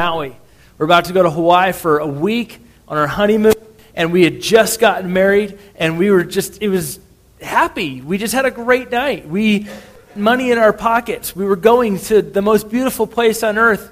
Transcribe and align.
Maui. 0.00 0.36
We're 0.76 0.86
about 0.86 1.04
to 1.04 1.12
go 1.12 1.22
to 1.22 1.30
Hawaii 1.30 1.70
for 1.70 1.98
a 1.98 2.06
week 2.08 2.58
on 2.88 2.98
our 2.98 3.06
honeymoon, 3.06 3.54
and 3.94 4.12
we 4.12 4.24
had 4.24 4.40
just 4.40 4.80
gotten 4.80 5.12
married, 5.12 5.56
and 5.76 6.00
we 6.00 6.10
were 6.10 6.24
just, 6.24 6.60
it 6.60 6.66
was 6.66 6.98
happy. 7.40 8.00
We 8.00 8.18
just 8.18 8.34
had 8.34 8.44
a 8.44 8.50
great 8.50 8.90
night. 8.90 9.28
We, 9.28 9.68
money 10.16 10.50
in 10.50 10.58
our 10.58 10.72
pockets. 10.72 11.36
We 11.36 11.44
were 11.44 11.54
going 11.54 12.00
to 12.00 12.22
the 12.22 12.42
most 12.42 12.70
beautiful 12.70 13.06
place 13.06 13.44
on 13.44 13.56
earth. 13.56 13.88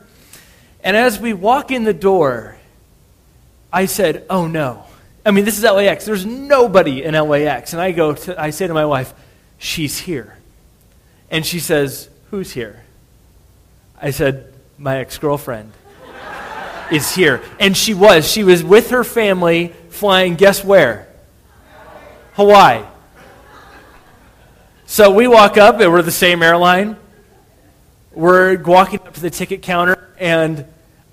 And 0.82 0.96
as 0.96 1.20
we 1.20 1.34
walk 1.34 1.70
in 1.70 1.84
the 1.84 1.94
door, 1.94 2.56
I 3.72 3.86
said, 3.86 4.26
Oh 4.28 4.48
no. 4.48 4.82
I 5.24 5.30
mean, 5.30 5.44
this 5.44 5.56
is 5.56 5.62
LAX. 5.62 6.04
There's 6.04 6.26
nobody 6.26 7.04
in 7.04 7.14
LAX. 7.14 7.74
And 7.74 7.80
I 7.80 7.92
go 7.92 8.14
to, 8.14 8.42
I 8.42 8.50
say 8.50 8.66
to 8.66 8.74
my 8.74 8.86
wife, 8.86 9.14
She's 9.56 9.98
here. 9.98 10.36
And 11.30 11.46
she 11.46 11.60
says, 11.60 12.08
Who's 12.32 12.50
here? 12.50 12.82
I 14.00 14.10
said, 14.10 14.52
My 14.78 14.98
ex 14.98 15.16
girlfriend 15.16 15.74
is 16.92 17.14
here. 17.14 17.42
And 17.58 17.76
she 17.76 17.94
was. 17.94 18.30
She 18.30 18.44
was 18.44 18.62
with 18.62 18.90
her 18.90 19.04
family 19.04 19.72
flying, 19.88 20.36
guess 20.36 20.64
where? 20.64 21.08
Hawaii. 22.34 22.84
So 24.86 25.10
we 25.10 25.26
walk 25.26 25.56
up, 25.56 25.80
and 25.80 25.90
we're 25.90 26.02
the 26.02 26.10
same 26.10 26.42
airline. 26.42 26.96
We're 28.12 28.60
walking 28.62 29.00
up 29.00 29.14
to 29.14 29.20
the 29.20 29.30
ticket 29.30 29.62
counter, 29.62 30.14
and 30.18 30.66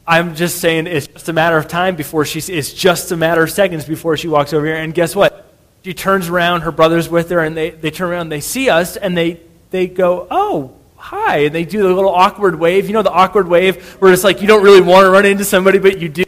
I'm 0.06 0.36
just 0.36 0.60
saying 0.60 0.88
it's 0.88 1.08
just 1.08 1.30
a 1.30 1.34
matter 1.34 1.58
of 1.58 1.68
time 1.68 1.96
before 1.96 2.26
she's, 2.26 2.50
it's 2.50 2.74
just 2.74 3.12
a 3.12 3.18
matter 3.18 3.44
of 3.44 3.52
seconds 3.52 3.86
before 3.86 4.18
she 4.18 4.28
walks 4.28 4.54
over 4.54 4.66
here. 4.66 4.76
And 4.76 4.94
guess 4.94 5.16
what? 5.16 5.54
She 5.84 5.94
turns 5.94 6.28
around, 6.28 6.62
her 6.62 6.72
brother's 6.72 7.08
with 7.08 7.30
her, 7.30 7.40
and 7.40 7.56
they, 7.56 7.70
they 7.70 7.90
turn 7.90 8.10
around, 8.10 8.30
they 8.30 8.42
see 8.42 8.70
us, 8.70 8.98
and 8.98 9.16
they, 9.16 9.40
they 9.70 9.88
go, 9.88 10.28
Oh, 10.30 10.76
hi. 11.00 11.38
And 11.40 11.56
they 11.56 11.66
do 11.66 11.82
the 11.82 11.94
little 11.94 12.14
awkward 12.14 12.60
wave. 12.60 12.88
You 12.88 12.94
know 12.94 13.02
the 13.02 13.12
awkward 13.12 13.48
wave 13.48 13.84
where 13.96 14.14
it's 14.14 14.24
like 14.24 14.42
you 14.42 14.48
don't 14.48 14.64
really 14.64 14.82
want 14.82 15.06
to 15.06 15.10
run 15.10 15.26
into 15.26 15.44
somebody, 15.44 15.80
but 15.80 16.00
you 16.00 16.10
do. 16.10 16.24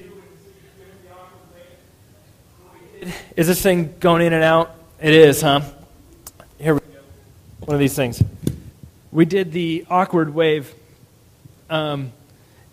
Is 3.35 3.47
this 3.47 3.61
thing 3.61 3.95
going 3.99 4.21
in 4.21 4.33
and 4.33 4.43
out? 4.43 4.75
It 5.01 5.13
is, 5.13 5.41
huh? 5.41 5.61
Here 6.59 6.73
we 6.73 6.79
go. 6.79 6.85
One 7.61 7.75
of 7.75 7.79
these 7.79 7.95
things. 7.95 8.21
We 9.11 9.25
did 9.25 9.51
the 9.51 9.85
awkward 9.89 10.33
wave. 10.33 10.73
Um, 11.69 12.11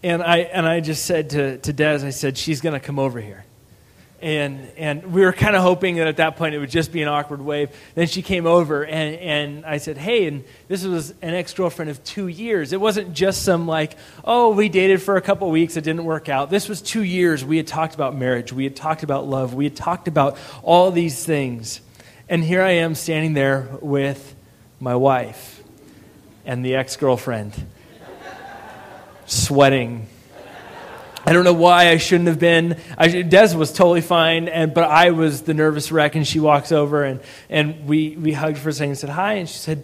and 0.03 0.23
I, 0.23 0.39
and 0.39 0.67
I 0.67 0.81
just 0.81 1.07
said 1.07 1.31
to, 1.31 1.59
to 1.59 1.73
Des, 1.73 2.05
I 2.05 2.11
said, 2.11 2.37
she's 2.37 2.61
going 2.61 2.75
to 2.75 2.81
come 2.81 2.99
over 2.99 3.21
here. 3.21 3.45
And, 4.21 4.69
and 4.77 5.13
we 5.13 5.21
were 5.21 5.33
kind 5.33 5.55
of 5.55 5.63
hoping 5.63 5.97
that 5.97 6.09
at 6.09 6.17
that 6.17 6.37
point 6.37 6.53
it 6.53 6.59
would 6.59 6.71
just 6.71 6.91
be 6.91 7.03
an 7.03 7.09
awkward 7.09 7.41
wave. 7.41 7.71
Then 7.95 8.09
she 8.09 8.21
came 8.21 8.47
over, 8.47 8.85
and, 8.85 9.15
and 9.17 9.65
I 9.65 9.79
said, 9.79 9.97
Hey, 9.97 10.27
and 10.27 10.45
this 10.67 10.85
was 10.85 11.11
an 11.23 11.35
ex 11.35 11.55
girlfriend 11.55 11.91
of 11.91 12.03
two 12.03 12.27
years. 12.27 12.73
It 12.73 12.81
wasn't 12.81 13.13
just 13.13 13.45
some 13.45 13.69
like, 13.69 13.97
oh, 14.25 14.53
we 14.53 14.69
dated 14.69 15.01
for 15.03 15.17
a 15.17 15.21
couple 15.21 15.49
weeks, 15.51 15.77
it 15.77 15.85
didn't 15.85 16.05
work 16.05 16.29
out. 16.29 16.51
This 16.51 16.69
was 16.69 16.83
two 16.83 17.05
years. 17.05 17.45
We 17.45 17.59
had 17.59 17.69
talked 17.69 17.95
about 17.95 18.17
marriage, 18.17 18.53
we 18.53 18.65
had 18.65 18.75
talked 18.75 19.05
about 19.05 19.29
love, 19.29 19.55
we 19.55 19.65
had 19.65 19.77
talked 19.77 20.09
about 20.09 20.37
all 20.65 20.91
these 20.91 21.25
things. 21.25 21.81
And 22.29 22.43
here 22.43 22.61
I 22.61 22.73
am 22.73 22.97
standing 22.97 23.35
there 23.35 23.69
with 23.81 24.35
my 24.81 24.97
wife 24.97 25.63
and 26.45 26.65
the 26.65 26.75
ex 26.75 26.97
girlfriend, 26.97 27.55
sweating 29.27 30.09
I 31.27 31.33
don't 31.33 31.45
know 31.45 31.53
why 31.53 31.89
I 31.91 31.97
shouldn't 31.97 32.29
have 32.29 32.39
been. 32.39 32.79
I, 32.97 33.23
Des 33.23 33.55
was 33.55 33.73
totally 33.73 34.01
fine, 34.01 34.49
and, 34.49 34.73
but 34.73 34.85
I 34.85 35.11
was 35.11 35.43
the 35.43 35.55
nervous 35.55 35.91
wreck. 35.91 36.15
And 36.15 36.27
she 36.27 36.41
walks 36.41 36.73
over, 36.73 37.05
and, 37.05 37.21
and 37.51 37.87
we, 37.87 38.17
we 38.17 38.33
hugged 38.33 38.59
for 38.59 38.69
a 38.69 38.73
second 38.73 38.91
and 38.91 38.99
said 38.99 39.11
hi. 39.11 39.35
And 39.35 39.49
she 39.49 39.59
said, 39.59 39.83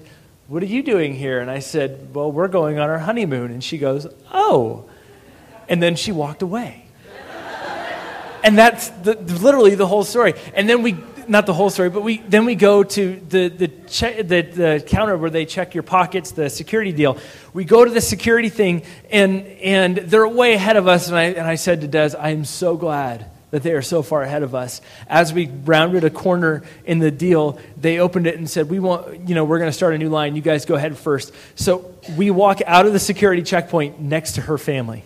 What 0.48 0.62
are 0.62 0.66
you 0.66 0.82
doing 0.82 1.14
here? 1.14 1.40
And 1.40 1.50
I 1.50 1.58
said, 1.58 2.14
Well, 2.14 2.30
we're 2.30 2.48
going 2.48 2.78
on 2.78 2.88
our 2.88 2.98
honeymoon. 2.98 3.50
And 3.50 3.62
she 3.62 3.78
goes, 3.78 4.06
Oh. 4.32 4.84
And 5.68 5.82
then 5.82 5.96
she 5.96 6.12
walked 6.12 6.42
away. 6.42 6.84
and 8.44 8.56
that's 8.56 8.90
the, 8.90 9.14
literally 9.14 9.74
the 9.74 9.86
whole 9.86 10.04
story. 10.04 10.34
And 10.54 10.68
then 10.68 10.82
we 10.82 10.96
not 11.28 11.46
the 11.46 11.54
whole 11.54 11.70
story, 11.70 11.90
but 11.90 12.02
we 12.02 12.18
then 12.18 12.44
we 12.44 12.54
go 12.54 12.82
to 12.82 13.20
the 13.28 13.48
the, 13.48 13.68
che- 13.68 14.22
the 14.22 14.42
the 14.42 14.84
counter 14.86 15.16
where 15.16 15.30
they 15.30 15.44
check 15.44 15.74
your 15.74 15.82
pockets, 15.82 16.32
the 16.32 16.50
security 16.50 16.92
deal. 16.92 17.18
We 17.52 17.64
go 17.64 17.84
to 17.84 17.90
the 17.90 18.00
security 18.00 18.48
thing, 18.48 18.82
and 19.10 19.46
and 19.46 19.96
they're 19.96 20.28
way 20.28 20.54
ahead 20.54 20.76
of 20.76 20.88
us. 20.88 21.08
And 21.08 21.16
I 21.16 21.22
and 21.24 21.46
I 21.46 21.54
said 21.54 21.80
to 21.82 21.88
Des, 21.88 22.16
I 22.18 22.30
am 22.30 22.44
so 22.44 22.76
glad 22.76 23.30
that 23.50 23.62
they 23.62 23.72
are 23.72 23.82
so 23.82 24.02
far 24.02 24.22
ahead 24.22 24.42
of 24.42 24.54
us. 24.54 24.80
As 25.08 25.32
we 25.32 25.46
rounded 25.46 26.02
a 26.02 26.10
corner 26.10 26.62
in 26.84 26.98
the 26.98 27.12
deal, 27.12 27.58
they 27.76 28.00
opened 28.00 28.26
it 28.26 28.36
and 28.36 28.50
said, 28.50 28.68
"We 28.68 28.80
want, 28.80 29.28
you 29.28 29.34
know, 29.34 29.44
we're 29.44 29.58
going 29.58 29.68
to 29.70 29.76
start 29.76 29.94
a 29.94 29.98
new 29.98 30.08
line. 30.08 30.34
You 30.34 30.42
guys 30.42 30.64
go 30.64 30.74
ahead 30.74 30.98
first. 30.98 31.32
So 31.54 31.94
we 32.16 32.30
walk 32.30 32.60
out 32.66 32.86
of 32.86 32.92
the 32.92 32.98
security 32.98 33.42
checkpoint 33.42 34.00
next 34.00 34.32
to 34.32 34.40
her 34.40 34.58
family. 34.58 35.04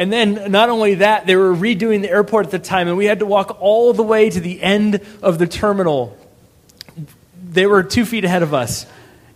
And 0.00 0.10
then, 0.10 0.50
not 0.50 0.70
only 0.70 0.94
that, 0.94 1.26
they 1.26 1.36
were 1.36 1.54
redoing 1.54 2.00
the 2.00 2.08
airport 2.08 2.46
at 2.46 2.52
the 2.52 2.58
time, 2.58 2.88
and 2.88 2.96
we 2.96 3.04
had 3.04 3.18
to 3.18 3.26
walk 3.26 3.58
all 3.60 3.92
the 3.92 4.02
way 4.02 4.30
to 4.30 4.40
the 4.40 4.62
end 4.62 5.02
of 5.22 5.38
the 5.38 5.46
terminal. 5.46 6.16
They 7.50 7.66
were 7.66 7.82
two 7.82 8.06
feet 8.06 8.24
ahead 8.24 8.42
of 8.42 8.54
us, 8.54 8.86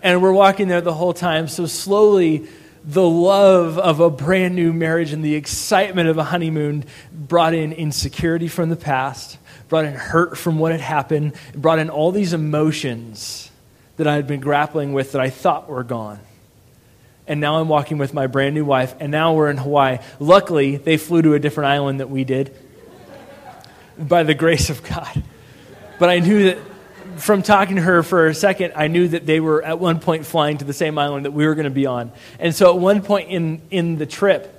and 0.02 0.22
we're 0.22 0.32
walking 0.32 0.68
there 0.68 0.80
the 0.80 0.94
whole 0.94 1.12
time. 1.12 1.48
So, 1.48 1.66
slowly, 1.66 2.48
the 2.82 3.06
love 3.06 3.78
of 3.78 4.00
a 4.00 4.08
brand 4.08 4.56
new 4.56 4.72
marriage 4.72 5.12
and 5.12 5.22
the 5.22 5.34
excitement 5.34 6.08
of 6.08 6.16
a 6.16 6.24
honeymoon 6.24 6.86
brought 7.12 7.52
in 7.52 7.74
insecurity 7.74 8.48
from 8.48 8.70
the 8.70 8.76
past, 8.76 9.36
brought 9.68 9.84
in 9.84 9.92
hurt 9.92 10.38
from 10.38 10.58
what 10.58 10.72
had 10.72 10.80
happened, 10.80 11.34
brought 11.54 11.78
in 11.78 11.90
all 11.90 12.10
these 12.10 12.32
emotions 12.32 13.50
that 13.98 14.06
I 14.06 14.14
had 14.14 14.26
been 14.26 14.40
grappling 14.40 14.94
with 14.94 15.12
that 15.12 15.20
I 15.20 15.28
thought 15.28 15.68
were 15.68 15.84
gone 15.84 16.20
and 17.26 17.40
now 17.40 17.58
I'm 17.58 17.68
walking 17.68 17.98
with 17.98 18.12
my 18.12 18.26
brand 18.26 18.54
new 18.54 18.64
wife, 18.64 18.94
and 19.00 19.10
now 19.10 19.34
we're 19.34 19.50
in 19.50 19.56
Hawaii. 19.56 19.98
Luckily, 20.18 20.76
they 20.76 20.96
flew 20.96 21.22
to 21.22 21.34
a 21.34 21.38
different 21.38 21.68
island 21.68 22.00
that 22.00 22.10
we 22.10 22.24
did 22.24 22.54
by 23.98 24.22
the 24.22 24.34
grace 24.34 24.70
of 24.70 24.82
God. 24.82 25.22
But 25.98 26.10
I 26.10 26.18
knew 26.18 26.44
that 26.44 26.58
from 27.16 27.42
talking 27.42 27.76
to 27.76 27.82
her 27.82 28.02
for 28.02 28.26
a 28.26 28.34
second, 28.34 28.72
I 28.76 28.88
knew 28.88 29.08
that 29.08 29.26
they 29.26 29.40
were 29.40 29.62
at 29.62 29.78
one 29.78 30.00
point 30.00 30.26
flying 30.26 30.58
to 30.58 30.64
the 30.64 30.72
same 30.72 30.98
island 30.98 31.24
that 31.24 31.30
we 31.30 31.46
were 31.46 31.54
going 31.54 31.64
to 31.64 31.70
be 31.70 31.86
on. 31.86 32.12
And 32.38 32.54
so 32.54 32.74
at 32.74 32.80
one 32.80 33.02
point 33.02 33.30
in, 33.30 33.62
in 33.70 33.96
the 33.96 34.06
trip, 34.06 34.50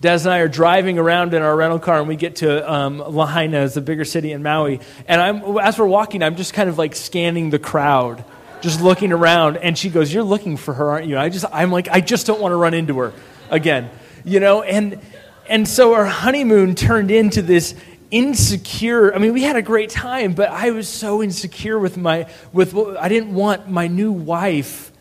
Des 0.00 0.20
and 0.22 0.28
I 0.28 0.38
are 0.38 0.48
driving 0.48 0.98
around 0.98 1.34
in 1.34 1.42
our 1.42 1.54
rental 1.54 1.78
car, 1.78 1.98
and 1.98 2.08
we 2.08 2.16
get 2.16 2.36
to 2.36 2.70
um, 2.70 2.98
Lahaina, 2.98 3.68
the 3.68 3.82
bigger 3.82 4.04
city 4.04 4.32
in 4.32 4.42
Maui. 4.42 4.80
And 5.06 5.20
I'm, 5.20 5.58
as 5.58 5.78
we're 5.78 5.86
walking, 5.86 6.22
I'm 6.22 6.36
just 6.36 6.54
kind 6.54 6.70
of 6.70 6.78
like 6.78 6.96
scanning 6.96 7.50
the 7.50 7.58
crowd 7.58 8.24
just 8.60 8.80
looking 8.80 9.12
around, 9.12 9.56
and 9.56 9.76
she 9.76 9.88
goes, 9.90 10.12
"You're 10.12 10.22
looking 10.22 10.56
for 10.56 10.74
her, 10.74 10.90
aren't 10.90 11.06
you?" 11.06 11.18
I 11.18 11.28
just, 11.28 11.44
I'm 11.52 11.70
like, 11.70 11.88
I 11.88 12.00
just 12.00 12.26
don't 12.26 12.40
want 12.40 12.52
to 12.52 12.56
run 12.56 12.74
into 12.74 12.98
her 12.98 13.12
again, 13.50 13.90
you 14.24 14.40
know. 14.40 14.62
And 14.62 15.00
and 15.48 15.66
so 15.66 15.94
our 15.94 16.06
honeymoon 16.06 16.74
turned 16.74 17.10
into 17.10 17.42
this 17.42 17.74
insecure. 18.10 19.14
I 19.14 19.18
mean, 19.18 19.32
we 19.32 19.42
had 19.42 19.56
a 19.56 19.62
great 19.62 19.90
time, 19.90 20.32
but 20.32 20.50
I 20.50 20.70
was 20.70 20.88
so 20.88 21.22
insecure 21.22 21.78
with 21.78 21.96
my 21.96 22.28
with. 22.52 22.74
I 22.76 23.08
didn't 23.08 23.34
want 23.34 23.68
my 23.68 23.86
new 23.86 24.12
wife 24.12 24.92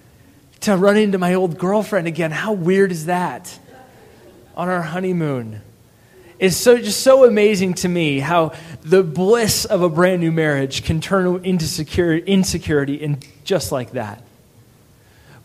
to 0.62 0.76
run 0.76 0.98
into 0.98 1.18
my 1.18 1.34
old 1.34 1.58
girlfriend 1.58 2.08
again. 2.08 2.32
How 2.32 2.54
weird 2.54 2.92
is 2.92 3.06
that? 3.06 3.60
On 4.56 4.68
our 4.68 4.82
honeymoon 4.82 5.62
is 6.40 6.56
so 6.56 6.78
just 6.78 7.02
so 7.02 7.26
amazing 7.26 7.74
to 7.76 7.90
me 7.90 8.20
how 8.20 8.54
the 8.82 9.04
bliss 9.04 9.66
of 9.66 9.82
a 9.82 9.90
brand 9.90 10.22
new 10.22 10.32
marriage 10.32 10.84
can 10.84 11.02
turn 11.02 11.44
into 11.44 11.66
secure, 11.66 12.16
insecurity 12.16 12.96
in 12.96 13.20
just 13.44 13.72
like 13.72 13.92
that. 13.92 14.24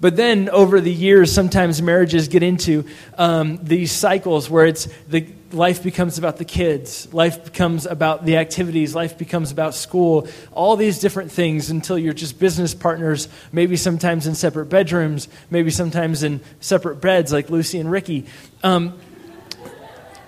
But 0.01 0.17
then 0.17 0.51
over 0.51 0.81
the 0.81 0.93
years, 0.93 1.33
sometimes 1.33 1.81
marriages 1.81 2.29
get 2.29 2.43
into 2.43 2.85
um, 3.17 3.59
these 3.63 3.91
cycles 3.91 4.51
where 4.51 4.67
it's 4.67 4.87
the 5.09 5.27
life 5.51 5.83
becomes 5.83 6.19
about 6.19 6.37
the 6.37 6.45
kids, 6.45 7.13
life 7.15 7.45
becomes 7.45 7.87
about 7.87 8.25
the 8.25 8.37
activities, 8.37 8.95
life 8.95 9.17
becomes 9.17 9.51
about 9.51 9.75
school, 9.75 10.29
all 10.53 10.77
these 10.77 10.99
different 10.99 11.33
things 11.33 11.71
until 11.71 11.97
you're 11.97 12.13
just 12.13 12.39
business 12.39 12.75
partners, 12.75 13.29
maybe 13.53 13.77
sometimes 13.77 14.27
in 14.27 14.35
separate 14.35 14.67
bedrooms, 14.67 15.29
maybe 15.49 15.71
sometimes 15.71 16.23
in 16.23 16.41
separate 16.61 16.97
beds 16.97 17.33
like 17.33 17.49
Lucy 17.49 17.79
and 17.79 17.91
Ricky. 17.91 18.27
Um, 18.63 18.99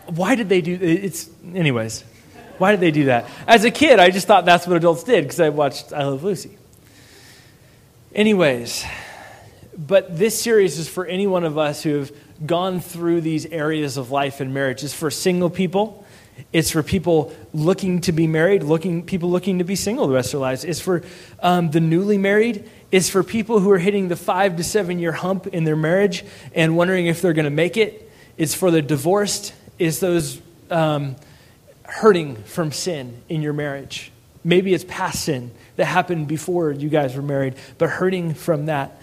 why 0.09 0.35
did 0.35 0.49
they 0.49 0.61
do 0.61 0.79
it's 0.81 1.29
anyways 1.55 2.05
why 2.59 2.71
did 2.71 2.81
they 2.81 2.91
do 2.91 3.05
that? 3.07 3.27
As 3.47 3.65
a 3.65 3.71
kid 3.71 3.99
i 4.01 4.11
just 4.11 4.27
thought 4.27 4.45
that's 4.45 4.67
what 4.67 4.77
adults 4.77 5.05
did 5.05 5.25
because 5.25 5.41
i 5.41 5.49
watched 5.49 5.93
i 5.93 6.05
love 6.05 6.23
lucy. 6.23 6.57
Anyways 8.15 8.85
but 9.77 10.17
this 10.17 10.41
series 10.41 10.79
is 10.79 10.89
for 10.89 11.05
any 11.05 11.27
one 11.27 11.45
of 11.45 11.59
us 11.59 11.83
who 11.83 11.97
have 11.97 12.13
gone 12.45 12.81
through 12.81 13.21
these 13.21 13.47
areas 13.47 13.97
of 13.97 14.11
life 14.11 14.41
and 14.41 14.53
marriage. 14.55 14.83
It's 14.83 14.95
for 14.95 15.11
single 15.11 15.51
people. 15.51 16.05
It's 16.53 16.71
for 16.71 16.83
people 16.83 17.35
looking 17.53 18.03
to 18.03 18.13
be 18.13 18.27
married 18.27 18.63
looking 18.63 19.05
people 19.05 19.31
looking 19.31 19.59
to 19.59 19.65
be 19.65 19.75
single 19.75 20.07
the 20.07 20.15
rest 20.15 20.29
of 20.29 20.33
their 20.33 20.49
lives. 20.49 20.65
It's 20.65 20.81
for 20.81 21.03
um, 21.41 21.71
the 21.71 21.81
newly 21.81 22.19
married. 22.19 22.69
It's 22.93 23.09
for 23.09 23.23
people 23.23 23.61
who 23.61 23.71
are 23.71 23.79
hitting 23.79 24.09
the 24.09 24.17
five 24.17 24.57
to 24.57 24.65
seven 24.65 24.99
year 24.99 25.13
hump 25.13 25.47
in 25.47 25.65
their 25.65 25.77
marriage 25.77 26.25
and 26.55 26.77
wondering 26.77 27.07
if 27.07 27.23
they're 27.23 27.33
going 27.33 27.45
to 27.45 27.51
make 27.51 27.77
it. 27.77 28.11
It's 28.37 28.55
for 28.55 28.71
the 28.71 28.83
divorced 28.83 29.55
is 29.79 30.01
those 30.01 30.41
um, 30.71 31.17
hurting 31.85 32.37
from 32.37 32.73
sin 32.73 33.23
in 33.29 33.43
your 33.43 33.53
marriage. 33.53 34.11
Maybe 34.45 34.75
it's 34.75 34.85
past 34.85 35.25
sin 35.25 35.51
that 35.77 35.87
happened 35.87 36.29
before 36.29 36.71
you 36.71 36.89
guys 36.89 37.17
were 37.17 37.23
married, 37.23 37.55
but 37.79 37.91
hurting 37.91 38.35
from 38.35 38.67
that. 38.67 39.01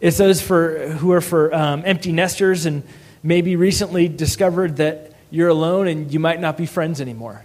It's 0.00 0.16
those 0.16 0.40
for, 0.40 0.88
who 0.88 1.12
are 1.12 1.20
for 1.20 1.54
um, 1.54 1.82
empty 1.84 2.12
nesters 2.12 2.66
and 2.66 2.82
maybe 3.22 3.56
recently 3.56 4.08
discovered 4.08 4.76
that 4.76 5.12
you're 5.30 5.48
alone 5.48 5.86
and 5.86 6.12
you 6.12 6.18
might 6.18 6.40
not 6.40 6.56
be 6.56 6.66
friends 6.66 7.00
anymore. 7.00 7.44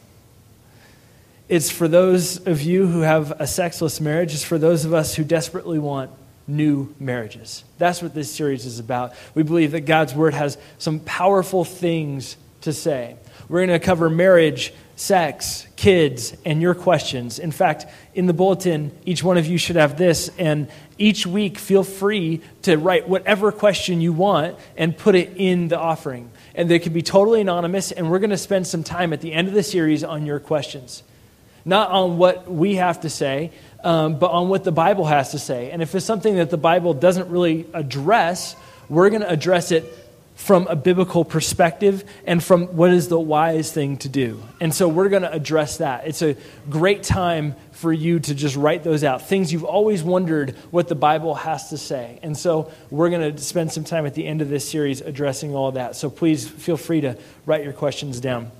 It's 1.47 1.69
for 1.69 1.87
those 1.87 2.45
of 2.47 2.61
you 2.61 2.87
who 2.87 3.01
have 3.01 3.39
a 3.39 3.45
sexless 3.45 4.01
marriage, 4.01 4.33
it's 4.33 4.43
for 4.43 4.57
those 4.57 4.85
of 4.85 4.93
us 4.93 5.13
who 5.13 5.23
desperately 5.23 5.77
want 5.77 6.09
new 6.47 6.93
marriages. 6.99 7.63
That's 7.77 8.01
what 8.01 8.13
this 8.13 8.31
series 8.31 8.65
is 8.65 8.79
about. 8.79 9.13
We 9.35 9.43
believe 9.43 9.71
that 9.71 9.81
God's 9.81 10.15
Word 10.15 10.33
has 10.33 10.57
some 10.77 10.99
powerful 11.01 11.63
things 11.63 12.37
to 12.65 12.73
say. 12.73 13.15
We're 13.47 13.65
going 13.65 13.79
to 13.79 13.83
cover 13.83 14.09
marriage, 14.09 14.73
sex, 14.95 15.67
kids, 15.75 16.35
and 16.45 16.61
your 16.61 16.75
questions. 16.75 17.39
In 17.39 17.51
fact, 17.51 17.85
in 18.13 18.25
the 18.25 18.33
bulletin, 18.33 18.91
each 19.05 19.23
one 19.23 19.37
of 19.37 19.45
you 19.45 19.57
should 19.57 19.75
have 19.75 19.97
this, 19.97 20.29
and 20.37 20.67
each 20.97 21.27
week 21.27 21.57
feel 21.57 21.83
free 21.83 22.41
to 22.63 22.77
write 22.77 23.07
whatever 23.07 23.51
question 23.51 24.01
you 24.01 24.13
want 24.13 24.57
and 24.77 24.97
put 24.97 25.15
it 25.15 25.33
in 25.35 25.67
the 25.67 25.79
offering. 25.79 26.31
And 26.55 26.69
they 26.69 26.79
can 26.79 26.93
be 26.93 27.01
totally 27.01 27.41
anonymous, 27.41 27.91
and 27.91 28.09
we're 28.09 28.19
going 28.19 28.29
to 28.29 28.37
spend 28.37 28.67
some 28.67 28.83
time 28.83 29.13
at 29.13 29.21
the 29.21 29.33
end 29.33 29.47
of 29.47 29.53
the 29.53 29.63
series 29.63 30.03
on 30.03 30.25
your 30.25 30.39
questions. 30.39 31.03
Not 31.65 31.91
on 31.91 32.17
what 32.17 32.51
we 32.51 32.75
have 32.75 33.01
to 33.01 33.09
say, 33.09 33.51
um, 33.83 34.17
but 34.19 34.31
on 34.31 34.49
what 34.49 34.63
the 34.63 34.71
Bible 34.71 35.05
has 35.05 35.31
to 35.31 35.39
say. 35.39 35.71
And 35.71 35.81
if 35.81 35.93
it's 35.93 36.05
something 36.05 36.35
that 36.35 36.49
the 36.49 36.57
Bible 36.57 36.93
doesn't 36.93 37.29
really 37.29 37.67
address, 37.73 38.55
we're 38.89 39.09
going 39.09 39.21
to 39.21 39.29
address 39.29 39.71
it 39.71 40.04
from 40.35 40.67
a 40.67 40.75
biblical 40.75 41.23
perspective 41.23 42.03
and 42.25 42.43
from 42.43 42.67
what 42.75 42.91
is 42.91 43.07
the 43.07 43.19
wise 43.19 43.71
thing 43.71 43.97
to 43.97 44.09
do. 44.09 44.43
And 44.59 44.73
so 44.73 44.87
we're 44.87 45.09
going 45.09 45.23
to 45.23 45.31
address 45.31 45.77
that. 45.77 46.07
It's 46.07 46.21
a 46.21 46.35
great 46.69 47.03
time 47.03 47.55
for 47.71 47.91
you 47.91 48.19
to 48.19 48.35
just 48.35 48.55
write 48.55 48.83
those 48.83 49.03
out. 49.03 49.27
Things 49.27 49.51
you've 49.51 49.63
always 49.63 50.03
wondered 50.03 50.55
what 50.71 50.89
the 50.89 50.95
Bible 50.95 51.35
has 51.35 51.69
to 51.69 51.77
say. 51.77 52.19
And 52.21 52.37
so 52.37 52.71
we're 52.91 53.09
going 53.09 53.35
to 53.35 53.41
spend 53.41 53.71
some 53.71 53.85
time 53.85 54.05
at 54.05 54.13
the 54.13 54.27
end 54.27 54.41
of 54.41 54.49
this 54.49 54.69
series 54.69 55.01
addressing 55.01 55.55
all 55.55 55.71
that. 55.71 55.95
So 55.95 56.09
please 56.09 56.47
feel 56.47 56.77
free 56.77 57.01
to 57.01 57.17
write 57.45 57.63
your 57.63 57.73
questions 57.73 58.19
down. 58.19 58.51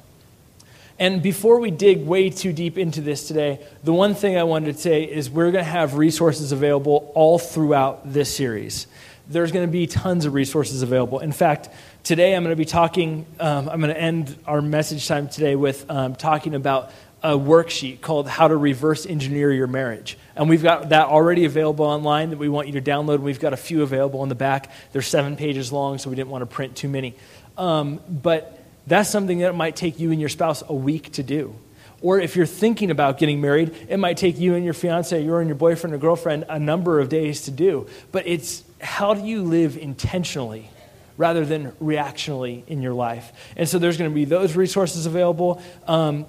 And 0.98 1.22
before 1.22 1.60
we 1.60 1.72
dig 1.72 2.06
way 2.06 2.30
too 2.30 2.54
deep 2.54 2.78
into 2.78 3.02
this 3.02 3.28
today, 3.28 3.60
the 3.84 3.92
one 3.92 4.16
thing 4.16 4.38
I 4.38 4.44
wanted 4.44 4.76
to 4.76 4.82
say 4.82 5.04
is 5.04 5.30
we're 5.30 5.52
going 5.52 5.66
to 5.66 5.70
have 5.70 5.96
resources 5.96 6.54
available 6.54 7.12
all 7.16 7.38
throughout 7.38 8.14
this 8.14 8.34
series 8.34 8.88
there's 9.28 9.52
going 9.52 9.66
to 9.66 9.72
be 9.72 9.88
tons 9.88 10.26
of 10.26 10.34
resources 10.34 10.82
available. 10.82 11.20
In 11.20 11.32
fact, 11.32 11.70
today 12.04 12.36
I'm 12.36 12.44
going 12.44 12.56
to 12.56 12.60
be 12.60 12.66
talking, 12.66 13.26
um, 13.40 13.70
I'm 13.70 13.82
going 13.82 13.94
to 13.94 14.00
end 14.00 14.38
our 14.46 14.62
message 14.62 15.08
time 15.08 15.28
today 15.28 15.56
with 15.56 15.90
um, 15.90 16.16
talking 16.16 16.54
about 16.54 16.92
a 17.24 17.30
worksheet 17.30 18.02
called 18.02 18.28
How 18.28 18.48
to 18.48 18.56
Reverse 18.56 19.06
Engineer 19.06 19.52
Your 19.52 19.66
Marriage. 19.66 20.16
And 20.36 20.48
we've 20.48 20.62
got 20.62 20.90
that 20.90 21.08
already 21.08 21.46
available 21.46 21.86
online 21.86 22.30
that 22.30 22.38
we 22.38 22.50
want 22.50 22.68
you 22.68 22.80
to 22.80 22.82
download. 22.82 23.20
We've 23.20 23.40
got 23.40 23.54
a 23.54 23.58
few 23.58 23.82
available 23.82 24.22
in 24.22 24.30
the 24.30 24.36
back. 24.36 24.72
They're 24.92 25.02
seven 25.02 25.36
pages 25.36 25.72
long, 25.72 25.98
so 25.98 26.10
we 26.12 26.16
didn't 26.16 26.30
want 26.30 26.44
to 26.44 26.46
print 26.46 26.76
too 26.76 26.90
many. 26.90 27.16
Um, 27.58 28.00
but 28.08 28.64
that's 28.86 29.10
something 29.10 29.40
that 29.40 29.56
might 29.56 29.76
take 29.76 30.00
you 30.00 30.12
and 30.12 30.20
your 30.20 30.30
spouse 30.30 30.62
a 30.68 30.76
week 30.76 31.14
to 31.14 31.24
do. 31.24 31.56
Or 32.02 32.20
if 32.20 32.36
you're 32.36 32.46
thinking 32.46 32.92
about 32.92 33.18
getting 33.18 33.42
married, 33.42 33.74
it 33.90 33.98
might 33.98 34.18
take 34.18 34.38
you 34.38 34.54
and 34.54 34.64
your 34.64 34.76
fiance, 34.76 35.20
you 35.20 35.36
and 35.38 35.48
your 35.48 35.56
boyfriend 35.56 35.96
or 35.96 35.98
girlfriend 35.98 36.46
a 36.48 36.60
number 36.60 37.00
of 37.00 37.10
days 37.10 37.42
to 37.44 37.52
do. 37.52 37.88
But 38.12 38.28
it's 38.28 38.64
how 38.82 39.14
do 39.14 39.26
you 39.26 39.44
live 39.44 39.78
intentionally 39.78 40.70
rather 41.18 41.46
than 41.46 41.72
reactionally 41.74 42.64
in 42.68 42.82
your 42.82 42.94
life? 42.94 43.32
And 43.56 43.68
so 43.68 43.80
there's 43.80 43.98
going 43.98 44.10
to 44.10 44.16
be 44.16 44.26
those 44.26 44.56
resources 44.56 45.06
available. 45.06 45.62
Um, 45.88 46.26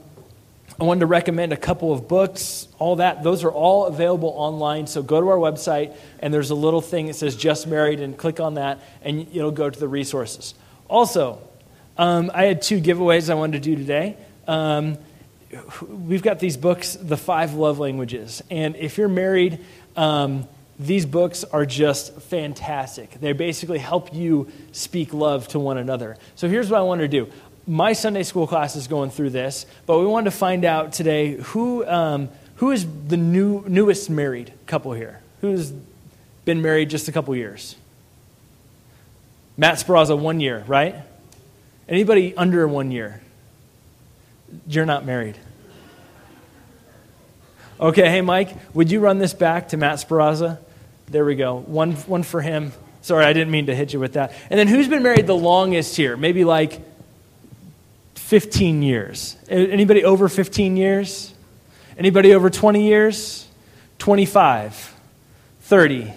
I 0.78 0.84
wanted 0.84 1.00
to 1.00 1.06
recommend 1.06 1.52
a 1.52 1.56
couple 1.56 1.92
of 1.92 2.06
books, 2.06 2.68
all 2.78 2.96
that. 2.96 3.22
Those 3.22 3.44
are 3.44 3.50
all 3.50 3.86
available 3.86 4.28
online. 4.36 4.86
So 4.86 5.02
go 5.02 5.20
to 5.20 5.28
our 5.28 5.38
website, 5.38 5.96
and 6.18 6.34
there's 6.34 6.50
a 6.50 6.54
little 6.54 6.82
thing 6.82 7.06
that 7.06 7.14
says 7.14 7.34
Just 7.34 7.66
Married, 7.66 8.00
and 8.00 8.16
click 8.16 8.40
on 8.40 8.54
that, 8.54 8.80
and 9.02 9.26
it'll 9.32 9.50
go 9.50 9.70
to 9.70 9.80
the 9.80 9.88
resources. 9.88 10.54
Also, 10.88 11.38
um, 11.96 12.30
I 12.34 12.44
had 12.44 12.60
two 12.60 12.80
giveaways 12.80 13.30
I 13.30 13.34
wanted 13.34 13.62
to 13.62 13.70
do 13.70 13.76
today. 13.76 14.18
Um, 14.46 14.98
we've 15.88 16.22
got 16.22 16.40
these 16.40 16.58
books, 16.58 16.94
The 16.94 17.16
Five 17.16 17.54
Love 17.54 17.78
Languages. 17.78 18.42
And 18.50 18.76
if 18.76 18.98
you're 18.98 19.08
married, 19.08 19.64
um, 19.96 20.46
these 20.78 21.06
books 21.06 21.44
are 21.44 21.64
just 21.64 22.20
fantastic. 22.22 23.12
They 23.20 23.32
basically 23.32 23.78
help 23.78 24.14
you 24.14 24.50
speak 24.72 25.14
love 25.14 25.48
to 25.48 25.58
one 25.58 25.78
another. 25.78 26.16
So 26.34 26.48
here's 26.48 26.70
what 26.70 26.78
I 26.78 26.82
want 26.82 27.00
to 27.00 27.08
do. 27.08 27.30
My 27.66 27.94
Sunday 27.94 28.22
school 28.22 28.46
class 28.46 28.76
is 28.76 28.86
going 28.86 29.10
through 29.10 29.30
this, 29.30 29.66
but 29.86 29.98
we 29.98 30.06
wanted 30.06 30.30
to 30.30 30.36
find 30.36 30.64
out 30.64 30.92
today 30.92 31.36
who, 31.36 31.86
um, 31.86 32.28
who 32.56 32.70
is 32.70 32.86
the 33.08 33.16
new, 33.16 33.64
newest 33.66 34.10
married 34.10 34.52
couple 34.66 34.92
here? 34.92 35.20
Who's 35.40 35.72
been 36.44 36.62
married 36.62 36.90
just 36.90 37.08
a 37.08 37.12
couple 37.12 37.34
years? 37.34 37.74
Matt 39.56 39.76
Speraza, 39.76 40.18
one 40.18 40.40
year, 40.40 40.62
right? 40.66 40.96
Anybody 41.88 42.36
under 42.36 42.68
one 42.68 42.90
year? 42.90 43.22
You're 44.68 44.86
not 44.86 45.04
married. 45.04 45.38
Okay, 47.80 48.08
hey, 48.08 48.20
Mike, 48.20 48.54
would 48.74 48.90
you 48.90 49.00
run 49.00 49.18
this 49.18 49.34
back 49.34 49.68
to 49.68 49.76
Matt 49.76 49.96
Speraza? 49.96 50.58
There 51.08 51.24
we 51.24 51.36
go. 51.36 51.58
One, 51.60 51.92
one 51.92 52.22
for 52.22 52.40
him. 52.40 52.72
Sorry, 53.02 53.24
I 53.24 53.32
didn't 53.32 53.52
mean 53.52 53.66
to 53.66 53.74
hit 53.74 53.92
you 53.92 54.00
with 54.00 54.14
that. 54.14 54.32
And 54.50 54.58
then 54.58 54.66
who's 54.66 54.88
been 54.88 55.02
married 55.02 55.26
the 55.26 55.36
longest 55.36 55.96
here? 55.96 56.16
Maybe 56.16 56.44
like 56.44 56.80
15 58.16 58.82
years. 58.82 59.36
Anybody 59.48 60.04
over 60.04 60.28
15 60.28 60.76
years? 60.76 61.32
Anybody 61.96 62.34
over 62.34 62.50
20 62.50 62.84
years? 62.84 63.46
25, 63.98 64.94
30, 65.60 66.12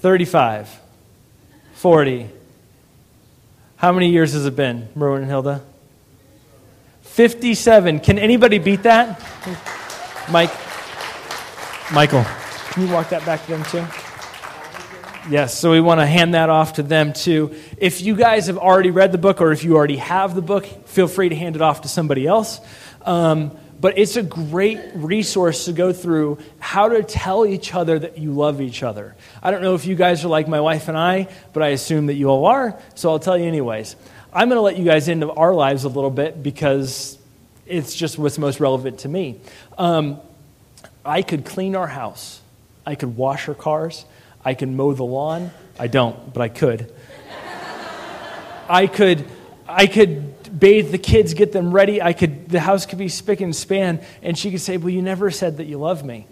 35, 0.00 0.80
40. 1.72 2.30
How 3.76 3.92
many 3.92 4.10
years 4.10 4.32
has 4.34 4.44
it 4.44 4.54
been, 4.54 4.88
Merwin 4.94 5.22
and 5.22 5.30
Hilda? 5.30 5.62
57. 7.02 8.00
Can 8.00 8.18
anybody 8.18 8.58
beat 8.58 8.82
that? 8.82 9.20
Mike? 10.30 10.52
Michael. 11.92 12.24
Can 12.70 12.86
you 12.86 12.92
walk 12.92 13.08
that 13.10 13.24
back 13.26 13.44
to 13.46 13.52
them 13.52 13.64
too? 13.64 13.86
Yes, 15.30 15.58
so 15.58 15.70
we 15.72 15.80
want 15.80 16.00
to 16.00 16.06
hand 16.06 16.32
that 16.32 16.48
off 16.48 16.74
to 16.74 16.82
them 16.82 17.12
too. 17.12 17.54
If 17.76 18.00
you 18.00 18.16
guys 18.16 18.46
have 18.46 18.56
already 18.56 18.90
read 18.90 19.12
the 19.12 19.18
book 19.18 19.42
or 19.42 19.52
if 19.52 19.62
you 19.62 19.76
already 19.76 19.98
have 19.98 20.34
the 20.34 20.40
book, 20.40 20.64
feel 20.86 21.06
free 21.06 21.28
to 21.28 21.34
hand 21.36 21.54
it 21.54 21.60
off 21.60 21.82
to 21.82 21.88
somebody 21.88 22.26
else. 22.26 22.60
Um, 23.02 23.56
but 23.80 23.98
it's 23.98 24.16
a 24.16 24.22
great 24.22 24.80
resource 24.94 25.66
to 25.66 25.72
go 25.72 25.92
through 25.92 26.38
how 26.58 26.88
to 26.88 27.02
tell 27.02 27.44
each 27.44 27.74
other 27.74 27.98
that 27.98 28.16
you 28.16 28.32
love 28.32 28.60
each 28.60 28.82
other. 28.82 29.14
I 29.42 29.50
don't 29.50 29.62
know 29.62 29.74
if 29.74 29.84
you 29.84 29.94
guys 29.94 30.24
are 30.24 30.28
like 30.28 30.48
my 30.48 30.60
wife 30.60 30.88
and 30.88 30.96
I, 30.96 31.28
but 31.52 31.62
I 31.62 31.68
assume 31.68 32.06
that 32.06 32.14
you 32.14 32.28
all 32.28 32.46
are, 32.46 32.80
so 32.94 33.10
I'll 33.10 33.20
tell 33.20 33.36
you 33.36 33.44
anyways. 33.44 33.96
I'm 34.32 34.48
going 34.48 34.56
to 34.56 34.62
let 34.62 34.78
you 34.78 34.84
guys 34.84 35.08
into 35.08 35.30
our 35.30 35.54
lives 35.54 35.84
a 35.84 35.88
little 35.88 36.10
bit 36.10 36.42
because 36.42 37.18
it's 37.66 37.94
just 37.94 38.18
what's 38.18 38.38
most 38.38 38.60
relevant 38.60 39.00
to 39.00 39.08
me. 39.08 39.40
Um, 39.76 40.20
I 41.04 41.22
could 41.22 41.44
clean 41.44 41.76
our 41.76 41.86
house 41.86 42.40
I 42.88 42.94
could 42.94 43.18
wash 43.18 43.44
her 43.44 43.54
cars. 43.54 44.06
I 44.42 44.54
could 44.54 44.70
mow 44.70 44.94
the 44.94 45.04
lawn. 45.04 45.50
I 45.78 45.88
don't, 45.88 46.32
but 46.32 46.40
I 46.40 46.48
could. 46.48 46.90
I 48.66 48.86
could 48.86 49.26
I 49.68 49.86
could 49.86 50.58
bathe 50.58 50.90
the 50.90 50.96
kids, 50.96 51.34
get 51.34 51.52
them 51.52 51.70
ready. 51.70 52.00
I 52.00 52.14
could 52.14 52.48
the 52.48 52.60
house 52.60 52.86
could 52.86 52.96
be 52.96 53.10
spick 53.10 53.42
and 53.42 53.54
span 53.54 54.00
and 54.22 54.38
she 54.38 54.50
could 54.50 54.62
say, 54.62 54.78
"Well, 54.78 54.88
you 54.88 55.02
never 55.02 55.30
said 55.30 55.58
that 55.58 55.66
you 55.66 55.76
love 55.76 56.02
me." 56.02 56.26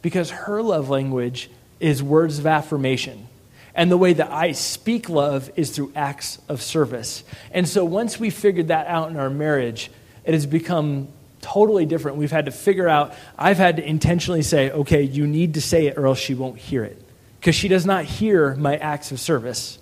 Because 0.00 0.30
her 0.30 0.62
love 0.62 0.88
language 0.88 1.50
is 1.78 2.02
words 2.02 2.38
of 2.38 2.46
affirmation. 2.46 3.28
And 3.74 3.90
the 3.90 3.98
way 3.98 4.14
that 4.14 4.32
I 4.32 4.52
speak 4.52 5.10
love 5.10 5.50
is 5.56 5.72
through 5.72 5.92
acts 5.94 6.38
of 6.48 6.62
service. 6.62 7.22
And 7.52 7.68
so 7.68 7.84
once 7.84 8.18
we 8.18 8.30
figured 8.30 8.68
that 8.68 8.86
out 8.86 9.10
in 9.10 9.18
our 9.18 9.28
marriage, 9.28 9.90
it 10.24 10.32
has 10.32 10.46
become 10.46 11.08
totally 11.40 11.86
different. 11.86 12.16
We've 12.16 12.30
had 12.30 12.46
to 12.46 12.50
figure 12.50 12.88
out, 12.88 13.14
I've 13.38 13.58
had 13.58 13.76
to 13.76 13.88
intentionally 13.88 14.42
say, 14.42 14.70
okay, 14.70 15.02
you 15.02 15.26
need 15.26 15.54
to 15.54 15.60
say 15.60 15.86
it 15.86 15.96
or 15.96 16.06
else 16.06 16.18
she 16.18 16.34
won't 16.34 16.58
hear 16.58 16.84
it. 16.84 17.00
Because 17.40 17.54
she 17.54 17.68
does 17.68 17.86
not 17.86 18.04
hear 18.04 18.54
my 18.56 18.76
acts 18.76 19.12
of 19.12 19.20
service, 19.20 19.78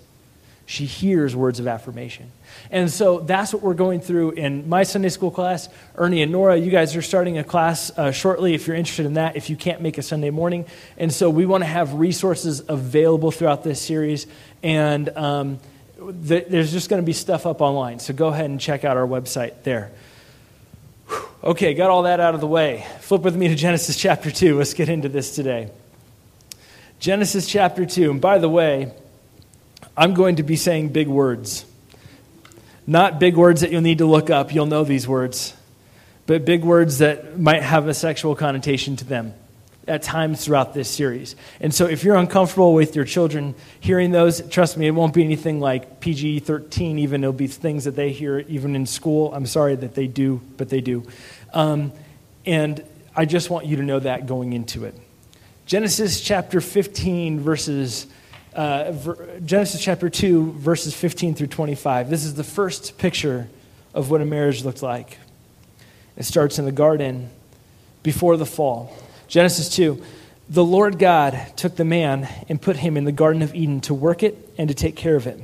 she 0.67 0.85
hears 0.85 1.35
words 1.35 1.59
of 1.59 1.67
affirmation. 1.67 2.31
And 2.71 2.89
so 2.89 3.19
that's 3.19 3.53
what 3.53 3.61
we're 3.61 3.75
going 3.75 4.01
through 4.01 4.31
in 4.31 4.67
my 4.67 4.83
Sunday 4.83 5.09
school 5.09 5.29
class. 5.31 5.69
Ernie 5.95 6.21
and 6.21 6.31
Nora, 6.31 6.57
you 6.57 6.71
guys 6.71 6.95
are 6.95 7.01
starting 7.01 7.37
a 7.37 7.43
class 7.43 7.91
uh, 7.97 8.11
shortly 8.11 8.53
if 8.53 8.65
you're 8.65 8.75
interested 8.75 9.05
in 9.05 9.13
that, 9.13 9.35
if 9.35 9.49
you 9.49 9.55
can't 9.55 9.81
make 9.81 9.97
a 9.97 10.01
Sunday 10.01 10.31
morning. 10.31 10.65
And 10.97 11.13
so 11.13 11.29
we 11.29 11.45
want 11.45 11.63
to 11.63 11.67
have 11.67 11.93
resources 11.93 12.63
available 12.67 13.31
throughout 13.31 13.63
this 13.63 13.81
series. 13.81 14.25
And 14.63 15.09
um, 15.09 15.59
th- 16.27 16.47
there's 16.49 16.71
just 16.71 16.89
going 16.89 17.01
to 17.01 17.05
be 17.05 17.13
stuff 17.13 17.45
up 17.45 17.61
online. 17.61 17.99
So 17.99 18.13
go 18.13 18.27
ahead 18.29 18.45
and 18.45 18.59
check 18.59 18.83
out 18.83 18.97
our 18.97 19.07
website 19.07 19.63
there. 19.63 19.91
Okay, 21.43 21.73
got 21.73 21.89
all 21.89 22.03
that 22.03 22.19
out 22.19 22.33
of 22.33 22.41
the 22.41 22.47
way. 22.47 22.85
Flip 23.01 23.21
with 23.21 23.35
me 23.35 23.47
to 23.47 23.55
Genesis 23.55 23.95
chapter 23.95 24.31
2. 24.31 24.57
Let's 24.57 24.73
get 24.73 24.89
into 24.89 25.09
this 25.09 25.35
today. 25.35 25.69
Genesis 26.99 27.47
chapter 27.47 27.85
2. 27.85 28.11
And 28.11 28.21
by 28.21 28.39
the 28.39 28.49
way, 28.49 28.91
I'm 29.95 30.13
going 30.13 30.37
to 30.37 30.43
be 30.43 30.55
saying 30.55 30.89
big 30.89 31.07
words. 31.07 31.65
Not 32.87 33.19
big 33.19 33.35
words 33.35 33.61
that 33.61 33.71
you'll 33.71 33.81
need 33.81 33.99
to 33.99 34.05
look 34.05 34.29
up, 34.29 34.53
you'll 34.53 34.65
know 34.67 34.83
these 34.83 35.07
words, 35.07 35.55
but 36.27 36.45
big 36.45 36.63
words 36.63 36.99
that 36.99 37.39
might 37.39 37.63
have 37.63 37.87
a 37.87 37.93
sexual 37.93 38.35
connotation 38.35 38.95
to 38.97 39.05
them. 39.05 39.33
At 39.87 40.01
times 40.01 40.43
throughout 40.43 40.73
this 40.73 40.89
series. 40.89 41.35
And 41.59 41.73
so 41.73 41.85
if 41.85 42.03
you're 42.03 42.15
uncomfortable 42.15 42.73
with 42.73 42.95
your 42.95 43.05
children 43.05 43.55
hearing 43.79 44.11
those, 44.11 44.41
trust 44.49 44.77
me, 44.77 44.87
it 44.87 44.91
won't 44.91 45.13
be 45.13 45.23
anything 45.23 45.59
like 45.59 45.99
PG 45.99 46.39
13, 46.39 46.99
even. 46.99 47.23
It'll 47.23 47.33
be 47.33 47.47
things 47.47 47.83
that 47.83 47.95
they 47.95 48.11
hear 48.11 48.39
even 48.39 48.75
in 48.75 48.85
school. 48.85 49.33
I'm 49.33 49.45
sorry 49.45 49.75
that 49.75 49.95
they 49.95 50.07
do, 50.07 50.41
but 50.57 50.69
they 50.69 50.81
do. 50.81 51.03
Um, 51.53 51.91
and 52.45 52.83
I 53.15 53.25
just 53.25 53.49
want 53.49 53.65
you 53.65 53.77
to 53.77 53.83
know 53.83 53.99
that 53.99 54.27
going 54.27 54.53
into 54.53 54.85
it. 54.85 54.95
Genesis 55.65 56.21
chapter 56.21 56.61
15, 56.61 57.39
verses. 57.39 58.07
Uh, 58.53 58.93
Genesis 59.43 59.83
chapter 59.83 60.09
2, 60.09 60.53
verses 60.53 60.95
15 60.95 61.35
through 61.35 61.47
25. 61.47 62.09
This 62.09 62.23
is 62.23 62.35
the 62.35 62.43
first 62.43 62.97
picture 62.97 63.49
of 63.93 64.09
what 64.09 64.21
a 64.21 64.25
marriage 64.25 64.63
looked 64.63 64.81
like. 64.81 65.17
It 66.15 66.23
starts 66.23 66.57
in 66.57 66.65
the 66.65 66.71
garden 66.71 67.29
before 68.01 68.37
the 68.37 68.45
fall. 68.45 68.95
Genesis 69.27 69.69
2 69.69 70.01
The 70.49 70.63
Lord 70.63 70.99
God 70.99 71.53
took 71.55 71.75
the 71.75 71.85
man 71.85 72.27
and 72.47 72.61
put 72.61 72.77
him 72.77 72.97
in 72.97 73.05
the 73.05 73.11
Garden 73.11 73.41
of 73.41 73.55
Eden 73.55 73.81
to 73.81 73.93
work 73.93 74.23
it 74.23 74.53
and 74.57 74.69
to 74.69 74.75
take 74.75 74.95
care 74.95 75.15
of 75.15 75.27
it. 75.27 75.39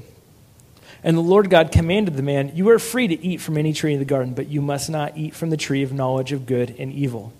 And 1.03 1.17
the 1.17 1.21
Lord 1.21 1.49
God 1.49 1.71
commanded 1.71 2.15
the 2.15 2.23
man, 2.23 2.51
You 2.55 2.69
are 2.69 2.79
free 2.79 3.07
to 3.07 3.25
eat 3.25 3.41
from 3.41 3.57
any 3.57 3.73
tree 3.73 3.93
in 3.93 3.99
the 3.99 4.05
garden, 4.05 4.33
but 4.33 4.47
you 4.47 4.61
must 4.61 4.89
not 4.89 5.17
eat 5.17 5.33
from 5.33 5.49
the 5.49 5.57
tree 5.57 5.81
of 5.81 5.91
knowledge 5.91 6.31
of 6.31 6.45
good 6.45 6.75
and 6.77 6.93
evil. 6.93 7.33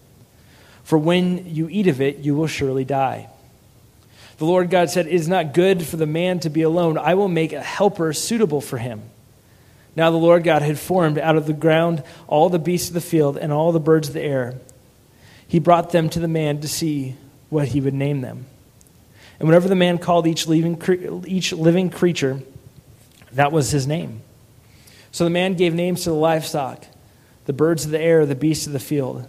For 0.83 0.98
when 0.98 1.45
you 1.53 1.69
eat 1.69 1.88
of 1.88 2.01
it, 2.01 2.17
you 2.17 2.33
will 2.33 2.48
surely 2.48 2.83
die. 2.83 3.29
The 4.38 4.45
Lord 4.45 4.71
God 4.71 4.89
said, 4.89 5.05
It 5.05 5.13
is 5.13 5.27
not 5.27 5.53
good 5.53 5.86
for 5.86 5.98
the 5.98 6.07
man 6.07 6.39
to 6.39 6.50
be 6.50 6.63
alone. 6.63 6.98
I 6.98 7.13
will 7.13 7.27
make 7.27 7.53
a 7.53 7.62
helper 7.62 8.13
suitable 8.13 8.62
for 8.62 8.79
him. 8.79 9.03
Now 9.95 10.10
the 10.10 10.17
Lord 10.17 10.43
God 10.43 10.63
had 10.63 10.79
formed 10.79 11.19
out 11.19 11.36
of 11.36 11.45
the 11.45 11.53
ground 11.53 12.03
all 12.27 12.50
the 12.50 12.57
beasts 12.57 12.88
of 12.88 12.95
the 12.95 13.01
field 13.01 13.38
and 13.38 13.51
all 13.51 13.71
the 13.71 13.79
birds 13.79 14.07
of 14.07 14.15
the 14.15 14.21
air 14.21 14.55
he 15.51 15.60
brought 15.60 15.89
them 15.89 16.08
to 16.08 16.22
the 16.22 16.29
man 16.29 16.62
to 16.62 16.67
see 16.70 17.13
what 17.50 17.67
he 17.67 17.81
would 17.81 17.93
name 17.93 18.22
them. 18.22 18.46
And 19.38 19.50
whenever 19.50 19.67
the 19.67 19.75
man 19.75 19.98
called 19.98 20.25
each 20.25 20.48
living, 20.48 20.81
each 21.27 21.51
living 21.51 21.89
creature, 21.89 22.41
that 23.34 23.51
was 23.51 23.70
his 23.70 23.86
name. 23.86 24.22
So 25.12 25.25
the 25.25 25.29
man 25.29 25.55
gave 25.55 25.74
names 25.74 26.03
to 26.03 26.10
the 26.12 26.15
livestock, 26.15 26.86
the 27.48 27.51
birds 27.51 27.84
of 27.84 27.91
the 27.91 28.00
air, 28.00 28.25
the 28.25 28.34
beasts 28.34 28.65
of 28.65 28.72
the 28.72 28.79
field. 28.79 29.27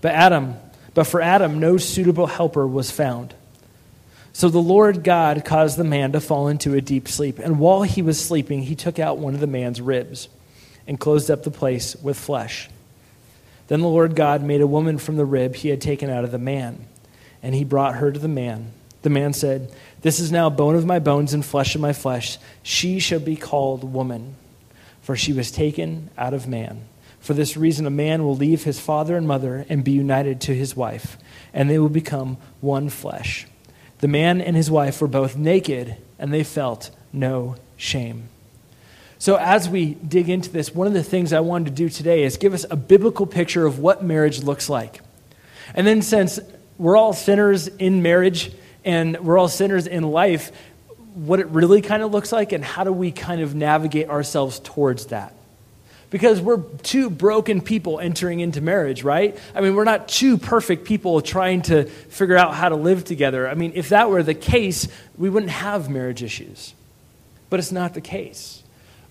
But 0.00 0.10
Adam, 0.10 0.56
but 0.92 1.04
for 1.04 1.22
Adam 1.22 1.60
no 1.60 1.76
suitable 1.76 2.26
helper 2.26 2.66
was 2.66 2.90
found. 2.90 3.32
So 4.32 4.48
the 4.48 4.58
Lord 4.58 5.04
God 5.04 5.44
caused 5.44 5.76
the 5.76 5.84
man 5.84 6.10
to 6.10 6.20
fall 6.20 6.48
into 6.48 6.74
a 6.74 6.80
deep 6.80 7.06
sleep, 7.06 7.38
and 7.38 7.60
while 7.60 7.82
he 7.82 8.02
was 8.02 8.20
sleeping, 8.20 8.62
he 8.62 8.74
took 8.74 8.98
out 8.98 9.18
one 9.18 9.34
of 9.34 9.40
the 9.40 9.46
man's 9.46 9.80
ribs 9.80 10.28
and 10.88 10.98
closed 10.98 11.30
up 11.30 11.44
the 11.44 11.52
place 11.52 11.94
with 11.94 12.18
flesh. 12.18 12.68
Then 13.70 13.82
the 13.82 13.88
Lord 13.88 14.16
God 14.16 14.42
made 14.42 14.60
a 14.60 14.66
woman 14.66 14.98
from 14.98 15.14
the 15.14 15.24
rib 15.24 15.54
he 15.54 15.68
had 15.68 15.80
taken 15.80 16.10
out 16.10 16.24
of 16.24 16.32
the 16.32 16.38
man, 16.38 16.86
and 17.40 17.54
he 17.54 17.62
brought 17.62 17.94
her 17.94 18.10
to 18.10 18.18
the 18.18 18.26
man. 18.26 18.72
The 19.02 19.10
man 19.10 19.32
said, 19.32 19.72
This 20.02 20.18
is 20.18 20.32
now 20.32 20.50
bone 20.50 20.74
of 20.74 20.84
my 20.84 20.98
bones 20.98 21.32
and 21.32 21.44
flesh 21.44 21.76
of 21.76 21.80
my 21.80 21.92
flesh. 21.92 22.38
She 22.64 22.98
shall 22.98 23.20
be 23.20 23.36
called 23.36 23.84
woman, 23.84 24.34
for 25.02 25.14
she 25.14 25.32
was 25.32 25.52
taken 25.52 26.10
out 26.18 26.34
of 26.34 26.48
man. 26.48 26.80
For 27.20 27.32
this 27.32 27.56
reason, 27.56 27.86
a 27.86 27.90
man 27.90 28.24
will 28.24 28.34
leave 28.34 28.64
his 28.64 28.80
father 28.80 29.16
and 29.16 29.28
mother 29.28 29.64
and 29.68 29.84
be 29.84 29.92
united 29.92 30.40
to 30.40 30.54
his 30.54 30.74
wife, 30.74 31.16
and 31.54 31.70
they 31.70 31.78
will 31.78 31.88
become 31.88 32.38
one 32.60 32.88
flesh. 32.88 33.46
The 34.00 34.08
man 34.08 34.40
and 34.40 34.56
his 34.56 34.68
wife 34.68 35.00
were 35.00 35.06
both 35.06 35.36
naked, 35.36 35.96
and 36.18 36.34
they 36.34 36.42
felt 36.42 36.90
no 37.12 37.54
shame. 37.76 38.30
So, 39.20 39.36
as 39.36 39.68
we 39.68 39.92
dig 39.96 40.30
into 40.30 40.48
this, 40.48 40.74
one 40.74 40.86
of 40.86 40.94
the 40.94 41.02
things 41.02 41.34
I 41.34 41.40
wanted 41.40 41.66
to 41.66 41.70
do 41.72 41.90
today 41.90 42.24
is 42.24 42.38
give 42.38 42.54
us 42.54 42.64
a 42.70 42.74
biblical 42.74 43.26
picture 43.26 43.66
of 43.66 43.78
what 43.78 44.02
marriage 44.02 44.42
looks 44.42 44.70
like. 44.70 45.02
And 45.74 45.86
then, 45.86 46.00
since 46.00 46.40
we're 46.78 46.96
all 46.96 47.12
sinners 47.12 47.68
in 47.68 48.00
marriage 48.00 48.50
and 48.82 49.20
we're 49.20 49.36
all 49.36 49.48
sinners 49.48 49.86
in 49.86 50.04
life, 50.04 50.50
what 51.14 51.38
it 51.38 51.48
really 51.48 51.82
kind 51.82 52.02
of 52.02 52.12
looks 52.12 52.32
like 52.32 52.52
and 52.52 52.64
how 52.64 52.82
do 52.82 52.94
we 52.94 53.12
kind 53.12 53.42
of 53.42 53.54
navigate 53.54 54.08
ourselves 54.08 54.58
towards 54.58 55.06
that? 55.06 55.34
Because 56.08 56.40
we're 56.40 56.62
two 56.82 57.10
broken 57.10 57.60
people 57.60 58.00
entering 58.00 58.40
into 58.40 58.62
marriage, 58.62 59.04
right? 59.04 59.36
I 59.54 59.60
mean, 59.60 59.74
we're 59.74 59.84
not 59.84 60.08
two 60.08 60.38
perfect 60.38 60.86
people 60.86 61.20
trying 61.20 61.60
to 61.62 61.84
figure 61.84 62.38
out 62.38 62.54
how 62.54 62.70
to 62.70 62.76
live 62.76 63.04
together. 63.04 63.46
I 63.46 63.52
mean, 63.52 63.72
if 63.74 63.90
that 63.90 64.08
were 64.08 64.22
the 64.22 64.32
case, 64.32 64.88
we 65.18 65.28
wouldn't 65.28 65.52
have 65.52 65.90
marriage 65.90 66.22
issues. 66.22 66.72
But 67.50 67.60
it's 67.60 67.70
not 67.70 67.92
the 67.92 68.00
case. 68.00 68.59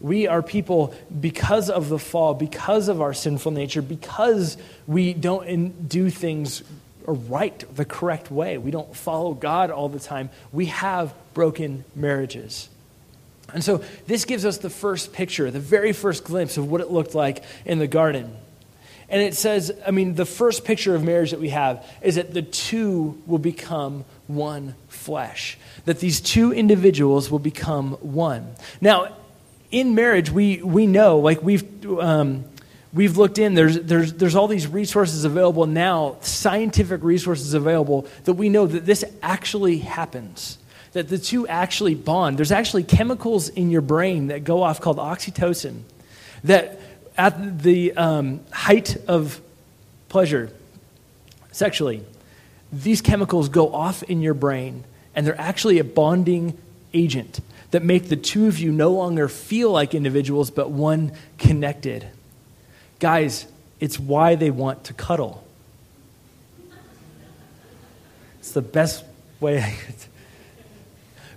We 0.01 0.27
are 0.27 0.41
people 0.41 0.93
because 1.19 1.69
of 1.69 1.89
the 1.89 1.99
fall, 1.99 2.33
because 2.33 2.87
of 2.87 3.01
our 3.01 3.13
sinful 3.13 3.51
nature, 3.51 3.81
because 3.81 4.57
we 4.87 5.13
don't 5.13 5.89
do 5.89 6.09
things 6.09 6.63
right, 7.05 7.63
the 7.75 7.85
correct 7.85 8.31
way. 8.31 8.57
We 8.57 8.71
don't 8.71 8.95
follow 8.95 9.33
God 9.33 9.71
all 9.71 9.89
the 9.89 9.99
time. 9.99 10.29
We 10.51 10.67
have 10.67 11.13
broken 11.33 11.83
marriages. 11.95 12.69
And 13.53 13.63
so 13.63 13.83
this 14.05 14.25
gives 14.25 14.45
us 14.45 14.59
the 14.59 14.69
first 14.69 15.11
picture, 15.11 15.49
the 15.49 15.59
very 15.59 15.91
first 15.91 16.23
glimpse 16.23 16.57
of 16.57 16.69
what 16.69 16.81
it 16.81 16.91
looked 16.91 17.15
like 17.15 17.43
in 17.65 17.79
the 17.79 17.87
garden. 17.87 18.35
And 19.09 19.23
it 19.23 19.33
says, 19.33 19.71
I 19.87 19.91
mean, 19.91 20.13
the 20.13 20.25
first 20.25 20.63
picture 20.65 20.93
of 20.93 21.03
marriage 21.03 21.31
that 21.31 21.39
we 21.39 21.49
have 21.49 21.83
is 22.03 22.15
that 22.15 22.31
the 22.31 22.43
two 22.43 23.19
will 23.25 23.39
become 23.39 24.05
one 24.27 24.75
flesh, 24.87 25.57
that 25.85 25.99
these 25.99 26.21
two 26.21 26.53
individuals 26.53 27.31
will 27.31 27.39
become 27.39 27.93
one. 28.01 28.53
Now, 28.81 29.15
in 29.71 29.95
marriage, 29.95 30.31
we, 30.31 30.61
we 30.61 30.87
know, 30.87 31.19
like 31.19 31.41
we've, 31.43 31.85
um, 31.99 32.45
we've 32.93 33.17
looked 33.17 33.37
in, 33.37 33.53
there's, 33.53 33.79
there's, 33.79 34.13
there's 34.13 34.35
all 34.35 34.47
these 34.47 34.67
resources 34.67 35.25
available 35.25 35.65
now, 35.65 36.17
scientific 36.21 37.03
resources 37.03 37.53
available, 37.53 38.07
that 38.25 38.33
we 38.33 38.49
know 38.49 38.65
that 38.65 38.85
this 38.85 39.03
actually 39.21 39.79
happens. 39.79 40.57
That 40.93 41.07
the 41.07 41.19
two 41.19 41.47
actually 41.47 41.93
bond. 41.93 42.39
There's 42.39 42.51
actually 42.51 42.83
chemicals 42.83 43.49
in 43.49 43.69
your 43.69 43.81
brain 43.81 44.27
that 44.27 44.43
go 44.43 44.63
off 44.63 44.81
called 44.81 44.97
oxytocin 44.97 45.81
that 46.43 46.79
at 47.17 47.61
the 47.61 47.93
um, 47.93 48.39
height 48.51 48.97
of 49.07 49.39
pleasure 50.07 50.51
sexually, 51.51 52.03
these 52.71 53.01
chemicals 53.01 53.49
go 53.49 53.73
off 53.73 54.03
in 54.03 54.21
your 54.21 54.33
brain 54.33 54.83
and 55.15 55.27
they're 55.27 55.39
actually 55.39 55.79
a 55.79 55.83
bonding 55.83 56.57
agent 56.93 57.39
that 57.71 57.83
make 57.83 58.09
the 58.09 58.15
two 58.15 58.47
of 58.47 58.59
you 58.59 58.71
no 58.71 58.91
longer 58.91 59.27
feel 59.27 59.71
like 59.71 59.93
individuals, 59.93 60.49
but 60.49 60.71
one 60.71 61.11
connected. 61.37 62.07
Guys, 62.99 63.47
it's 63.79 63.99
why 63.99 64.35
they 64.35 64.51
want 64.51 64.83
to 64.85 64.93
cuddle. 64.93 65.43
It's 68.39 68.51
the 68.51 68.61
best 68.61 69.03
way. 69.39 69.75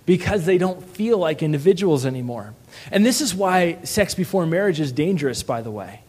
Because 0.07 0.47
they 0.47 0.59
don't 0.59 0.83
feel 0.83 1.19
like 1.19 1.43
individuals 1.43 2.05
anymore. 2.05 2.55
And 2.91 3.07
this 3.07 3.21
is 3.21 3.35
why 3.35 3.79
sex 3.85 4.15
before 4.15 4.47
marriage 4.47 4.81
is 4.81 4.91
dangerous, 4.93 5.43
by 5.43 5.63
the 5.63 5.71
way. 5.71 6.02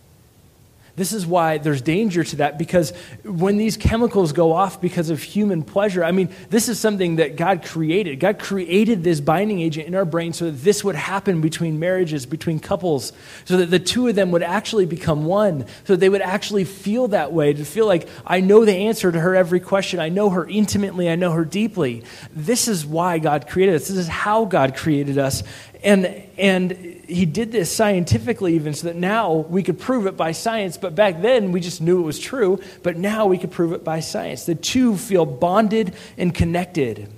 This 0.96 1.12
is 1.12 1.26
why 1.26 1.58
there's 1.58 1.82
danger 1.82 2.24
to 2.24 2.36
that 2.36 2.60
because 2.60 2.94
when 3.24 3.58
these 3.58 3.78
chemicals 3.78 4.32
go 4.32 4.54
off 4.54 4.80
because 4.80 5.10
of 5.10 5.24
human 5.24 5.64
pleasure, 5.64 6.04
I 6.04 6.12
mean, 6.12 6.30
this 6.52 6.70
is 6.70 6.80
something 6.80 7.16
that 7.16 7.36
God 7.36 7.64
created. 7.64 8.20
God 8.20 8.38
created 8.38 9.04
this 9.04 9.20
binding 9.20 9.60
agent 9.60 9.88
in 9.88 9.96
our 9.96 10.06
brain 10.06 10.34
so 10.34 10.46
that 10.46 10.58
this 10.64 10.84
would 10.84 10.94
happen 10.94 11.42
between 11.42 11.80
marriages, 11.80 12.28
between 12.28 12.60
couples, 12.60 13.12
so 13.46 13.58
that 13.58 13.72
the 13.72 13.80
two 13.80 14.08
of 14.08 14.14
them 14.14 14.30
would 14.30 14.44
actually 14.44 14.86
become 14.86 15.26
one, 15.26 15.66
so 15.86 15.94
that 15.94 16.00
they 16.00 16.10
would 16.10 16.22
actually 16.22 16.64
feel 16.64 17.08
that 17.08 17.34
way, 17.34 17.54
to 17.54 17.66
feel 17.66 17.88
like, 17.88 18.08
I 18.24 18.42
know 18.42 18.64
the 18.64 18.76
answer 18.76 19.12
to 19.12 19.20
her 19.20 19.36
every 19.36 19.62
question. 19.62 20.00
I 20.00 20.10
know 20.10 20.30
her 20.30 20.46
intimately. 20.48 21.10
I 21.10 21.16
know 21.16 21.32
her 21.32 21.46
deeply. 21.46 22.04
This 22.36 22.68
is 22.68 22.86
why 22.86 23.18
God 23.18 23.48
created 23.48 23.76
us. 23.76 23.88
This 23.88 23.98
is 23.98 24.08
how 24.08 24.46
God 24.46 24.76
created 24.76 25.18
us. 25.18 25.42
And, 25.84 26.06
and 26.38 26.72
he 26.72 27.25
did 27.25 27.52
this 27.52 27.70
scientifically, 27.70 28.56
even 28.56 28.74
so 28.74 28.88
that 28.88 28.96
now 28.96 29.34
we 29.34 29.63
could 29.63 29.80
prove 29.80 30.08
it 30.08 30.16
by 30.16 30.32
science. 30.32 30.78
But 30.78 30.96
back 30.96 31.22
then, 31.22 31.52
we 31.52 31.60
just 31.60 31.82
knew 31.82 32.00
it 32.00 32.04
was 32.04 32.20
true. 32.20 32.62
But 32.84 32.98
now 32.98 33.25
we 33.25 33.38
could 33.38 33.52
prove 33.52 33.74
it 33.74 33.84
by 33.84 34.00
science. 34.00 34.46
The 34.46 34.56
two 34.56 34.96
feel 34.96 35.25
bonded 35.25 35.94
and 36.18 36.34
connected. 36.34 37.12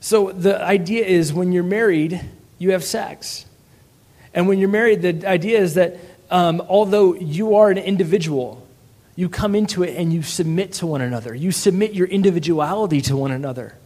So 0.00 0.32
the 0.32 0.60
idea 0.60 1.04
is 1.06 1.32
when 1.32 1.52
you're 1.52 1.62
married, 1.62 2.20
you 2.58 2.72
have 2.72 2.82
sex. 2.82 3.46
And 4.34 4.48
when 4.48 4.58
you're 4.58 4.68
married, 4.68 5.02
the 5.02 5.26
idea 5.28 5.60
is 5.60 5.74
that 5.74 5.96
um, 6.30 6.60
although 6.68 7.14
you 7.14 7.56
are 7.56 7.70
an 7.70 7.78
individual, 7.78 8.66
you 9.14 9.28
come 9.28 9.54
into 9.54 9.84
it 9.84 9.96
and 9.96 10.12
you 10.12 10.22
submit 10.22 10.72
to 10.74 10.86
one 10.86 11.00
another. 11.00 11.34
You 11.34 11.52
submit 11.52 11.94
your 11.94 12.08
individuality 12.08 13.00
to 13.02 13.16
one 13.16 13.30
another. 13.30 13.76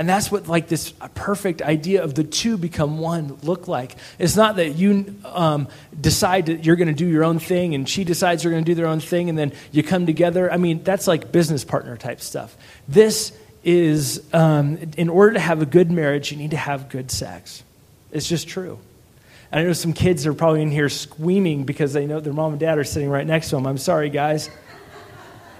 And 0.00 0.08
that's 0.08 0.32
what 0.32 0.48
like 0.48 0.66
this 0.66 0.94
perfect 1.14 1.60
idea 1.60 2.02
of 2.02 2.14
the 2.14 2.24
two 2.24 2.56
become 2.56 3.00
one 3.00 3.36
look 3.42 3.68
like. 3.68 3.96
It's 4.18 4.34
not 4.34 4.56
that 4.56 4.70
you 4.70 5.14
um, 5.26 5.68
decide 6.00 6.46
that 6.46 6.64
you're 6.64 6.76
going 6.76 6.88
to 6.88 6.94
do 6.94 7.06
your 7.06 7.22
own 7.22 7.38
thing 7.38 7.74
and 7.74 7.86
she 7.86 8.04
decides 8.04 8.42
you're 8.42 8.50
going 8.50 8.64
to 8.64 8.70
do 8.70 8.74
their 8.74 8.86
own 8.86 9.00
thing 9.00 9.28
and 9.28 9.36
then 9.36 9.52
you 9.72 9.82
come 9.82 10.06
together. 10.06 10.50
I 10.50 10.56
mean, 10.56 10.82
that's 10.84 11.06
like 11.06 11.30
business 11.30 11.64
partner 11.64 11.98
type 11.98 12.22
stuff. 12.22 12.56
This 12.88 13.38
is, 13.62 14.22
um, 14.32 14.78
in 14.96 15.10
order 15.10 15.34
to 15.34 15.38
have 15.38 15.60
a 15.60 15.66
good 15.66 15.90
marriage, 15.90 16.32
you 16.32 16.38
need 16.38 16.52
to 16.52 16.56
have 16.56 16.88
good 16.88 17.10
sex. 17.10 17.62
It's 18.10 18.26
just 18.26 18.48
true. 18.48 18.78
And 19.52 19.60
I 19.60 19.64
know 19.64 19.74
some 19.74 19.92
kids 19.92 20.26
are 20.26 20.32
probably 20.32 20.62
in 20.62 20.70
here 20.70 20.88
screaming 20.88 21.64
because 21.64 21.92
they 21.92 22.06
know 22.06 22.20
their 22.20 22.32
mom 22.32 22.52
and 22.52 22.60
dad 22.60 22.78
are 22.78 22.84
sitting 22.84 23.10
right 23.10 23.26
next 23.26 23.50
to 23.50 23.56
them. 23.56 23.66
I'm 23.66 23.76
sorry, 23.76 24.08
guys. 24.08 24.48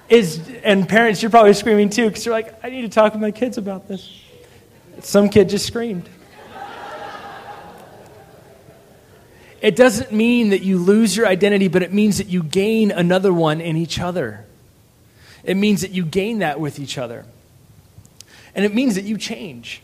is, 0.09 0.40
and 0.64 0.88
parents, 0.88 1.20
you're 1.20 1.30
probably 1.30 1.52
screaming 1.52 1.90
too 1.90 2.09
because 2.09 2.25
you're 2.25 2.35
like, 2.35 2.64
I 2.64 2.70
need 2.70 2.82
to 2.82 2.88
talk 2.88 3.12
with 3.12 3.20
my 3.20 3.32
kids 3.32 3.59
about 3.59 3.87
this. 3.87 4.28
Some 5.02 5.28
kid 5.28 5.49
just 5.49 5.66
screamed. 5.66 6.09
It 9.61 9.76
doesn't 9.76 10.11
mean 10.11 10.50
that 10.50 10.62
you 10.62 10.78
lose 10.78 11.14
your 11.16 11.26
identity, 11.26 11.69
but 11.69 11.83
it 11.83 11.92
means 11.92 12.19
that 12.19 12.28
you 12.28 12.42
gain 12.42 12.90
another 12.90 13.33
one 13.33 13.61
in 13.61 13.76
each 13.76 14.00
other. 14.00 14.47
It 15.45 15.57
means 15.57 15.83
that 15.83 15.90
you 15.90 16.04
gain 16.04 16.38
that 16.38 16.61
with 16.61 16.78
each 16.78 16.97
other. 16.97 17.26
And 18.54 18.64
it 18.64 18.75
means 18.75 18.95
that 18.95 19.04
you 19.04 19.19
change. 19.19 19.83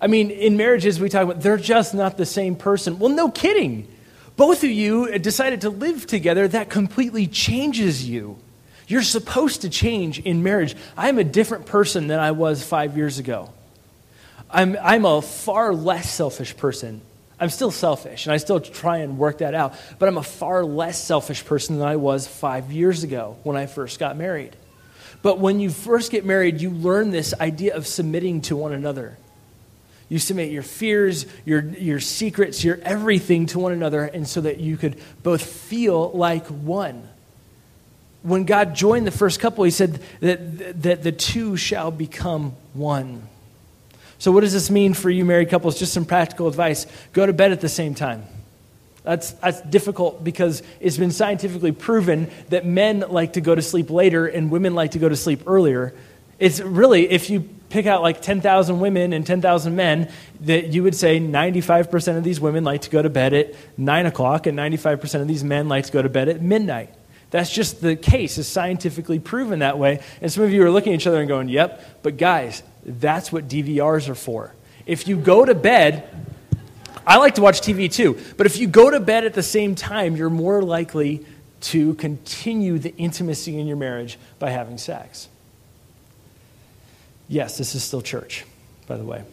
I 0.00 0.06
mean, 0.06 0.30
in 0.30 0.56
marriages, 0.56 1.00
we 1.00 1.08
talk 1.08 1.24
about 1.24 1.42
they're 1.42 1.56
just 1.56 1.92
not 1.92 2.16
the 2.16 2.26
same 2.26 2.54
person. 2.56 2.98
Well, 2.98 3.10
no 3.10 3.30
kidding. 3.30 3.88
Both 4.36 4.62
of 4.64 4.70
you 4.70 5.18
decided 5.18 5.62
to 5.62 5.70
live 5.70 6.06
together, 6.06 6.48
that 6.48 6.70
completely 6.70 7.26
changes 7.26 8.08
you. 8.08 8.38
You're 8.86 9.02
supposed 9.02 9.62
to 9.62 9.68
change 9.68 10.18
in 10.20 10.42
marriage. 10.42 10.74
I'm 10.96 11.18
a 11.18 11.24
different 11.24 11.66
person 11.66 12.06
than 12.06 12.18
I 12.18 12.30
was 12.30 12.62
five 12.62 12.96
years 12.96 13.18
ago. 13.18 13.50
I'm, 14.52 14.76
I'm 14.82 15.04
a 15.04 15.22
far 15.22 15.72
less 15.72 16.12
selfish 16.12 16.56
person. 16.56 17.00
I'm 17.38 17.48
still 17.48 17.70
selfish, 17.70 18.26
and 18.26 18.34
I 18.34 18.36
still 18.36 18.60
try 18.60 18.98
and 18.98 19.16
work 19.16 19.38
that 19.38 19.54
out, 19.54 19.74
but 19.98 20.08
I'm 20.08 20.18
a 20.18 20.22
far 20.22 20.62
less 20.62 21.02
selfish 21.02 21.44
person 21.44 21.78
than 21.78 21.88
I 21.88 21.96
was 21.96 22.26
five 22.26 22.70
years 22.70 23.02
ago 23.02 23.38
when 23.44 23.56
I 23.56 23.64
first 23.64 23.98
got 23.98 24.16
married. 24.16 24.54
But 25.22 25.38
when 25.38 25.58
you 25.58 25.70
first 25.70 26.10
get 26.10 26.26
married, 26.26 26.60
you 26.60 26.70
learn 26.70 27.10
this 27.10 27.32
idea 27.40 27.76
of 27.76 27.86
submitting 27.86 28.42
to 28.42 28.56
one 28.56 28.72
another. 28.72 29.16
You 30.10 30.18
submit 30.18 30.50
your 30.50 30.62
fears, 30.62 31.24
your, 31.46 31.62
your 31.62 32.00
secrets, 32.00 32.62
your 32.62 32.78
everything 32.82 33.46
to 33.46 33.58
one 33.58 33.72
another, 33.72 34.04
and 34.04 34.28
so 34.28 34.42
that 34.42 34.60
you 34.60 34.76
could 34.76 35.00
both 35.22 35.42
feel 35.42 36.10
like 36.10 36.46
one. 36.48 37.08
When 38.22 38.44
God 38.44 38.74
joined 38.74 39.06
the 39.06 39.12
first 39.12 39.40
couple, 39.40 39.64
he 39.64 39.70
said 39.70 40.02
that, 40.20 40.82
that 40.82 41.02
the 41.02 41.12
two 41.12 41.56
shall 41.56 41.90
become 41.90 42.52
one. 42.74 43.29
So, 44.20 44.30
what 44.32 44.42
does 44.42 44.52
this 44.52 44.70
mean 44.70 44.92
for 44.92 45.08
you 45.08 45.24
married 45.24 45.48
couples? 45.48 45.78
Just 45.78 45.94
some 45.94 46.04
practical 46.04 46.46
advice 46.46 46.86
go 47.14 47.24
to 47.24 47.32
bed 47.32 47.52
at 47.52 47.62
the 47.62 47.70
same 47.70 47.94
time. 47.94 48.24
That's, 49.02 49.32
that's 49.32 49.62
difficult 49.62 50.22
because 50.22 50.62
it's 50.78 50.98
been 50.98 51.10
scientifically 51.10 51.72
proven 51.72 52.30
that 52.50 52.66
men 52.66 53.00
like 53.08 53.32
to 53.32 53.40
go 53.40 53.54
to 53.54 53.62
sleep 53.62 53.88
later 53.88 54.26
and 54.26 54.50
women 54.50 54.74
like 54.74 54.90
to 54.90 54.98
go 54.98 55.08
to 55.08 55.16
sleep 55.16 55.44
earlier. 55.46 55.94
It's 56.38 56.60
really, 56.60 57.10
if 57.10 57.30
you 57.30 57.48
pick 57.70 57.86
out 57.86 58.02
like 58.02 58.20
10,000 58.20 58.78
women 58.78 59.14
and 59.14 59.26
10,000 59.26 59.74
men, 59.74 60.12
that 60.40 60.66
you 60.66 60.82
would 60.82 60.94
say 60.94 61.18
95% 61.18 62.18
of 62.18 62.22
these 62.24 62.40
women 62.40 62.62
like 62.62 62.82
to 62.82 62.90
go 62.90 63.00
to 63.00 63.08
bed 63.08 63.32
at 63.32 63.54
9 63.78 64.04
o'clock 64.04 64.46
and 64.46 64.58
95% 64.58 65.22
of 65.22 65.28
these 65.28 65.42
men 65.42 65.66
like 65.66 65.86
to 65.86 65.92
go 65.92 66.02
to 66.02 66.10
bed 66.10 66.28
at 66.28 66.42
midnight. 66.42 66.92
That's 67.30 67.50
just 67.50 67.80
the 67.80 67.96
case. 67.96 68.36
It's 68.36 68.48
scientifically 68.48 69.18
proven 69.18 69.60
that 69.60 69.78
way. 69.78 70.02
And 70.20 70.30
some 70.30 70.44
of 70.44 70.52
you 70.52 70.62
are 70.64 70.70
looking 70.70 70.92
at 70.92 71.00
each 71.00 71.06
other 71.06 71.20
and 71.20 71.28
going, 71.28 71.48
yep, 71.48 72.02
but 72.02 72.18
guys, 72.18 72.62
that's 72.84 73.32
what 73.32 73.48
DVRs 73.48 74.08
are 74.08 74.14
for. 74.14 74.54
If 74.86 75.06
you 75.06 75.16
go 75.16 75.44
to 75.44 75.54
bed 75.54 76.08
I 77.06 77.16
like 77.16 77.36
to 77.36 77.42
watch 77.42 77.60
TV 77.60 77.90
too, 77.90 78.18
but 78.36 78.46
if 78.46 78.58
you 78.58 78.68
go 78.68 78.90
to 78.90 79.00
bed 79.00 79.24
at 79.24 79.34
the 79.34 79.42
same 79.42 79.74
time, 79.74 80.16
you're 80.16 80.30
more 80.30 80.62
likely 80.62 81.24
to 81.62 81.94
continue 81.94 82.78
the 82.78 82.94
intimacy 82.96 83.58
in 83.58 83.66
your 83.66 83.76
marriage 83.76 84.18
by 84.38 84.50
having 84.50 84.78
sex. 84.78 85.28
Yes, 87.28 87.58
this 87.58 87.74
is 87.74 87.82
still 87.82 88.02
church, 88.02 88.44
by 88.86 88.96
the 88.96 89.04
way. 89.04 89.24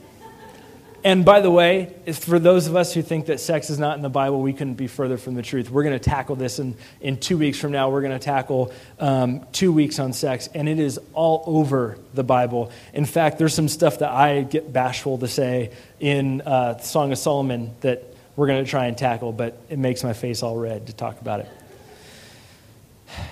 And 1.07 1.23
by 1.23 1.39
the 1.39 1.49
way, 1.49 1.95
for 2.11 2.37
those 2.37 2.67
of 2.67 2.75
us 2.75 2.93
who 2.93 3.01
think 3.01 3.27
that 3.27 3.39
sex 3.39 3.69
is 3.69 3.79
not 3.79 3.95
in 3.95 4.03
the 4.03 4.09
Bible, 4.09 4.41
we 4.41 4.51
couldn't 4.51 4.73
be 4.73 4.87
further 4.87 5.15
from 5.17 5.35
the 5.35 5.41
truth. 5.41 5.71
We're 5.71 5.83
going 5.83 5.97
to 5.97 6.03
tackle 6.03 6.35
this 6.35 6.59
in, 6.59 6.75
in 6.99 7.17
two 7.17 7.37
weeks 7.37 7.57
from 7.57 7.71
now. 7.71 7.89
We're 7.89 8.01
going 8.01 8.19
to 8.19 8.19
tackle 8.19 8.73
um, 8.99 9.45
two 9.53 9.71
weeks 9.71 9.99
on 9.99 10.11
sex, 10.11 10.49
and 10.53 10.67
it 10.67 10.79
is 10.79 10.99
all 11.13 11.45
over 11.47 11.97
the 12.13 12.25
Bible. 12.25 12.73
In 12.93 13.05
fact, 13.05 13.37
there's 13.37 13.53
some 13.53 13.69
stuff 13.69 13.99
that 13.99 14.11
I 14.11 14.41
get 14.41 14.73
bashful 14.73 15.17
to 15.19 15.29
say 15.29 15.71
in 16.01 16.41
uh, 16.41 16.77
Song 16.79 17.13
of 17.13 17.17
Solomon 17.17 17.73
that 17.79 18.03
we're 18.35 18.47
going 18.47 18.65
to 18.65 18.69
try 18.69 18.87
and 18.87 18.97
tackle, 18.97 19.31
but 19.31 19.57
it 19.69 19.79
makes 19.79 20.03
my 20.03 20.11
face 20.11 20.43
all 20.43 20.57
red 20.57 20.87
to 20.87 20.93
talk 20.93 21.21
about 21.21 21.39
it. 21.39 21.47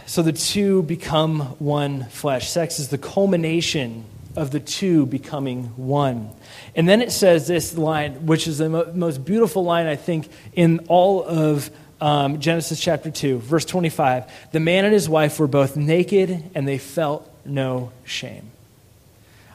So 0.06 0.22
the 0.22 0.32
two 0.32 0.82
become 0.84 1.42
one 1.60 2.06
flesh. 2.06 2.50
Sex 2.50 2.80
is 2.80 2.88
the 2.88 2.98
culmination 2.98 4.06
of 4.38 4.52
the 4.52 4.62
two 4.62 5.06
becoming 5.06 5.66
one. 5.76 6.30
And 6.76 6.88
then 6.90 7.02
it 7.02 7.12
says 7.12 7.48
this 7.48 7.78
line, 7.78 8.26
which 8.26 8.48
is 8.48 8.58
the 8.58 8.70
mo- 8.70 8.92
most 8.94 9.24
beautiful 9.24 9.64
line, 9.64 9.88
I 9.88 9.96
think, 9.96 10.30
in 10.54 10.86
all 10.90 11.24
of 11.24 11.70
um, 12.02 12.40
Genesis 12.42 12.80
chapter 12.80 13.10
2, 13.10 13.40
verse 13.40 13.64
25. 13.64 14.30
The 14.52 14.60
man 14.60 14.84
and 14.84 14.94
his 14.94 15.08
wife 15.08 15.40
were 15.40 15.48
both 15.48 15.78
naked 15.78 16.52
and 16.54 16.68
they 16.68 16.78
felt 16.78 17.30
no 17.46 17.92
shame. 18.04 18.52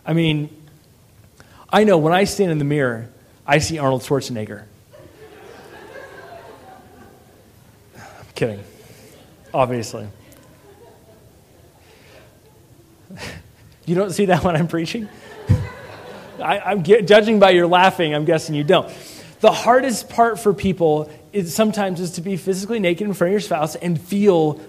I 0.07 0.15
mean, 0.15 0.49
I 1.69 1.85
know 1.85 1.99
when 1.99 2.15
I 2.15 2.25
stand 2.25 2.51
in 2.51 2.59
the 2.59 2.65
mirror, 2.65 3.09
I 3.47 3.59
see 3.59 3.79
Arnold 3.79 4.03
Schwarzenegger. 4.03 4.65
I'm 7.97 8.03
kidding, 8.35 8.65
obviously. 9.53 10.09
You 13.85 13.95
don't 13.95 14.13
see 14.13 14.27
that 14.27 14.43
when 14.45 14.57
I'm 14.57 14.69
preaching? 14.69 15.09
I, 16.41 16.73
am 16.73 16.83
judging 16.83 17.39
by 17.39 17.51
your 17.51 17.67
laughing, 17.67 18.15
I'm 18.15 18.25
guessing 18.25 18.55
you 18.55 18.65
don't. 18.65 18.91
The 19.41 19.53
hardest 19.53 20.09
part 20.09 20.39
for 20.39 20.53
people 20.53 21.11
is 21.33 21.55
sometimes 21.55 22.01
is 22.01 22.13
to 22.13 22.21
be 22.21 22.37
physically 22.37 22.79
naked 22.79 23.07
in 23.07 23.15
front 23.15 23.31
of 23.31 23.33
your 23.33 23.41
spouse 23.41 23.75
and 23.75 24.01
feel 24.01 24.61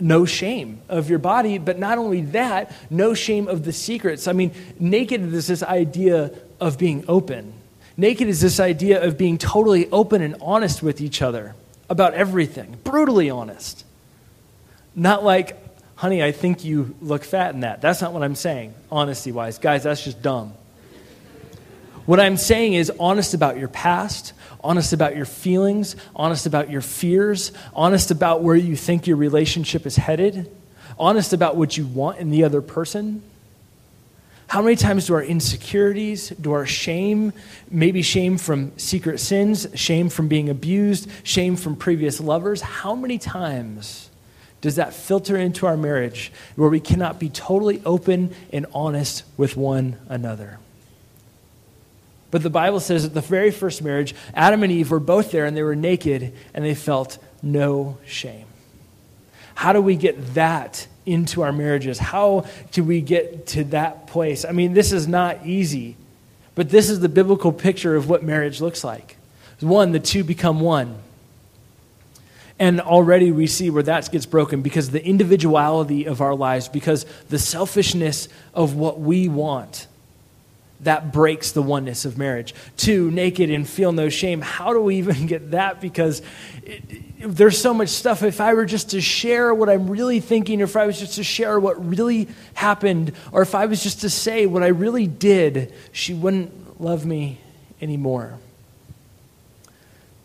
no 0.00 0.24
shame 0.24 0.80
of 0.88 1.10
your 1.10 1.18
body, 1.18 1.58
but 1.58 1.78
not 1.78 1.98
only 1.98 2.22
that, 2.22 2.72
no 2.90 3.14
shame 3.14 3.48
of 3.48 3.64
the 3.64 3.72
secrets. 3.72 4.26
I 4.26 4.32
mean, 4.32 4.52
naked 4.78 5.20
is 5.32 5.46
this 5.46 5.62
idea 5.62 6.30
of 6.60 6.78
being 6.78 7.04
open. 7.08 7.52
Naked 7.96 8.28
is 8.28 8.40
this 8.40 8.58
idea 8.58 9.02
of 9.04 9.16
being 9.16 9.38
totally 9.38 9.90
open 9.90 10.22
and 10.22 10.36
honest 10.40 10.82
with 10.82 11.00
each 11.00 11.22
other 11.22 11.54
about 11.88 12.14
everything, 12.14 12.76
brutally 12.82 13.30
honest. 13.30 13.84
Not 14.96 15.22
like 15.22 15.56
honey, 15.96 16.22
I 16.22 16.32
think 16.32 16.64
you 16.64 16.94
look 17.00 17.24
fat 17.24 17.54
in 17.54 17.60
that. 17.60 17.80
That's 17.80 18.00
not 18.00 18.12
what 18.12 18.22
I'm 18.22 18.34
saying, 18.34 18.74
honesty 18.90 19.32
wise. 19.32 19.58
Guys, 19.58 19.84
that's 19.84 20.02
just 20.02 20.22
dumb. 20.22 20.54
What 22.06 22.20
I'm 22.20 22.36
saying 22.36 22.74
is 22.74 22.92
honest 23.00 23.32
about 23.32 23.58
your 23.58 23.68
past, 23.68 24.34
honest 24.62 24.92
about 24.92 25.16
your 25.16 25.24
feelings, 25.24 25.96
honest 26.14 26.44
about 26.44 26.70
your 26.70 26.82
fears, 26.82 27.50
honest 27.74 28.10
about 28.10 28.42
where 28.42 28.56
you 28.56 28.76
think 28.76 29.06
your 29.06 29.16
relationship 29.16 29.86
is 29.86 29.96
headed, 29.96 30.54
honest 30.98 31.32
about 31.32 31.56
what 31.56 31.78
you 31.78 31.86
want 31.86 32.18
in 32.18 32.30
the 32.30 32.44
other 32.44 32.60
person. 32.60 33.22
How 34.48 34.60
many 34.60 34.76
times 34.76 35.06
do 35.06 35.14
our 35.14 35.22
insecurities, 35.22 36.28
do 36.28 36.52
our 36.52 36.66
shame, 36.66 37.32
maybe 37.70 38.02
shame 38.02 38.36
from 38.36 38.78
secret 38.78 39.18
sins, 39.18 39.66
shame 39.74 40.10
from 40.10 40.28
being 40.28 40.50
abused, 40.50 41.08
shame 41.22 41.56
from 41.56 41.74
previous 41.74 42.20
lovers, 42.20 42.60
how 42.60 42.94
many 42.94 43.16
times 43.16 44.10
does 44.60 44.76
that 44.76 44.92
filter 44.92 45.38
into 45.38 45.66
our 45.66 45.76
marriage 45.78 46.32
where 46.56 46.68
we 46.68 46.80
cannot 46.80 47.18
be 47.18 47.30
totally 47.30 47.80
open 47.86 48.34
and 48.52 48.66
honest 48.74 49.24
with 49.38 49.56
one 49.56 49.96
another? 50.08 50.58
But 52.34 52.42
the 52.42 52.50
Bible 52.50 52.80
says 52.80 53.04
at 53.04 53.14
the 53.14 53.20
very 53.20 53.52
first 53.52 53.80
marriage, 53.80 54.12
Adam 54.34 54.64
and 54.64 54.72
Eve 54.72 54.90
were 54.90 54.98
both 54.98 55.30
there 55.30 55.44
and 55.44 55.56
they 55.56 55.62
were 55.62 55.76
naked 55.76 56.32
and 56.52 56.64
they 56.64 56.74
felt 56.74 57.18
no 57.44 57.98
shame. 58.06 58.46
How 59.54 59.72
do 59.72 59.80
we 59.80 59.94
get 59.94 60.34
that 60.34 60.88
into 61.06 61.42
our 61.42 61.52
marriages? 61.52 61.96
How 61.96 62.46
do 62.72 62.82
we 62.82 63.02
get 63.02 63.46
to 63.46 63.62
that 63.66 64.08
place? 64.08 64.44
I 64.44 64.50
mean, 64.50 64.72
this 64.74 64.90
is 64.90 65.06
not 65.06 65.46
easy, 65.46 65.96
but 66.56 66.70
this 66.70 66.90
is 66.90 66.98
the 66.98 67.08
biblical 67.08 67.52
picture 67.52 67.94
of 67.94 68.08
what 68.08 68.24
marriage 68.24 68.60
looks 68.60 68.82
like. 68.82 69.16
One, 69.60 69.92
the 69.92 70.00
two 70.00 70.24
become 70.24 70.58
one. 70.58 70.98
And 72.58 72.80
already 72.80 73.30
we 73.30 73.46
see 73.46 73.70
where 73.70 73.84
that 73.84 74.10
gets 74.10 74.26
broken 74.26 74.60
because 74.60 74.90
the 74.90 75.06
individuality 75.06 76.06
of 76.06 76.20
our 76.20 76.34
lives, 76.34 76.66
because 76.66 77.06
the 77.28 77.38
selfishness 77.38 78.28
of 78.54 78.74
what 78.74 78.98
we 78.98 79.28
want, 79.28 79.86
that 80.84 81.12
breaks 81.12 81.52
the 81.52 81.62
oneness 81.62 82.04
of 82.04 82.16
marriage. 82.16 82.54
Two, 82.76 83.10
naked 83.10 83.50
and 83.50 83.68
feel 83.68 83.92
no 83.92 84.08
shame. 84.08 84.40
How 84.40 84.72
do 84.72 84.80
we 84.80 84.96
even 84.96 85.26
get 85.28 85.50
that? 85.50 85.80
Because 85.80 86.22
it, 86.62 87.36
there's 87.36 87.60
so 87.60 87.74
much 87.74 87.88
stuff. 87.88 88.22
If 88.22 88.40
I 88.40 88.54
were 88.54 88.66
just 88.66 88.90
to 88.90 89.00
share 89.00 89.52
what 89.54 89.68
I'm 89.68 89.88
really 89.88 90.20
thinking, 90.20 90.60
or 90.60 90.64
if 90.64 90.76
I 90.76 90.86
was 90.86 90.98
just 90.98 91.16
to 91.16 91.24
share 91.24 91.58
what 91.58 91.84
really 91.84 92.28
happened, 92.54 93.12
or 93.32 93.42
if 93.42 93.54
I 93.54 93.66
was 93.66 93.82
just 93.82 94.02
to 94.02 94.10
say 94.10 94.46
what 94.46 94.62
I 94.62 94.68
really 94.68 95.06
did, 95.06 95.72
she 95.92 96.14
wouldn't 96.14 96.80
love 96.80 97.04
me 97.04 97.40
anymore. 97.80 98.38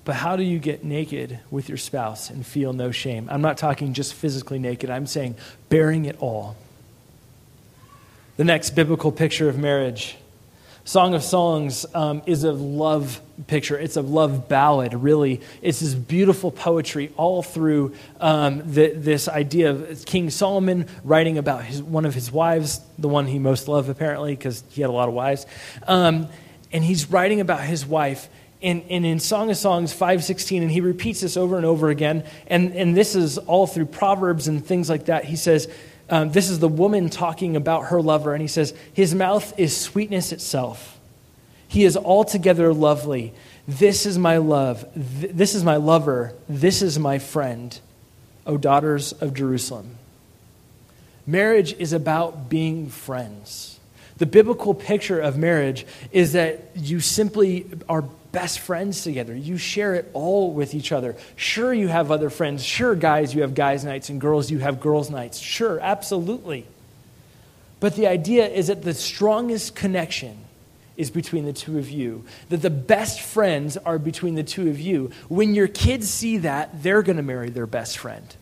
But 0.06 0.16
how 0.16 0.36
do 0.36 0.44
you 0.44 0.60
get 0.60 0.84
naked 0.84 1.40
with 1.52 1.70
your 1.70 1.78
spouse 1.78 2.30
and 2.30 2.46
feel 2.46 2.74
no 2.74 2.92
shame? 2.92 3.28
I'm 3.32 3.42
not 3.42 3.58
talking 3.58 3.94
just 3.94 4.14
physically 4.14 4.58
naked, 4.58 4.90
I'm 4.90 5.06
saying 5.06 5.36
bearing 5.70 6.06
it 6.06 6.18
all. 6.20 6.56
The 8.38 8.44
next 8.44 8.72
biblical 8.72 9.12
picture 9.12 9.50
of 9.50 9.58
marriage 9.58 10.18
Song 10.90 11.14
of 11.14 11.24
Songs 11.24 11.86
um, 11.94 12.24
is 12.26 12.44
a 12.44 12.52
love 12.52 13.22
picture. 13.46 13.78
It's 13.78 13.96
a 13.96 14.02
love 14.02 14.50
ballad, 14.50 14.96
really. 14.96 15.40
It's 15.62 15.82
this 15.82 15.94
beautiful 15.94 16.50
poetry 16.50 17.14
all 17.16 17.44
through 17.44 17.94
um, 18.20 18.64
the, 18.66 18.94
this 18.96 19.28
idea 19.28 19.70
of 19.70 20.04
King 20.08 20.32
Solomon 20.32 20.88
writing 21.04 21.38
about 21.38 21.64
his, 21.64 21.84
one 21.84 22.08
of 22.08 22.16
his 22.16 22.32
wives, 22.32 22.82
the 22.98 23.08
one 23.08 23.28
he 23.28 23.38
most 23.38 23.68
loved, 23.68 23.88
apparently, 23.88 24.36
because 24.36 24.64
he 24.70 24.82
had 24.82 24.90
a 24.90 24.92
lot 24.92 25.08
of 25.08 25.14
wives. 25.14 25.46
Um, 25.86 26.28
and 26.72 26.84
he's 26.84 27.12
writing 27.12 27.40
about 27.40 27.62
his 27.62 27.86
wife. 27.86 28.28
And, 28.64 28.82
and 28.90 29.06
in 29.06 29.20
Song 29.20 29.52
of 29.52 29.58
Songs 29.58 29.94
5.16, 29.94 30.60
and 30.64 30.72
he 30.72 30.82
repeats 30.82 31.22
this 31.22 31.38
over 31.38 31.58
and 31.58 31.68
over 31.68 31.90
again, 31.90 32.24
and, 32.48 32.74
and 32.74 32.98
this 32.98 33.16
is 33.16 33.38
all 33.38 33.68
through 33.68 33.86
Proverbs 33.86 34.48
and 34.48 34.66
things 34.66 34.90
like 34.90 35.06
that. 35.06 35.26
He 35.26 35.36
says, 35.36 35.72
um, 36.10 36.32
this 36.32 36.50
is 36.50 36.60
the 36.60 36.68
woman 36.68 37.10
talking 37.10 37.56
about 37.56 37.86
her 37.88 38.02
lover, 38.02 38.34
and 38.34 38.42
he 38.42 38.48
says, 38.48 38.74
His 38.94 39.14
mouth 39.14 39.58
is 39.58 39.76
sweetness 39.76 40.32
itself. 40.32 41.00
He 41.68 41.84
is 41.84 41.96
altogether 41.96 42.74
lovely. 42.74 43.34
This 43.68 44.06
is 44.06 44.18
my 44.18 44.38
love. 44.38 44.86
Th- 44.94 45.32
this 45.34 45.54
is 45.54 45.64
my 45.64 45.76
lover. 45.76 46.34
This 46.48 46.82
is 46.82 46.98
my 46.98 47.20
friend, 47.20 47.80
O 48.48 48.58
daughters 48.58 49.14
of 49.14 49.36
Jerusalem. 49.36 49.98
Marriage 51.28 51.74
is 51.74 51.94
about 51.94 52.50
being 52.50 52.90
friends. 52.90 53.80
The 54.18 54.26
biblical 54.26 54.74
picture 54.74 55.20
of 55.20 55.38
marriage 55.38 55.86
is 56.12 56.34
that 56.34 56.72
you 56.76 57.00
simply 57.00 57.68
are 57.88 58.04
best 58.32 58.60
friends 58.60 59.04
together. 59.04 59.36
You 59.36 59.58
share 59.58 59.96
it 59.96 60.10
all 60.14 60.54
with 60.54 60.74
each 60.74 60.92
other. 60.92 61.16
Sure, 61.36 61.74
you 61.74 61.88
have 61.88 62.12
other 62.12 62.30
friends. 62.30 62.64
Sure, 62.64 62.96
guys, 62.96 63.34
you 63.34 63.42
have 63.42 63.56
guys' 63.56 63.84
nights, 63.84 64.10
and 64.10 64.22
girls, 64.22 64.52
you 64.52 64.60
have 64.60 64.80
girls' 64.80 65.10
nights. 65.10 65.40
Sure, 65.40 65.80
absolutely. 65.80 66.66
But 67.80 67.96
the 67.96 68.08
idea 68.08 68.48
is 68.48 68.68
that 68.68 68.84
the 68.84 68.94
strongest 68.94 69.76
connection 69.76 70.38
is 70.98 71.10
between 71.10 71.46
the 71.46 71.54
two 71.54 71.80
of 71.80 71.90
you, 71.90 72.26
that 72.50 72.62
the 72.62 72.70
best 72.70 73.22
friends 73.22 73.78
are 73.78 73.98
between 73.98 74.36
the 74.36 74.44
two 74.44 74.70
of 74.70 74.80
you. 74.80 75.12
When 75.30 75.56
your 75.56 75.70
kids 75.70 76.10
see 76.10 76.40
that, 76.40 76.84
they're 76.84 77.04
going 77.04 77.16
to 77.16 77.24
marry 77.24 77.50
their 77.50 77.66
best 77.66 77.98
friend. 77.98 78.36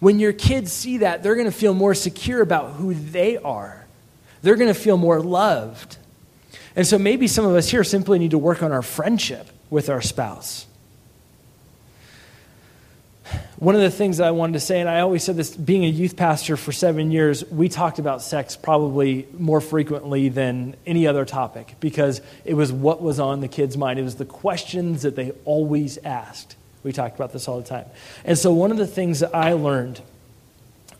When 0.00 0.18
your 0.18 0.32
kids 0.32 0.72
see 0.72 0.98
that, 0.98 1.22
they're 1.22 1.34
going 1.34 1.46
to 1.46 1.52
feel 1.52 1.74
more 1.74 1.94
secure 1.94 2.40
about 2.40 2.72
who 2.72 2.94
they 2.94 3.36
are. 3.36 3.86
They're 4.40 4.56
going 4.56 4.72
to 4.72 4.78
feel 4.78 4.96
more 4.96 5.20
loved. 5.20 5.98
And 6.76 6.86
so 6.86 6.98
maybe 6.98 7.26
some 7.28 7.44
of 7.44 7.54
us 7.54 7.68
here 7.68 7.84
simply 7.84 8.18
need 8.18 8.32
to 8.32 8.38
work 8.38 8.62
on 8.62 8.72
our 8.72 8.82
friendship 8.82 9.48
with 9.70 9.88
our 9.88 10.00
spouse. 10.00 10.66
One 13.56 13.74
of 13.74 13.80
the 13.80 13.90
things 13.90 14.18
that 14.18 14.26
I 14.26 14.32
wanted 14.32 14.54
to 14.54 14.60
say, 14.60 14.80
and 14.80 14.88
I 14.88 15.00
always 15.00 15.24
said 15.24 15.36
this 15.36 15.56
being 15.56 15.84
a 15.84 15.88
youth 15.88 16.16
pastor 16.16 16.56
for 16.56 16.72
seven 16.72 17.10
years, 17.10 17.44
we 17.50 17.68
talked 17.68 17.98
about 17.98 18.20
sex 18.20 18.56
probably 18.56 19.26
more 19.38 19.60
frequently 19.60 20.28
than 20.28 20.76
any 20.86 21.06
other 21.06 21.24
topic 21.24 21.76
because 21.80 22.20
it 22.44 22.54
was 22.54 22.70
what 22.72 23.00
was 23.00 23.18
on 23.18 23.40
the 23.40 23.48
kids' 23.48 23.76
mind. 23.76 23.98
It 23.98 24.02
was 24.02 24.16
the 24.16 24.26
questions 24.26 25.02
that 25.02 25.16
they 25.16 25.32
always 25.44 25.98
asked. 25.98 26.56
We 26.82 26.92
talked 26.92 27.14
about 27.14 27.32
this 27.32 27.48
all 27.48 27.58
the 27.58 27.66
time. 27.66 27.86
And 28.24 28.36
so, 28.36 28.52
one 28.52 28.70
of 28.70 28.76
the 28.76 28.86
things 28.86 29.20
that 29.20 29.34
I 29.34 29.54
learned 29.54 30.02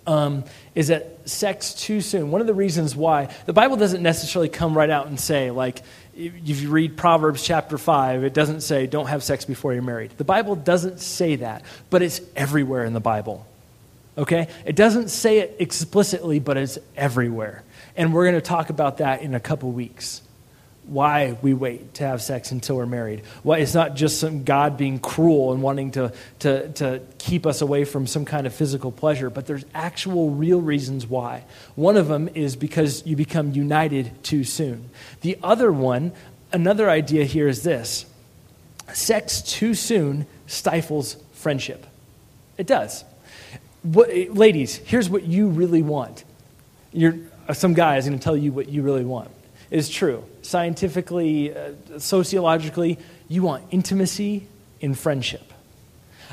um, 0.06 0.44
is 0.74 0.88
that 0.88 1.13
sex 1.24 1.74
too 1.74 2.00
soon. 2.00 2.30
One 2.30 2.40
of 2.40 2.46
the 2.46 2.54
reasons 2.54 2.94
why 2.94 3.28
the 3.46 3.52
Bible 3.52 3.76
doesn't 3.76 4.02
necessarily 4.02 4.48
come 4.48 4.76
right 4.76 4.90
out 4.90 5.06
and 5.06 5.18
say, 5.18 5.50
like, 5.50 5.82
if 6.16 6.60
you 6.60 6.70
read 6.70 6.96
Proverbs 6.96 7.42
chapter 7.42 7.78
5, 7.78 8.24
it 8.24 8.34
doesn't 8.34 8.60
say, 8.60 8.86
don't 8.86 9.06
have 9.06 9.22
sex 9.22 9.44
before 9.44 9.72
you're 9.72 9.82
married. 9.82 10.12
The 10.16 10.24
Bible 10.24 10.54
doesn't 10.54 11.00
say 11.00 11.36
that, 11.36 11.62
but 11.90 12.02
it's 12.02 12.20
everywhere 12.36 12.84
in 12.84 12.92
the 12.92 13.00
Bible. 13.00 13.46
Okay? 14.16 14.48
It 14.64 14.76
doesn't 14.76 15.08
say 15.08 15.38
it 15.38 15.56
explicitly, 15.58 16.38
but 16.38 16.56
it's 16.56 16.78
everywhere. 16.96 17.64
And 17.96 18.14
we're 18.14 18.24
going 18.24 18.36
to 18.36 18.40
talk 18.40 18.70
about 18.70 18.98
that 18.98 19.22
in 19.22 19.34
a 19.34 19.40
couple 19.40 19.72
weeks 19.72 20.20
why 20.86 21.36
we 21.40 21.54
wait 21.54 21.94
to 21.94 22.06
have 22.06 22.20
sex 22.20 22.52
until 22.52 22.76
we're 22.76 22.86
married. 22.86 23.22
Why 23.42 23.58
it's 23.58 23.74
not 23.74 23.94
just 23.94 24.20
some 24.20 24.44
God 24.44 24.76
being 24.76 24.98
cruel 24.98 25.52
and 25.52 25.62
wanting 25.62 25.92
to, 25.92 26.12
to, 26.40 26.68
to 26.74 27.00
keep 27.18 27.46
us 27.46 27.62
away 27.62 27.84
from 27.84 28.06
some 28.06 28.24
kind 28.24 28.46
of 28.46 28.54
physical 28.54 28.92
pleasure, 28.92 29.30
but 29.30 29.46
there's 29.46 29.64
actual 29.74 30.30
real 30.30 30.60
reasons 30.60 31.06
why. 31.06 31.44
One 31.74 31.96
of 31.96 32.08
them 32.08 32.28
is 32.34 32.54
because 32.56 33.04
you 33.06 33.16
become 33.16 33.52
united 33.52 34.22
too 34.22 34.44
soon. 34.44 34.90
The 35.22 35.38
other 35.42 35.72
one, 35.72 36.12
another 36.52 36.90
idea 36.90 37.24
here 37.24 37.48
is 37.48 37.62
this 37.62 38.06
sex 38.92 39.40
too 39.40 39.74
soon 39.74 40.26
stifles 40.46 41.16
friendship. 41.32 41.86
It 42.58 42.66
does. 42.66 43.04
What, 43.82 44.10
ladies, 44.10 44.76
here's 44.76 45.08
what 45.08 45.24
you 45.24 45.48
really 45.48 45.82
want. 45.82 46.24
You're, 46.92 47.16
some 47.52 47.74
guy 47.74 47.96
is 47.96 48.06
going 48.06 48.18
to 48.18 48.22
tell 48.22 48.36
you 48.36 48.52
what 48.52 48.68
you 48.68 48.82
really 48.82 49.04
want 49.04 49.30
It's 49.70 49.88
true. 49.88 50.24
Scientifically, 50.44 51.56
uh, 51.56 51.72
sociologically, 51.98 52.98
you 53.28 53.42
want 53.42 53.64
intimacy 53.70 54.46
in 54.80 54.94
friendship. 54.94 55.52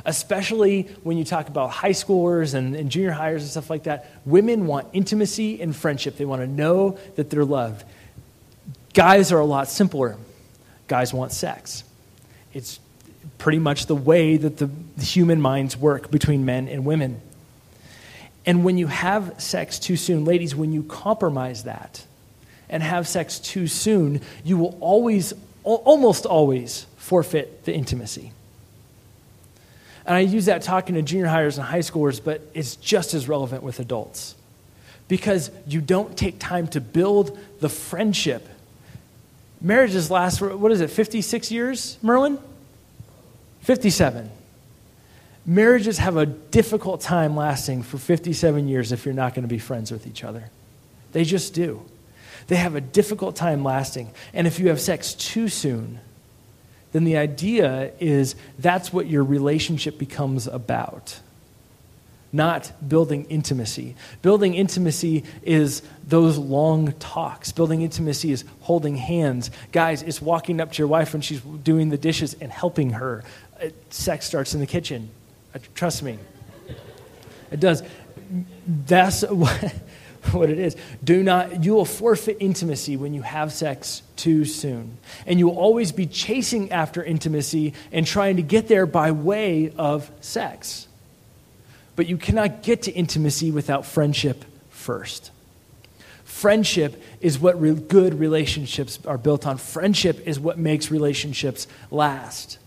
Especially 0.06 0.84
when 1.04 1.18
you 1.18 1.24
talk 1.24 1.48
about 1.48 1.70
high 1.70 1.92
schoolers 1.92 2.54
and, 2.54 2.76
and 2.76 2.90
junior 2.92 3.12
hires 3.12 3.42
and 3.42 3.50
stuff 3.50 3.70
like 3.70 3.84
that, 3.84 4.12
women 4.26 4.68
want 4.68 4.88
intimacy 4.94 5.62
in 5.62 5.72
friendship. 5.74 6.18
They 6.18 6.26
want 6.26 6.42
to 6.42 6.48
know 6.48 6.98
that 7.16 7.30
they're 7.30 7.46
loved. 7.46 7.86
Guys 8.94 9.32
are 9.32 9.40
a 9.40 9.46
lot 9.46 9.70
simpler. 9.70 10.18
Guys 10.88 11.14
want 11.14 11.32
sex. 11.32 11.86
It's 12.54 12.80
pretty 13.38 13.60
much 13.60 13.86
the 13.86 13.96
way 13.96 14.36
that 14.38 14.58
the 14.58 14.70
human 15.02 15.40
minds 15.40 15.78
work 15.78 16.12
between 16.12 16.44
men 16.44 16.68
and 16.68 16.86
women. 16.86 17.22
And 18.46 18.66
when 18.66 18.78
you 18.78 18.88
have 18.88 19.42
sex 19.42 19.80
too 19.80 19.96
soon, 19.96 20.26
ladies, 20.26 20.56
when 20.56 20.74
you 20.74 20.84
compromise 20.84 21.64
that, 21.64 22.06
and 22.72 22.82
have 22.82 23.08
sex 23.08 23.38
too 23.38 23.68
soon, 23.68 24.22
you 24.44 24.58
will 24.58 24.78
always, 24.80 25.34
almost 25.64 26.26
always, 26.26 26.88
forfeit 26.98 27.66
the 27.66 27.74
intimacy. 27.74 28.32
And 30.06 30.16
I 30.16 30.22
use 30.22 30.46
that 30.46 30.64
talking 30.64 30.96
to 30.96 31.02
junior 31.02 31.28
hires 31.28 31.58
and 31.58 31.68
high 31.68 31.80
schoolers, 31.80 32.24
but 32.24 32.42
it's 32.54 32.76
just 32.78 33.14
as 33.14 33.28
relevant 33.28 33.62
with 33.62 33.80
adults. 33.80 34.36
Because 35.08 35.52
you 35.68 35.82
don't 35.82 36.18
take 36.18 36.40
time 36.40 36.68
to 36.70 36.82
build 36.82 37.38
the 37.60 37.70
friendship. 37.70 38.48
Marriages 39.60 40.10
last 40.10 40.40
for, 40.40 40.56
what 40.56 40.72
is 40.72 40.82
it, 40.82 40.90
56 40.90 41.52
years, 41.52 41.98
Merlin? 42.02 42.40
57. 43.62 44.32
Marriages 45.46 45.98
have 45.98 46.18
a 46.18 46.26
difficult 46.26 47.02
time 47.02 47.36
lasting 47.36 47.84
for 47.84 47.98
57 47.98 48.68
years 48.68 48.92
if 48.92 49.06
you're 49.06 49.14
not 49.14 49.36
going 49.36 49.44
to 49.44 49.50
be 49.50 49.60
friends 49.60 49.92
with 49.92 50.08
each 50.08 50.24
other. 50.24 50.50
They 51.12 51.26
just 51.26 51.54
do 51.54 51.82
they 52.52 52.58
have 52.58 52.76
a 52.76 52.82
difficult 52.82 53.38
time 53.38 53.64
lasting. 53.64 54.12
And 54.34 54.46
if 54.46 54.60
you 54.60 54.68
have 54.68 54.82
sex 54.82 55.14
too 55.14 55.48
soon, 55.48 56.02
then 56.92 57.06
the 57.06 57.16
idea 57.16 57.94
is 57.98 58.36
that's 58.60 58.92
what 58.92 59.08
your 59.08 59.24
relationship 59.24 59.98
becomes 59.98 60.48
about. 60.48 61.22
Not 62.34 62.74
building 62.86 63.24
intimacy. 63.30 63.96
Building 64.22 64.54
intimacy 64.54 65.24
is 65.44 65.82
those 66.06 66.38
long 66.38 66.92
talks. 67.00 67.54
Building 67.54 67.84
intimacy 67.84 68.34
is 68.34 68.44
holding 68.60 68.98
hands. 68.98 69.50
Guys, 69.72 70.04
it's 70.04 70.22
walking 70.22 70.60
up 70.60 70.74
to 70.74 70.80
your 70.80 70.90
wife 70.90 71.14
when 71.14 71.22
she's 71.22 71.40
doing 71.40 71.88
the 71.88 71.98
dishes 71.98 72.36
and 72.42 72.52
helping 72.52 72.90
her. 72.90 73.24
Uh, 73.64 73.70
sex 73.92 74.26
starts 74.26 74.54
in 74.54 74.60
the 74.60 74.68
kitchen. 74.68 75.10
Uh, 75.56 75.60
trust 75.74 76.04
me. 76.04 76.20
It 77.50 77.62
does. 77.62 77.82
That's 78.68 79.22
what 79.30 79.74
what 80.32 80.50
it 80.50 80.60
is. 80.60 80.76
Do 81.04 81.24
not, 81.24 81.64
you 81.64 81.74
will 81.74 81.86
forfeit 81.86 82.38
intimacy 82.40 82.96
when 82.96 83.14
you 83.14 83.22
have 83.22 83.52
sex 83.52 84.04
too 84.16 84.46
soon. 84.46 84.98
And 85.26 85.40
you 85.40 85.48
will 85.48 85.58
always 85.58 85.92
be 85.92 86.06
chasing 86.06 86.72
after 86.72 87.04
intimacy 87.04 87.74
and 87.92 88.06
trying 88.06 88.36
to 88.38 88.44
get 88.44 88.68
there 88.68 88.86
by 88.86 89.12
way 89.12 89.74
of 89.78 90.12
sex. 90.22 90.88
But 91.96 92.08
you 92.08 92.18
cannot 92.18 92.64
get 92.64 92.84
to 92.84 92.92
intimacy 92.92 93.52
without 93.52 93.86
friendship 93.86 94.46
first. 94.70 95.32
Friendship 96.24 97.02
is 97.20 97.40
what 97.40 97.60
re- 97.60 97.74
good 97.74 98.20
relationships 98.20 99.00
are 99.06 99.18
built 99.18 99.46
on. 99.46 99.58
Friendship 99.58 100.26
is 100.28 100.40
what 100.40 100.58
makes 100.58 100.90
relationships 100.90 101.68
last. 101.90 102.58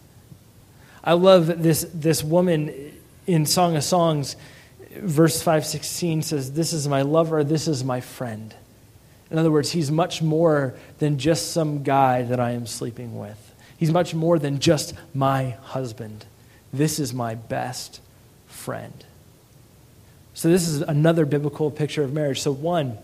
I 1.03 1.15
love 1.15 1.63
this, 1.63 1.87
this 1.95 2.23
woman 2.23 2.93
in 3.27 3.47
Song 3.47 3.77
of 3.77 3.85
Songs 3.85 4.37
verse 4.97 5.41
516 5.41 6.23
says, 6.23 6.53
This 6.53 6.73
is 6.73 6.89
my 6.89 7.03
lover, 7.03 7.45
this 7.45 7.69
is 7.69 7.85
my 7.85 8.01
friend. 8.01 8.55
In 9.31 9.39
other 9.39 9.51
words, 9.51 9.73
he's 9.73 9.91
much 9.91 10.23
more 10.23 10.75
than 10.99 11.19
just 11.19 11.53
some 11.53 11.83
guy 11.83 12.23
that 12.23 12.39
I 12.39 12.53
am 12.53 12.67
sleeping 12.67 13.19
with. 13.19 13.55
He's 13.77 13.91
much 13.91 14.15
more 14.15 14.39
than 14.39 14.61
just 14.61 14.95
my 15.13 15.51
husband. 15.63 16.27
This 16.73 16.99
is 16.99 17.13
my 17.13 17.35
best 17.35 18.01
friend. 18.47 19.05
So, 20.35 20.49
this 20.49 20.69
is 20.69 20.81
another 20.83 21.27
biblical 21.27 21.71
picture 21.71 22.03
of 22.03 22.13
marriage. 22.13 22.41
So, 22.41 22.53
one, 22.53 22.99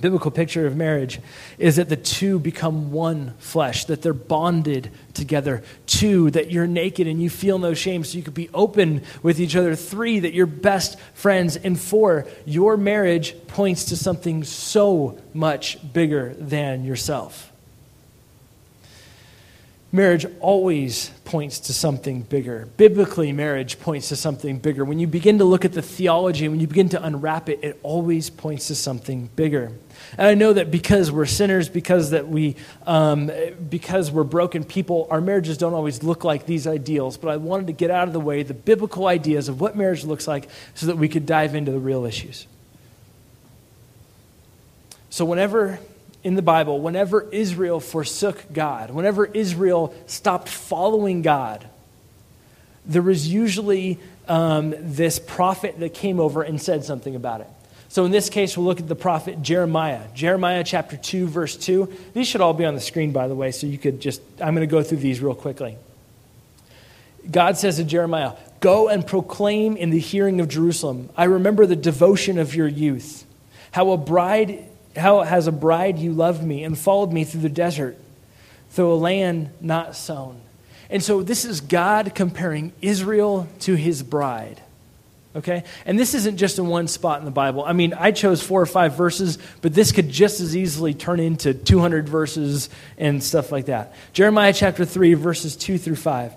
biblical 0.00 0.30
picture 0.30 0.66
of 0.66 0.76
marriage 0.76 1.20
is 1.58 1.76
that 1.76 1.88
the 1.88 1.96
two 1.96 2.38
become 2.38 2.92
one 2.92 3.34
flesh, 3.38 3.86
that 3.86 4.02
they're 4.02 4.12
bonded 4.12 4.90
together. 5.14 5.62
Two, 5.86 6.30
that 6.32 6.50
you're 6.50 6.66
naked 6.66 7.06
and 7.06 7.22
you 7.22 7.30
feel 7.30 7.58
no 7.58 7.74
shame, 7.74 8.04
so 8.04 8.16
you 8.16 8.24
could 8.24 8.34
be 8.34 8.50
open 8.52 9.02
with 9.22 9.40
each 9.40 9.56
other. 9.56 9.74
Three, 9.74 10.20
that 10.20 10.34
you're 10.34 10.46
best 10.46 10.98
friends. 11.14 11.56
And 11.56 11.78
four, 11.78 12.26
your 12.44 12.76
marriage 12.76 13.34
points 13.48 13.86
to 13.86 13.96
something 13.96 14.44
so 14.44 15.18
much 15.32 15.78
bigger 15.92 16.34
than 16.34 16.84
yourself. 16.84 17.52
Marriage 19.96 20.26
always 20.40 21.08
points 21.24 21.58
to 21.58 21.72
something 21.72 22.22
bigger. 22.22 22.68
Biblically, 22.76 23.32
marriage 23.32 23.80
points 23.80 24.10
to 24.10 24.16
something 24.16 24.58
bigger. 24.58 24.84
When 24.84 24.98
you 24.98 25.06
begin 25.06 25.38
to 25.38 25.44
look 25.44 25.64
at 25.64 25.72
the 25.72 25.82
theology, 25.82 26.44
and 26.44 26.52
when 26.52 26.60
you 26.60 26.66
begin 26.66 26.90
to 26.90 27.02
unwrap 27.02 27.48
it, 27.48 27.58
it 27.62 27.80
always 27.82 28.30
points 28.30 28.68
to 28.68 28.74
something 28.74 29.28
bigger. 29.34 29.72
And 30.18 30.26
I 30.28 30.34
know 30.34 30.52
that 30.52 30.70
because 30.70 31.10
we're 31.10 31.26
sinners, 31.26 31.68
because 31.68 32.10
that 32.10 32.28
we, 32.28 32.56
um, 32.86 33.30
because 33.68 34.12
we're 34.12 34.24
broken 34.24 34.62
people, 34.62 35.08
our 35.10 35.20
marriages 35.20 35.58
don't 35.58 35.74
always 35.74 36.02
look 36.02 36.22
like 36.22 36.46
these 36.46 36.66
ideals. 36.66 37.16
But 37.16 37.30
I 37.30 37.38
wanted 37.38 37.66
to 37.68 37.72
get 37.72 37.90
out 37.90 38.06
of 38.06 38.12
the 38.12 38.20
way 38.20 38.42
the 38.42 38.54
biblical 38.54 39.08
ideas 39.08 39.48
of 39.48 39.60
what 39.60 39.76
marriage 39.76 40.04
looks 40.04 40.28
like, 40.28 40.48
so 40.74 40.86
that 40.86 40.96
we 40.96 41.08
could 41.08 41.26
dive 41.26 41.54
into 41.54 41.72
the 41.72 41.80
real 41.80 42.04
issues. 42.04 42.46
So 45.10 45.24
whenever 45.24 45.80
in 46.26 46.34
the 46.34 46.42
Bible, 46.42 46.80
whenever 46.80 47.28
Israel 47.30 47.78
forsook 47.78 48.52
God, 48.52 48.90
whenever 48.90 49.26
Israel 49.26 49.94
stopped 50.06 50.48
following 50.48 51.22
God, 51.22 51.64
there 52.84 53.00
was 53.00 53.32
usually 53.32 54.00
um, 54.26 54.74
this 54.76 55.20
prophet 55.20 55.78
that 55.78 55.94
came 55.94 56.18
over 56.18 56.42
and 56.42 56.60
said 56.60 56.82
something 56.82 57.14
about 57.14 57.42
it. 57.42 57.46
So 57.88 58.04
in 58.04 58.10
this 58.10 58.28
case, 58.28 58.56
we'll 58.56 58.66
look 58.66 58.80
at 58.80 58.88
the 58.88 58.96
prophet 58.96 59.40
Jeremiah. 59.40 60.02
Jeremiah 60.14 60.64
chapter 60.64 60.96
2, 60.96 61.28
verse 61.28 61.56
2. 61.56 61.94
These 62.12 62.26
should 62.26 62.40
all 62.40 62.54
be 62.54 62.64
on 62.64 62.74
the 62.74 62.80
screen, 62.80 63.12
by 63.12 63.28
the 63.28 63.36
way, 63.36 63.52
so 63.52 63.68
you 63.68 63.78
could 63.78 64.00
just, 64.00 64.20
I'm 64.40 64.52
going 64.56 64.66
to 64.66 64.70
go 64.70 64.82
through 64.82 64.98
these 64.98 65.20
real 65.20 65.36
quickly. 65.36 65.76
God 67.30 67.56
says 67.56 67.76
to 67.76 67.84
Jeremiah, 67.84 68.32
Go 68.58 68.88
and 68.88 69.06
proclaim 69.06 69.76
in 69.76 69.90
the 69.90 70.00
hearing 70.00 70.40
of 70.40 70.48
Jerusalem, 70.48 71.08
I 71.16 71.24
remember 71.24 71.66
the 71.66 71.76
devotion 71.76 72.40
of 72.40 72.52
your 72.52 72.66
youth, 72.66 73.24
how 73.70 73.92
a 73.92 73.96
bride 73.96 74.64
how 74.96 75.22
has 75.22 75.46
a 75.46 75.52
bride 75.52 75.98
you 75.98 76.12
loved 76.12 76.42
me 76.42 76.64
and 76.64 76.78
followed 76.78 77.12
me 77.12 77.24
through 77.24 77.42
the 77.42 77.48
desert, 77.48 77.96
through 78.70 78.92
a 78.92 78.94
land 78.94 79.50
not 79.60 79.96
sown. 79.96 80.40
And 80.88 81.02
so 81.02 81.22
this 81.22 81.44
is 81.44 81.60
God 81.60 82.14
comparing 82.14 82.72
Israel 82.80 83.48
to 83.60 83.74
his 83.74 84.02
bride. 84.02 84.60
Okay? 85.34 85.64
And 85.84 85.98
this 85.98 86.14
isn't 86.14 86.38
just 86.38 86.58
in 86.58 86.66
one 86.66 86.88
spot 86.88 87.18
in 87.18 87.26
the 87.26 87.30
Bible. 87.30 87.62
I 87.62 87.74
mean, 87.74 87.92
I 87.92 88.10
chose 88.10 88.42
four 88.42 88.62
or 88.62 88.66
five 88.66 88.96
verses, 88.96 89.38
but 89.60 89.74
this 89.74 89.92
could 89.92 90.08
just 90.08 90.40
as 90.40 90.56
easily 90.56 90.94
turn 90.94 91.20
into 91.20 91.52
200 91.52 92.08
verses 92.08 92.70
and 92.96 93.22
stuff 93.22 93.52
like 93.52 93.66
that. 93.66 93.94
Jeremiah 94.14 94.54
chapter 94.54 94.86
3, 94.86 95.14
verses 95.14 95.54
2 95.56 95.76
through 95.76 95.96
5. 95.96 96.32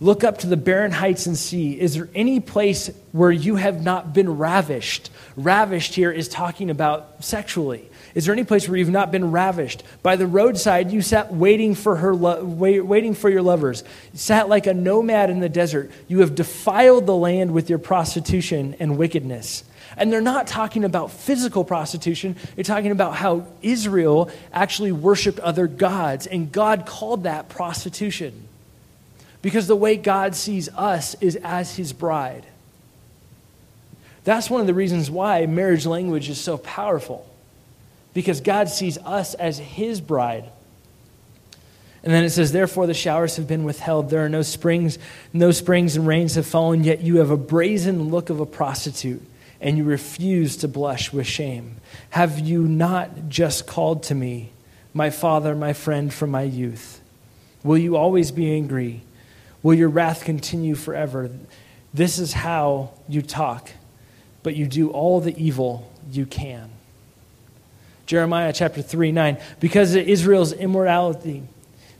Look 0.00 0.22
up 0.22 0.38
to 0.38 0.46
the 0.46 0.56
barren 0.56 0.92
heights 0.92 1.26
and 1.26 1.36
see, 1.36 1.78
is 1.78 1.94
there 1.94 2.08
any 2.14 2.38
place 2.38 2.88
where 3.10 3.32
you 3.32 3.56
have 3.56 3.82
not 3.82 4.14
been 4.14 4.38
ravished? 4.38 5.10
Ravished 5.36 5.94
here 5.96 6.12
is 6.12 6.28
talking 6.28 6.70
about 6.70 7.24
sexually. 7.24 7.87
Is 8.14 8.24
there 8.24 8.32
any 8.32 8.44
place 8.44 8.68
where 8.68 8.76
you've 8.76 8.88
not 8.88 9.12
been 9.12 9.30
ravished? 9.30 9.82
By 10.02 10.16
the 10.16 10.26
roadside, 10.26 10.90
you 10.90 11.02
sat 11.02 11.32
waiting 11.32 11.74
for, 11.74 11.96
her 11.96 12.14
lo- 12.14 12.44
wait, 12.44 12.80
waiting 12.80 13.14
for 13.14 13.28
your 13.28 13.42
lovers. 13.42 13.84
You 14.12 14.18
sat 14.18 14.48
like 14.48 14.66
a 14.66 14.74
nomad 14.74 15.30
in 15.30 15.40
the 15.40 15.48
desert. 15.48 15.90
You 16.08 16.20
have 16.20 16.34
defiled 16.34 17.06
the 17.06 17.14
land 17.14 17.52
with 17.52 17.68
your 17.68 17.78
prostitution 17.78 18.76
and 18.80 18.96
wickedness. 18.96 19.64
And 19.96 20.12
they're 20.12 20.20
not 20.20 20.46
talking 20.46 20.84
about 20.84 21.10
physical 21.10 21.64
prostitution. 21.64 22.36
They're 22.54 22.64
talking 22.64 22.92
about 22.92 23.14
how 23.14 23.46
Israel 23.62 24.30
actually 24.52 24.92
worshiped 24.92 25.40
other 25.40 25.66
gods, 25.66 26.26
and 26.26 26.50
God 26.50 26.86
called 26.86 27.24
that 27.24 27.48
prostitution. 27.48 28.46
Because 29.42 29.66
the 29.66 29.76
way 29.76 29.96
God 29.96 30.34
sees 30.34 30.68
us 30.70 31.14
is 31.20 31.36
as 31.36 31.76
his 31.76 31.92
bride. 31.92 32.46
That's 34.24 34.50
one 34.50 34.60
of 34.60 34.66
the 34.66 34.74
reasons 34.74 35.10
why 35.10 35.46
marriage 35.46 35.86
language 35.86 36.28
is 36.28 36.40
so 36.40 36.58
powerful. 36.58 37.27
Because 38.18 38.40
God 38.40 38.68
sees 38.68 38.98
us 38.98 39.34
as 39.34 39.58
his 39.58 40.00
bride. 40.00 40.50
And 42.02 42.12
then 42.12 42.24
it 42.24 42.30
says, 42.30 42.50
Therefore 42.50 42.88
the 42.88 42.92
showers 42.92 43.36
have 43.36 43.46
been 43.46 43.62
withheld. 43.62 44.10
There 44.10 44.24
are 44.24 44.28
no 44.28 44.42
springs, 44.42 44.98
no 45.32 45.52
springs 45.52 45.94
and 45.94 46.04
rains 46.04 46.34
have 46.34 46.44
fallen, 46.44 46.82
yet 46.82 47.00
you 47.00 47.18
have 47.18 47.30
a 47.30 47.36
brazen 47.36 48.08
look 48.08 48.28
of 48.28 48.40
a 48.40 48.44
prostitute, 48.44 49.22
and 49.60 49.78
you 49.78 49.84
refuse 49.84 50.56
to 50.56 50.66
blush 50.66 51.12
with 51.12 51.28
shame. 51.28 51.76
Have 52.10 52.40
you 52.40 52.62
not 52.62 53.28
just 53.28 53.68
called 53.68 54.02
to 54.02 54.16
me, 54.16 54.50
my 54.92 55.10
father, 55.10 55.54
my 55.54 55.72
friend 55.72 56.12
from 56.12 56.30
my 56.32 56.42
youth? 56.42 57.00
Will 57.62 57.78
you 57.78 57.96
always 57.96 58.32
be 58.32 58.52
angry? 58.52 59.02
Will 59.62 59.74
your 59.74 59.90
wrath 59.90 60.24
continue 60.24 60.74
forever? 60.74 61.30
This 61.94 62.18
is 62.18 62.32
how 62.32 62.90
you 63.08 63.22
talk, 63.22 63.70
but 64.42 64.56
you 64.56 64.66
do 64.66 64.90
all 64.90 65.20
the 65.20 65.40
evil 65.40 65.88
you 66.10 66.26
can. 66.26 66.72
Jeremiah 68.08 68.54
chapter 68.54 68.80
3 68.80 69.12
9. 69.12 69.36
Because 69.60 69.94
Israel's 69.94 70.54
immorality 70.54 71.42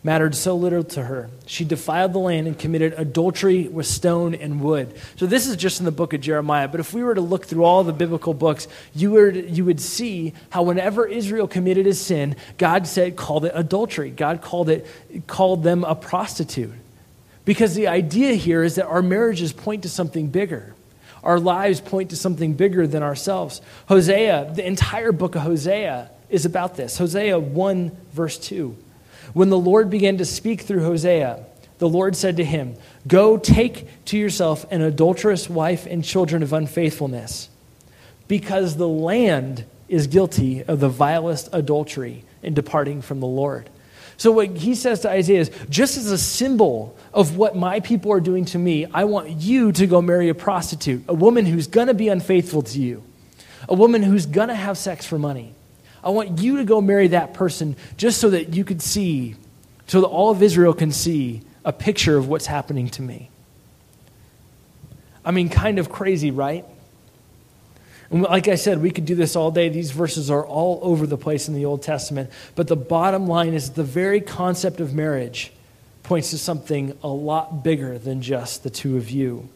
mattered 0.03 0.35
so 0.35 0.57
little 0.57 0.83
to 0.83 1.03
her, 1.03 1.29
she 1.45 1.67
defiled 1.67 2.15
the 2.15 2.19
land 2.19 2.47
and 2.47 2.59
committed 2.59 2.95
adultery 2.97 3.69
with 3.69 3.87
stone 3.87 4.35
and 4.35 4.63
wood. 4.63 4.95
So, 5.17 5.27
this 5.27 5.47
is 5.47 5.55
just 5.57 5.81
in 5.81 5.85
the 5.85 5.93
book 5.93 6.15
of 6.15 6.23
Jeremiah, 6.23 6.67
but 6.67 6.81
if 6.81 6.95
we 6.95 7.05
were 7.05 7.15
to 7.15 7.21
look 7.21 7.45
through 7.45 7.65
all 7.65 7.85
the 7.85 7.93
biblical 7.93 8.33
books, 8.33 8.69
you, 8.95 9.11
were, 9.11 9.29
you 9.29 9.67
would 9.67 9.83
see 9.83 10.33
how 10.49 10.63
whenever 10.63 11.07
Israel 11.07 11.47
committed 11.47 11.87
a 11.87 11.93
sin, 11.93 12.37
God 12.57 12.87
said, 12.87 13.15
called 13.15 13.45
it 13.45 13.53
adultery. 13.55 14.09
God 14.09 14.41
called, 14.41 14.71
it, 14.71 14.87
called 15.27 15.63
them 15.63 15.85
a 15.85 15.95
prostitute. 15.95 16.73
Because 17.45 17.75
the 17.75 17.89
idea 17.89 18.33
here 18.33 18.63
is 18.63 18.77
that 18.77 18.87
our 18.87 19.03
marriages 19.03 19.53
point 19.53 19.83
to 19.83 19.91
something 19.91 20.29
bigger. 20.29 20.75
Our 21.23 21.41
lives 21.41 21.81
point 21.81 22.11
to 22.11 22.17
something 22.17 22.55
bigger 22.55 22.87
than 22.87 23.03
ourselves. 23.03 23.61
Hosea, 23.87 24.53
the 24.55 24.67
entire 24.67 25.13
book 25.13 25.35
of 25.35 25.43
Hosea 25.43 26.11
is 26.31 26.45
about 26.45 26.77
this. 26.77 26.99
Hosea 26.99 27.39
1, 27.39 27.97
verse 28.13 28.39
2. 28.39 28.77
When 29.33 29.51
the 29.51 29.59
Lord 29.59 29.91
began 29.91 30.19
to 30.19 30.25
speak 30.25 30.63
through 30.63 30.85
Hosea, 30.85 31.45
the 31.79 31.89
Lord 31.89 32.17
said 32.17 32.37
to 32.37 32.45
him, 32.45 32.77
Go 33.07 33.37
take 33.37 34.05
to 34.07 34.19
yourself 34.19 34.67
an 34.71 34.83
adulterous 34.83 35.49
wife 35.49 35.87
and 35.87 36.05
children 36.05 36.43
of 36.43 36.53
unfaithfulness, 36.53 37.49
because 38.27 38.77
the 38.77 38.89
land 38.89 39.65
is 39.89 40.07
guilty 40.07 40.63
of 40.65 40.81
the 40.81 40.89
vilest 40.89 41.49
adultery 41.53 42.25
in 42.43 42.55
departing 42.55 43.01
from 43.01 43.21
the 43.21 43.27
Lord. 43.27 43.71
So, 44.19 44.33
what 44.33 44.57
he 44.57 44.75
says 44.75 45.01
to 45.01 45.11
Isaiah 45.11 45.41
is 45.41 45.51
just 45.71 45.97
as 45.97 46.11
a 46.11 46.19
symbol 46.19 46.99
of 47.15 47.37
what 47.37 47.57
my 47.57 47.79
people 47.79 48.13
are 48.13 48.21
doing 48.21 48.45
to 48.47 48.59
me, 48.59 48.85
I 48.93 49.05
want 49.05 49.31
you 49.31 49.71
to 49.73 49.87
go 49.87 50.03
marry 50.03 50.29
a 50.29 50.35
prostitute, 50.35 51.05
a 51.09 51.15
woman 51.15 51.47
who's 51.47 51.69
going 51.69 51.87
to 51.87 51.95
be 51.95 52.09
unfaithful 52.09 52.63
to 52.63 52.81
you, 52.81 53.05
a 53.69 53.75
woman 53.75 54.03
who's 54.03 54.27
going 54.27 54.49
to 54.49 54.57
have 54.57 54.77
sex 54.77 55.07
for 55.07 55.21
money. 55.21 55.55
I 56.03 56.11
want 56.11 56.41
you 56.41 56.57
to 56.57 56.65
go 56.65 56.81
marry 56.81 57.09
that 57.09 57.33
person 57.33 57.77
just 57.97 58.21
so 58.21 58.31
that 58.31 58.55
you 58.55 58.65
could 58.65 58.83
see, 58.83 59.37
so 59.87 60.01
that 60.01 60.09
all 60.09 60.31
of 60.31 60.43
Israel 60.43 60.75
can 60.75 60.91
see 60.91 61.43
a 61.65 61.73
picture 61.73 62.17
of 62.17 62.29
what's 62.29 62.47
happening 62.47 62.89
to 62.91 63.03
me. 63.03 63.31
I 65.25 65.31
mean, 65.31 65.49
kind 65.49 65.79
of 65.79 65.91
crazy, 65.91 66.33
right? 66.33 66.65
And 68.11 68.23
like 68.23 68.49
I 68.49 68.55
said, 68.55 68.81
we 68.81 68.91
could 68.91 69.05
do 69.05 69.15
this 69.15 69.37
all 69.37 69.51
day. 69.51 69.69
These 69.69 69.91
verses 69.91 70.31
are 70.31 70.45
all 70.45 70.81
over 70.83 71.07
the 71.07 71.19
place 71.19 71.49
in 71.49 71.55
the 71.55 71.65
Old 71.65 71.83
Testament. 71.83 72.31
But 72.55 72.69
the 72.69 72.77
bottom 72.77 73.27
line 73.27 73.55
is 73.55 73.71
the 73.71 73.85
very 73.85 74.21
concept 74.21 74.81
of 74.81 74.95
marriage 74.95 75.53
points 76.03 76.31
to 76.31 76.39
something 76.39 76.97
a 77.03 77.09
lot 77.09 77.63
bigger 77.63 77.99
than 77.99 78.23
just 78.23 78.63
the 78.63 78.71
two 78.71 78.97
of 78.97 79.11
you. 79.11 79.49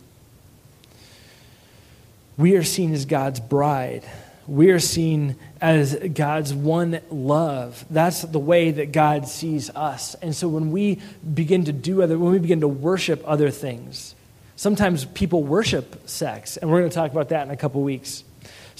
We 2.36 2.56
are 2.56 2.62
seen 2.62 2.92
as 2.92 3.06
God's 3.06 3.40
bride. 3.40 4.04
We 4.46 4.70
are 4.70 4.80
seen 4.80 5.36
as 5.60 5.94
God's 5.94 6.52
one 6.52 7.00
love. 7.10 7.84
That's 7.88 8.22
the 8.22 8.38
way 8.38 8.70
that 8.70 8.92
God 8.92 9.28
sees 9.28 9.70
us. 9.70 10.14
And 10.16 10.34
so 10.34 10.48
when 10.48 10.72
we 10.72 11.00
begin 11.34 11.64
to 11.66 11.72
do 11.72 12.02
other, 12.02 12.18
when 12.18 12.32
we 12.32 12.38
begin 12.38 12.60
to 12.60 12.68
worship 12.68 13.22
other 13.24 13.50
things, 13.50 14.14
sometimes 14.56 15.04
people 15.04 15.42
worship 15.42 16.08
sex, 16.08 16.56
and 16.56 16.70
we're 16.70 16.80
going 16.80 16.90
to 16.90 16.94
talk 16.94 17.12
about 17.12 17.30
that 17.30 17.46
in 17.46 17.52
a 17.52 17.56
couple 17.56 17.82
weeks. 17.82 18.24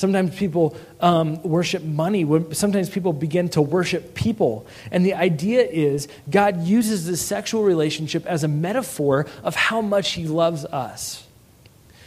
Sometimes 0.02 0.34
people 0.34 0.76
um, 0.98 1.40
worship 1.44 1.84
money. 1.84 2.26
Sometimes 2.52 2.90
people 2.90 3.12
begin 3.12 3.48
to 3.50 3.62
worship 3.62 4.14
people. 4.14 4.66
And 4.90 5.06
the 5.06 5.14
idea 5.14 5.62
is 5.62 6.08
God 6.28 6.64
uses 6.64 7.06
this 7.06 7.22
sexual 7.22 7.62
relationship 7.62 8.26
as 8.26 8.42
a 8.42 8.48
metaphor 8.48 9.28
of 9.44 9.54
how 9.54 9.80
much 9.80 10.14
He 10.14 10.26
loves 10.26 10.64
us. 10.64 11.24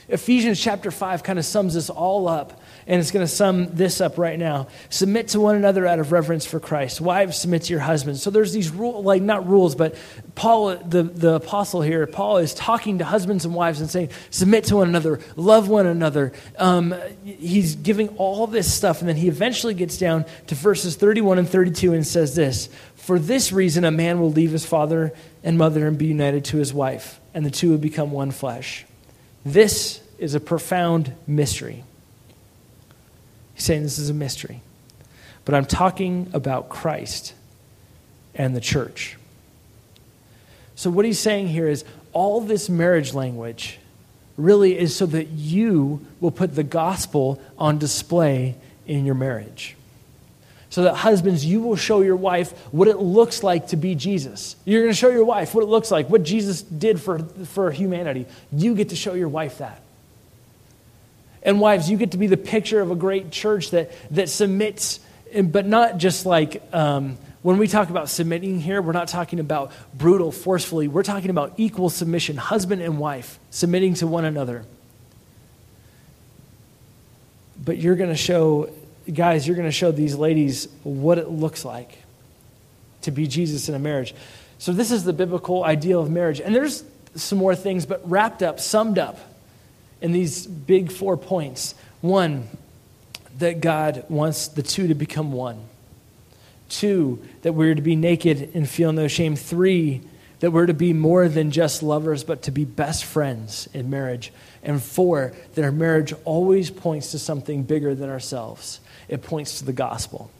Ephesians 0.10 0.60
chapter 0.60 0.92
5 0.92 1.24
kind 1.24 1.40
of 1.40 1.46
sums 1.46 1.76
this 1.76 1.90
all 1.90 2.28
up 2.28 2.62
and 2.88 3.02
it's 3.02 3.12
going 3.12 3.26
to 3.26 3.32
sum 3.32 3.76
this 3.76 4.00
up 4.00 4.18
right 4.18 4.38
now. 4.38 4.68
Submit 4.90 5.30
to 5.30 5.40
one 5.40 5.56
another 5.56 5.88
out 5.88 6.00
of 6.00 6.12
reverence 6.12 6.46
for 6.46 6.60
Christ. 6.60 7.02
Wives, 7.02 7.38
submit 7.38 7.64
to 7.64 7.74
your 7.74 7.80
husbands. 7.80 8.22
So 8.22 8.30
there's 8.30 8.54
these 8.54 8.70
rule, 8.70 9.02
like 9.02 9.24
not 9.24 9.48
rules, 9.48 9.74
but 9.74 9.96
Paul, 10.36 10.76
the, 10.76 11.04
the 11.04 11.36
apostle 11.36 11.82
here, 11.82 12.06
Paul 12.06 12.38
is 12.38 12.54
talking 12.54 13.00
to 13.00 13.06
husbands 13.06 13.44
and 13.44 13.56
wives 13.56 13.82
and 13.82 13.90
saying, 13.90 14.10
submit 14.30 14.66
to 14.66 14.76
one 14.78 14.90
another, 14.90 15.20
love 15.36 15.68
one 15.68 15.88
another. 15.88 16.32
Um, 16.60 16.94
he's 17.24 17.76
giving 17.76 18.10
all 18.18 18.46
this 18.46 18.72
stuff, 18.72 19.00
and 19.00 19.10
then 19.10 19.16
he 19.16 19.28
eventually 19.28 19.74
gets 19.74 19.98
down 19.98 20.26
to 20.48 20.56
verses 20.56 20.96
31 20.96 21.40
and 21.40 21.50
32 21.50 21.94
and 21.94 22.06
says 22.06 22.36
this 22.36 22.70
For 22.96 23.18
this 23.18 23.52
reason, 23.52 23.84
a 23.84 23.92
man 23.92 24.20
will 24.20 24.32
leave 24.32 24.52
his 24.52 24.66
father 24.66 25.12
and 25.44 25.58
mother 25.58 25.88
and 25.88 25.98
be 25.98 26.06
united 26.06 26.46
to 26.46 26.58
his 26.58 26.72
wife, 26.72 27.20
and 27.34 27.46
the 27.46 27.52
two 27.52 27.72
will 27.72 27.78
become 27.78 28.12
one 28.12 28.30
flesh. 28.30 28.86
This 29.44 30.02
is 30.20 30.36
a 30.36 30.40
profound 30.40 31.14
mystery. 31.26 31.84
He's 33.56 33.64
saying 33.64 33.84
this 33.84 33.98
is 33.98 34.10
a 34.10 34.14
mystery. 34.14 34.62
But 35.44 35.56
I'm 35.56 35.66
talking 35.66 36.30
about 36.34 36.70
Christ 36.70 37.34
and 38.36 38.56
the 38.56 38.62
church. 38.62 39.18
So, 40.76 40.90
what 40.90 41.06
he's 41.06 41.20
saying 41.20 41.48
here 41.48 41.68
is 41.68 41.86
all 42.14 42.42
this 42.42 42.70
marriage 42.70 43.14
language 43.14 43.80
really 44.38 44.78
is 44.78 44.96
so 44.96 45.06
that 45.06 45.30
you 45.30 46.06
will 46.20 46.32
put 46.32 46.56
the 46.56 46.64
gospel 46.64 47.42
on 47.58 47.78
display 47.78 48.56
in 48.86 49.06
your 49.06 49.16
marriage. 49.16 49.76
So 50.70 50.84
that 50.84 50.96
husbands, 50.96 51.46
you 51.46 51.62
will 51.62 51.78
show 51.78 52.02
your 52.02 52.18
wife 52.18 52.52
what 52.74 52.90
it 52.90 52.98
looks 52.98 53.44
like 53.44 53.70
to 53.70 53.78
be 53.78 53.96
Jesus. 53.96 54.58
You're 54.66 54.82
going 54.82 54.92
to 54.92 54.98
show 54.98 55.10
your 55.10 55.24
wife 55.24 55.56
what 55.56 55.64
it 55.64 55.68
looks 55.68 55.90
like, 55.90 56.10
what 56.10 56.24
Jesus 56.24 56.62
did 56.62 57.00
for, 57.00 57.20
for 57.20 57.72
humanity. 57.72 58.26
You 58.52 58.76
get 58.76 58.90
to 58.90 58.96
show 58.98 59.14
your 59.14 59.30
wife 59.30 59.60
that. 59.60 59.82
And 61.46 61.62
wives, 61.62 61.90
you 61.90 61.96
get 61.96 62.12
to 62.12 62.18
be 62.18 62.26
the 62.26 62.38
picture 62.38 62.82
of 62.82 62.90
a 62.90 62.96
great 62.96 63.32
church 63.32 63.70
that, 63.70 63.92
that 64.10 64.30
submits, 64.30 65.00
but 65.44 65.68
not 65.68 66.00
just 66.00 66.26
like 66.26 66.62
um, 66.74 67.20
when 67.44 67.60
we 67.60 67.68
talk 67.68 67.92
about 67.92 68.10
submitting 68.10 68.60
here, 68.60 68.82
we're 68.82 68.94
not 68.94 69.08
talking 69.08 69.40
about 69.40 69.72
brutal, 69.94 70.32
forcefully. 70.32 70.88
We're 70.88 71.04
talking 71.04 71.30
about 71.30 71.54
equal 71.58 71.92
submission, 71.92 72.36
husband 72.38 72.82
and 72.82 72.98
wife 72.98 73.38
submitting 73.52 73.94
to 73.96 74.08
one 74.08 74.26
another. 74.26 74.66
But 77.64 77.78
you're 77.78 77.96
going 77.96 78.10
to 78.10 78.18
show, 78.18 78.72
guys, 79.14 79.48
you're 79.48 79.56
going 79.56 79.68
to 79.68 79.72
show 79.72 79.92
these 79.92 80.16
ladies 80.16 80.68
what 80.82 81.20
it 81.20 81.30
looks 81.30 81.64
like 81.64 82.00
to 83.04 83.12
be 83.12 83.28
Jesus 83.28 83.70
in 83.70 83.76
a 83.76 83.80
marriage. 83.80 84.16
So, 84.58 84.74
this 84.74 84.90
is 84.90 85.04
the 85.04 85.14
biblical 85.14 85.64
ideal 85.64 86.02
of 86.02 86.10
marriage. 86.10 86.42
And 86.42 86.56
there's 86.56 86.84
some 87.14 87.38
more 87.38 87.56
things, 87.56 87.86
but 87.86 88.02
wrapped 88.10 88.42
up, 88.42 88.60
summed 88.60 88.98
up 88.98 89.20
in 90.02 90.12
these 90.12 90.46
big 90.46 90.92
four 90.92 91.18
points. 91.18 91.76
One, 92.02 92.48
that 93.40 93.62
God 93.62 94.06
wants 94.10 94.48
the 94.48 94.64
two 94.64 94.88
to 94.88 94.96
become 94.96 95.32
one. 95.32 95.66
Two, 96.70 97.22
that 97.42 97.54
we're 97.54 97.76
to 97.76 97.82
be 97.82 97.96
naked 97.96 98.52
and 98.54 98.68
feel 98.70 98.92
no 98.92 99.08
shame. 99.08 99.36
Three, 99.36 100.02
that 100.40 100.52
we're 100.52 100.66
to 100.66 100.74
be 100.74 100.94
more 100.94 101.28
than 101.28 101.52
just 101.52 101.84
lovers, 101.84 102.24
but 102.24 102.44
to 102.44 102.52
be 102.52 102.66
best 102.66 103.06
friends 103.06 103.68
in 103.74 103.90
marriage. 103.90 104.32
And 104.64 104.82
four, 104.82 105.34
that 105.54 105.64
our 105.64 105.72
marriage 105.72 106.14
always 106.24 106.70
points 106.70 107.12
to 107.12 107.20
something 107.20 107.64
bigger 107.64 107.94
than 107.94 108.10
ourselves. 108.10 108.80
It 109.08 109.22
points 109.22 109.60
to 109.60 109.66
the 109.66 109.74
gospel. 109.74 110.32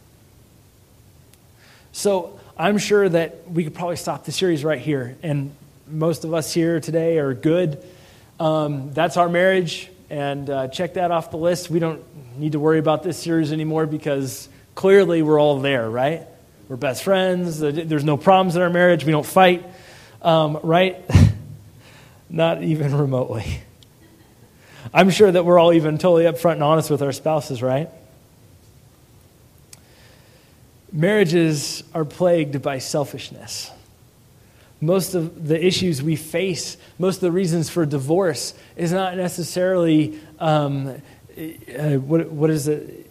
So 1.92 2.38
I'm 2.58 2.78
sure 2.78 3.08
that 3.08 3.50
we 3.50 3.64
could 3.64 3.74
probably 3.74 3.96
stop 3.96 4.24
the 4.24 4.32
series 4.32 4.64
right 4.64 4.80
here. 4.80 5.16
And 5.22 5.54
most 5.86 6.24
of 6.24 6.34
us 6.34 6.52
here 6.52 6.80
today 6.80 7.18
are 7.18 7.32
good. 7.32 7.82
Um, 8.38 8.92
that's 8.92 9.16
our 9.16 9.28
marriage. 9.28 9.90
And 10.08 10.48
uh, 10.48 10.68
check 10.68 10.94
that 10.94 11.10
off 11.10 11.30
the 11.30 11.36
list. 11.36 11.70
We 11.70 11.78
don't 11.78 12.02
need 12.38 12.52
to 12.52 12.60
worry 12.60 12.78
about 12.78 13.02
this 13.02 13.18
series 13.18 13.52
anymore 13.52 13.86
because 13.86 14.48
clearly 14.74 15.22
we're 15.22 15.40
all 15.40 15.60
there, 15.60 15.88
right? 15.88 16.26
We're 16.68 16.76
best 16.76 17.02
friends. 17.02 17.58
There's 17.60 18.04
no 18.04 18.16
problems 18.16 18.56
in 18.56 18.62
our 18.62 18.70
marriage. 18.70 19.04
We 19.04 19.12
don't 19.12 19.26
fight, 19.26 19.64
um, 20.22 20.58
right? 20.62 20.98
Not 22.30 22.62
even 22.62 22.96
remotely. 22.96 23.60
I'm 24.92 25.10
sure 25.10 25.30
that 25.30 25.44
we're 25.44 25.58
all 25.58 25.72
even 25.72 25.98
totally 25.98 26.24
upfront 26.24 26.54
and 26.54 26.62
honest 26.62 26.90
with 26.90 27.02
our 27.02 27.12
spouses, 27.12 27.62
right? 27.62 27.90
Marriages 30.92 31.82
are 31.94 32.04
plagued 32.04 32.62
by 32.62 32.78
selfishness. 32.78 33.70
Most 34.80 35.14
of 35.14 35.48
the 35.48 35.64
issues 35.64 36.02
we 36.02 36.16
face, 36.16 36.76
most 36.98 37.16
of 37.16 37.22
the 37.22 37.32
reasons 37.32 37.70
for 37.70 37.86
divorce, 37.86 38.54
is 38.76 38.92
not 38.92 39.16
necessarily 39.16 40.20
um, 40.38 41.00
uh, 41.36 41.94
what, 41.94 42.30
what 42.30 42.50
is 42.50 42.68
it? 42.68 43.06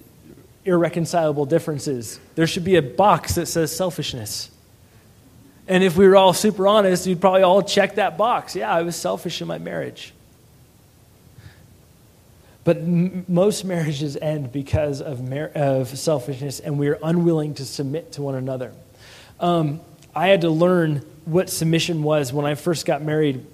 irreconcilable 0.66 1.46
differences. 1.46 2.20
There 2.34 2.48
should 2.48 2.64
be 2.64 2.76
a 2.76 2.82
box 2.82 3.36
that 3.36 3.46
says 3.46 3.74
selfishness. 3.74 4.50
And 5.68 5.84
if 5.84 5.96
we 5.96 6.08
were 6.08 6.16
all 6.16 6.34
super 6.34 6.68
honest, 6.68 7.08
you'd 7.08 7.22
probably 7.22 7.44
all 7.44 7.62
check 7.62 7.96
that 7.96 8.18
box. 8.18 8.56
Yeah, 8.56 8.72
I 8.72 8.82
was 8.82 8.96
selfish 8.96 9.42
in 9.42 9.48
my 9.48 9.58
marriage. 9.58 10.14
But 12.64 12.78
m- 12.78 13.26
most 13.28 13.64
marriages 13.64 14.18
end 14.18 14.52
because 14.52 15.02
of, 15.02 15.28
mar- 15.28 15.52
of 15.54 15.96
selfishness, 15.98 16.60
and 16.60 16.80
we 16.80 16.88
are 16.88 17.00
unwilling 17.02 17.54
to 17.56 17.66
submit 17.66 18.14
to 18.14 18.24
one 18.24 18.36
another. 18.36 18.74
Um, 19.40 19.82
I 20.16 20.28
had 20.28 20.42
to 20.42 20.50
learn 20.50 21.06
what 21.26 21.50
submission 21.50 22.04
was 22.04 22.32
when 22.32 22.46
I 22.46 22.56
first 22.56 22.86
got 22.86 23.02
married, 23.02 23.46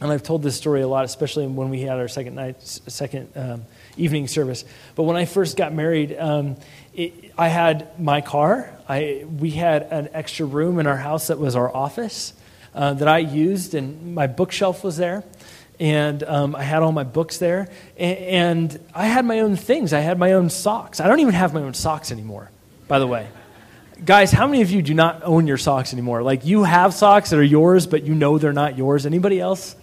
and 0.00 0.12
I've 0.12 0.22
told 0.22 0.42
this 0.42 0.56
story 0.56 0.82
a 0.82 0.88
lot, 0.88 1.04
especially 1.04 1.46
when 1.46 1.70
we 1.70 1.80
had 1.80 1.98
our 1.98 2.08
second 2.08 2.34
night, 2.34 2.62
second 2.62 3.30
um, 3.34 3.64
evening 3.96 4.28
service. 4.28 4.64
But 4.94 5.04
when 5.04 5.16
I 5.16 5.24
first 5.24 5.56
got 5.56 5.72
married, 5.72 6.16
um, 6.18 6.56
it, 6.94 7.32
I 7.36 7.48
had 7.48 7.98
my 7.98 8.20
car. 8.20 8.72
I, 8.88 9.24
we 9.38 9.50
had 9.50 9.82
an 9.84 10.08
extra 10.12 10.46
room 10.46 10.78
in 10.78 10.86
our 10.86 10.96
house 10.96 11.28
that 11.28 11.38
was 11.38 11.56
our 11.56 11.74
office 11.74 12.32
uh, 12.74 12.94
that 12.94 13.08
I 13.08 13.18
used, 13.18 13.74
and 13.74 14.14
my 14.14 14.26
bookshelf 14.26 14.84
was 14.84 14.96
there. 14.96 15.24
And 15.80 16.24
um, 16.24 16.56
I 16.56 16.64
had 16.64 16.82
all 16.82 16.90
my 16.90 17.04
books 17.04 17.38
there. 17.38 17.68
And, 17.96 18.18
and 18.18 18.80
I 18.94 19.06
had 19.06 19.24
my 19.24 19.40
own 19.40 19.54
things. 19.54 19.92
I 19.92 20.00
had 20.00 20.18
my 20.18 20.32
own 20.32 20.50
socks. 20.50 20.98
I 21.00 21.06
don't 21.06 21.20
even 21.20 21.34
have 21.34 21.54
my 21.54 21.62
own 21.62 21.74
socks 21.74 22.10
anymore, 22.10 22.50
by 22.88 22.98
the 22.98 23.06
way. 23.06 23.28
Guys, 24.04 24.30
how 24.30 24.46
many 24.46 24.62
of 24.62 24.70
you 24.70 24.82
do 24.82 24.94
not 24.94 25.22
own 25.24 25.46
your 25.46 25.58
socks 25.58 25.92
anymore? 25.92 26.22
Like 26.22 26.44
you 26.44 26.64
have 26.64 26.94
socks 26.94 27.30
that 27.30 27.38
are 27.38 27.42
yours, 27.42 27.86
but 27.86 28.04
you 28.04 28.14
know 28.14 28.38
they're 28.38 28.52
not 28.52 28.78
yours. 28.78 29.06
Anybody 29.06 29.40
else? 29.40 29.74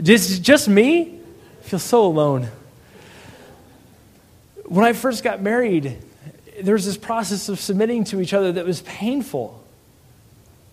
Just, 0.00 0.42
just 0.42 0.68
me? 0.68 1.20
I 1.60 1.62
feel 1.62 1.78
so 1.78 2.04
alone 2.04 2.48
when 4.70 4.84
I 4.84 4.92
first 4.92 5.24
got 5.24 5.42
married, 5.42 5.98
there 6.60 6.74
was 6.74 6.86
this 6.86 6.96
process 6.96 7.48
of 7.48 7.58
submitting 7.58 8.04
to 8.04 8.20
each 8.20 8.32
other 8.32 8.52
that 8.52 8.64
was 8.64 8.82
painful. 8.82 9.60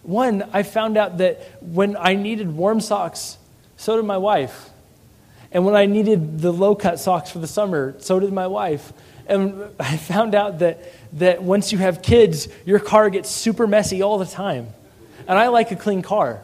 One, 0.04 0.48
I 0.54 0.62
found 0.62 0.98
out 0.98 1.18
that 1.18 1.64
when 1.64 1.98
I 1.98 2.14
needed 2.14 2.56
warm 2.56 2.80
socks, 2.80 3.40
so 3.76 3.96
did 3.96 4.06
my 4.06 4.18
wife. 4.18 4.70
And 5.52 5.66
when 5.66 5.76
I 5.76 5.88
needed 5.88 6.42
the 6.42 6.54
low 6.54 6.76
cut 6.76 7.00
socks 7.00 7.32
for 7.32 7.40
the 7.40 7.48
summer, 7.48 7.96
so 7.98 8.20
did 8.20 8.32
my 8.32 8.46
wife. 8.46 8.94
And 9.26 9.64
I 9.80 9.98
found 9.98 10.36
out 10.36 10.60
that, 10.60 10.78
that 11.14 11.44
once 11.44 11.72
you 11.72 11.78
have 11.78 12.02
kids, 12.02 12.48
your 12.66 12.80
car 12.80 13.10
gets 13.10 13.30
super 13.30 13.68
messy 13.68 14.02
all 14.02 14.18
the 14.18 14.26
time. 14.26 14.68
And 15.28 15.38
I 15.38 15.48
like 15.48 15.72
a 15.72 15.76
clean 15.76 16.02
car. 16.02 16.42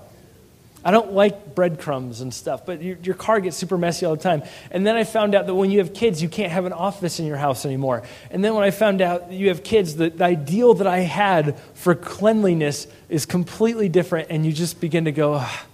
I 0.85 0.91
don't 0.91 1.13
like 1.13 1.55
breadcrumbs 1.55 2.19
and 2.19 2.33
stuff, 2.33 2.65
but 2.65 2.81
your, 2.81 2.97
your, 3.03 3.15
car 3.15 3.39
gets 3.39 3.55
super 3.55 3.77
messy 3.77 4.05
all 4.05 4.17
the 4.17 4.21
time. 4.21 4.43
And 4.69 4.85
then 4.85 4.97
I 4.97 5.05
found 5.05 5.33
out 5.33 5.45
that 5.45 5.55
when 5.55 5.71
you 5.71 5.79
have 5.79 5.93
kids, 5.93 6.21
you 6.21 6.27
can't 6.27 6.51
have 6.51 6.65
an 6.65 6.73
office 6.73 7.19
in 7.19 7.25
your 7.25 7.37
house 7.37 7.65
anymore. 7.65 8.03
And 8.29 8.43
then 8.43 8.53
when 8.53 8.65
I 8.65 8.71
found 8.71 9.01
out 9.01 9.31
you 9.31 9.47
have 9.47 9.63
kids, 9.63 9.95
the, 9.95 10.09
the 10.09 10.25
ideal 10.25 10.73
that 10.75 10.87
I 10.87 10.99
had 10.99 11.57
for 11.73 11.95
cleanliness 11.95 12.87
is 13.07 13.25
completely 13.25 13.87
different, 13.87 14.27
and 14.29 14.45
you 14.45 14.51
just 14.51 14.81
begin 14.81 15.05
to 15.05 15.13
go, 15.13 15.35
ah, 15.35 15.65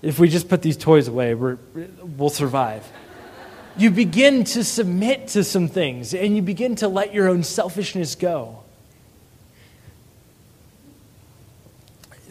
if 0.00 0.18
we 0.18 0.30
just 0.30 0.48
put 0.48 0.62
these 0.62 0.78
toys 0.78 1.06
away, 1.06 1.34
we 1.34 1.56
will 2.16 2.30
survive. 2.30 2.90
You 3.76 3.90
begin 3.90 4.44
to 4.44 4.64
submit 4.64 5.28
to 5.28 5.44
some 5.44 5.68
things, 5.68 6.14
and 6.14 6.36
you 6.36 6.42
begin 6.42 6.76
to 6.76 6.88
let 6.88 7.14
your 7.14 7.28
own 7.28 7.42
selfishness 7.42 8.14
go. 8.14 8.62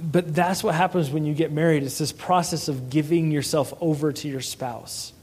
But 0.02 0.34
that's 0.34 0.64
what 0.64 0.76
happens 0.76 1.10
when 1.10 1.26
you 1.26 1.34
get 1.34 1.52
married. 1.52 1.84
It's 1.84 1.98
this 1.98 2.12
process 2.12 2.68
of 2.68 2.90
giving 2.90 3.32
yourself 3.32 3.74
over 3.82 4.14
to 4.14 4.28
your 4.28 4.42
spouse. 4.42 5.14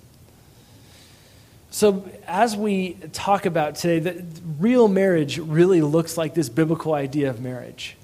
So, 1.71 2.09
as 2.27 2.57
we 2.57 2.95
talk 3.13 3.45
about 3.45 3.75
today, 3.75 3.99
the 3.99 4.25
real 4.59 4.89
marriage 4.89 5.39
really 5.39 5.83
looks 5.83 6.17
like 6.17 6.35
this 6.35 6.49
biblical 6.49 6.95
idea 6.95 7.29
of 7.29 7.41
marriage. 7.41 7.97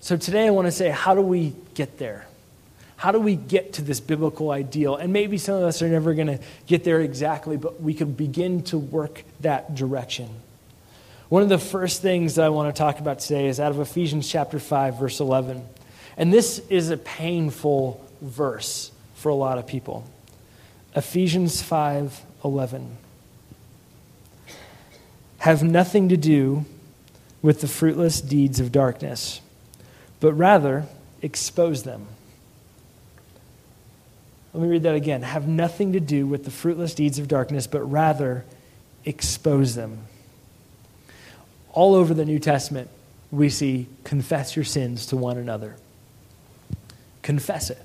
So, 0.00 0.16
today 0.16 0.46
I 0.46 0.50
want 0.50 0.66
to 0.66 0.72
say, 0.72 0.90
how 0.90 1.14
do 1.14 1.20
we 1.20 1.54
get 1.74 1.98
there? 1.98 2.26
How 3.02 3.10
do 3.10 3.18
we 3.18 3.34
get 3.34 3.72
to 3.72 3.82
this 3.82 3.98
biblical 3.98 4.52
ideal? 4.52 4.94
And 4.94 5.12
maybe 5.12 5.36
some 5.36 5.56
of 5.56 5.64
us 5.64 5.82
are 5.82 5.88
never 5.88 6.14
going 6.14 6.28
to 6.28 6.38
get 6.68 6.84
there 6.84 7.00
exactly, 7.00 7.56
but 7.56 7.82
we 7.82 7.94
could 7.94 8.16
begin 8.16 8.62
to 8.66 8.78
work 8.78 9.24
that 9.40 9.74
direction. 9.74 10.28
One 11.28 11.42
of 11.42 11.48
the 11.48 11.58
first 11.58 12.00
things 12.00 12.36
that 12.36 12.44
I 12.44 12.50
want 12.50 12.72
to 12.72 12.78
talk 12.78 13.00
about 13.00 13.18
today 13.18 13.48
is 13.48 13.58
out 13.58 13.72
of 13.72 13.80
Ephesians 13.80 14.28
chapter 14.28 14.60
5, 14.60 15.00
verse 15.00 15.18
11. 15.18 15.66
And 16.16 16.32
this 16.32 16.60
is 16.70 16.90
a 16.90 16.96
painful 16.96 18.08
verse 18.20 18.92
for 19.16 19.30
a 19.30 19.34
lot 19.34 19.58
of 19.58 19.66
people. 19.66 20.08
Ephesians 20.94 21.60
5:11 21.60 22.86
have 25.38 25.64
nothing 25.64 26.08
to 26.08 26.16
do 26.16 26.66
with 27.42 27.62
the 27.62 27.66
fruitless 27.66 28.20
deeds 28.20 28.60
of 28.60 28.70
darkness, 28.70 29.40
but 30.20 30.32
rather 30.34 30.86
expose 31.20 31.82
them. 31.82 32.06
Let 34.54 34.62
me 34.62 34.68
read 34.68 34.82
that 34.82 34.94
again. 34.94 35.22
Have 35.22 35.48
nothing 35.48 35.92
to 35.92 36.00
do 36.00 36.26
with 36.26 36.44
the 36.44 36.50
fruitless 36.50 36.94
deeds 36.94 37.18
of 37.18 37.28
darkness, 37.28 37.66
but 37.66 37.80
rather 37.80 38.44
expose 39.04 39.74
them. 39.74 40.06
All 41.72 41.94
over 41.94 42.12
the 42.12 42.24
New 42.24 42.38
Testament, 42.38 42.90
we 43.30 43.48
see 43.48 43.86
confess 44.04 44.54
your 44.54 44.64
sins 44.64 45.06
to 45.06 45.16
one 45.16 45.38
another 45.38 45.76
confess 47.22 47.70
it. 47.70 47.78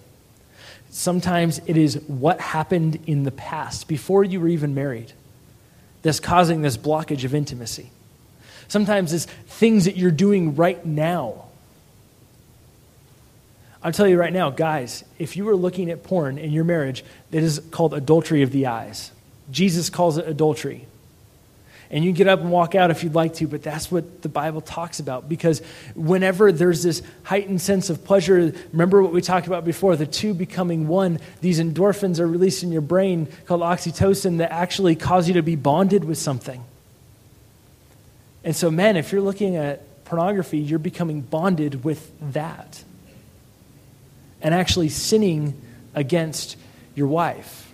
Sometimes 0.90 1.62
it 1.66 1.78
is 1.78 2.02
what 2.08 2.42
happened 2.42 3.00
in 3.06 3.24
the 3.24 3.32
past, 3.32 3.88
before 3.88 4.24
you 4.24 4.40
were 4.40 4.48
even 4.48 4.74
married, 4.74 5.14
that's 6.02 6.20
causing 6.20 6.62
this 6.62 6.78
blockage 6.78 7.24
of 7.24 7.36
intimacy. 7.36 7.92
Sometimes 8.68 9.14
it's 9.14 9.26
things 9.26 9.86
that 9.86 9.96
you're 9.96 10.12
doing 10.12 10.56
right 10.56 10.84
now. 10.86 11.46
I'll 13.84 13.92
tell 13.92 14.08
you 14.08 14.20
right 14.20 14.34
now, 14.34 14.50
guys, 14.50 15.04
if 15.20 15.38
you 15.38 15.48
are 15.50 15.56
looking 15.56 15.92
at 15.92 16.04
porn 16.04 16.38
in 16.38 16.52
your 16.52 16.64
marriage, 16.64 17.04
it 17.32 17.44
is 17.44 17.62
called 17.72 17.94
adultery 17.94 18.42
of 18.42 18.52
the 18.52 18.68
eyes. 18.68 19.12
Jesus 19.52 19.90
calls 19.90 20.18
it 20.18 20.28
adultery. 20.28 20.88
And 21.90 22.04
you 22.04 22.12
can 22.12 22.18
get 22.18 22.28
up 22.28 22.42
and 22.42 22.52
walk 22.52 22.76
out 22.76 22.92
if 22.92 23.04
you'd 23.04 23.16
like 23.16 23.36
to, 23.36 23.48
but 23.48 23.64
that's 23.64 23.90
what 23.90 24.22
the 24.22 24.28
Bible 24.28 24.60
talks 24.60 25.00
about. 25.00 25.30
Because 25.30 25.62
whenever 25.96 26.52
there's 26.52 26.84
this 26.84 27.02
heightened 27.24 27.62
sense 27.62 27.90
of 27.90 28.04
pleasure, 28.04 28.54
remember 28.74 29.02
what 29.02 29.14
we 29.14 29.22
talked 29.22 29.48
about 29.48 29.64
before 29.64 29.96
the 29.96 30.06
two 30.06 30.34
becoming 30.34 30.90
one, 30.90 31.20
these 31.40 31.62
endorphins 31.62 32.20
are 32.20 32.28
released 32.28 32.64
in 32.64 32.74
your 32.74 32.82
brain 32.82 33.28
called 33.46 33.62
oxytocin 33.62 34.40
that 34.40 34.52
actually 34.52 34.96
cause 34.96 35.30
you 35.30 35.36
to 35.36 35.44
be 35.44 35.56
bonded 35.56 36.04
with 36.04 36.18
something. 36.18 36.62
And 38.44 38.56
so, 38.56 38.70
men, 38.70 38.98
if 38.98 39.14
you're 39.14 39.22
looking 39.22 39.56
at 39.56 40.04
pornography, 40.04 40.58
you're 40.58 40.80
becoming 40.80 41.22
bonded 41.22 41.86
with 41.86 42.12
that 42.34 42.84
and 44.42 44.54
actually 44.54 44.90
sinning 44.90 45.60
against 45.96 46.58
your 46.96 47.08
wife. 47.08 47.72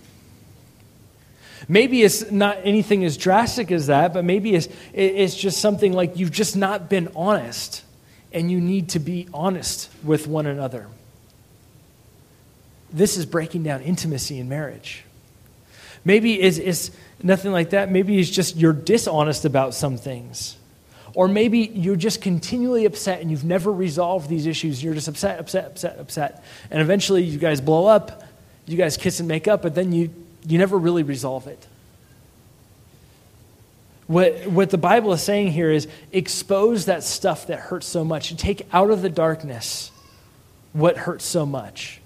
Maybe 1.68 2.04
it's 2.04 2.30
not 2.30 2.58
anything 2.64 3.06
as 3.06 3.16
drastic 3.16 3.72
as 3.72 3.88
that, 3.88 4.14
but 4.14 4.26
maybe 4.26 4.54
it's, 4.54 4.68
it's 4.94 5.36
just 5.36 5.62
something 5.62 5.94
like 5.94 6.18
you've 6.18 6.32
just 6.32 6.58
not 6.58 6.90
been 6.90 7.10
honest, 7.16 7.84
and 8.34 8.52
you 8.52 8.60
need 8.60 8.90
to 8.90 9.00
be 9.00 9.28
honest 9.34 9.90
with 10.04 10.28
one 10.28 10.46
another. 10.46 10.88
This 12.92 13.18
is 13.18 13.26
breaking 13.26 13.64
down 13.64 13.82
intimacy 13.82 14.40
in 14.40 14.50
marriage. 14.50 15.04
Maybe 16.06 16.40
it's, 16.40 16.58
it's 16.58 16.92
nothing 17.22 17.52
like 17.52 17.70
that. 17.70 17.90
Maybe 17.90 18.20
it's 18.20 18.30
just 18.30 18.58
you're 18.58 18.74
dishonest 18.74 19.46
about 19.46 19.74
some 19.74 19.98
things. 19.98 20.58
Or 21.16 21.28
maybe 21.28 21.60
you're 21.60 21.96
just 21.96 22.22
continually 22.22 22.86
upset 22.86 23.22
and 23.22 23.30
you've 23.30 23.44
never 23.44 23.72
resolved 23.72 24.30
these 24.30 24.48
issues. 24.48 24.84
You're 24.84 24.96
just 24.96 25.08
upset, 25.08 25.40
upset, 25.40 25.66
upset, 25.66 26.00
upset. 26.00 26.44
And 26.72 26.82
eventually 26.82 27.24
you 27.24 27.38
guys 27.38 27.62
blow 27.62 27.86
up, 27.86 28.24
you 28.66 28.78
guys 28.78 28.98
kiss 28.98 29.20
and 29.20 29.28
make 29.28 29.48
up, 29.48 29.62
but 29.62 29.76
then 29.76 29.92
you 29.92 30.10
you 30.46 30.58
never 30.58 30.78
really 30.78 31.04
resolve 31.04 31.48
it. 31.48 31.66
What, 34.08 34.48
what 34.48 34.70
the 34.70 34.78
Bible 34.78 35.14
is 35.14 35.24
saying 35.24 35.52
here 35.52 35.72
is 35.72 35.88
expose 36.12 36.86
that 36.86 37.04
stuff 37.04 37.48
that 37.48 37.60
hurts 37.60 37.88
so 37.88 38.04
much. 38.04 38.36
Take 38.36 38.68
out 38.74 38.92
of 38.92 39.02
the 39.02 39.10
darkness 39.10 39.92
what 40.74 40.98
hurts 40.98 41.26
so 41.26 41.46
much. 41.46 42.02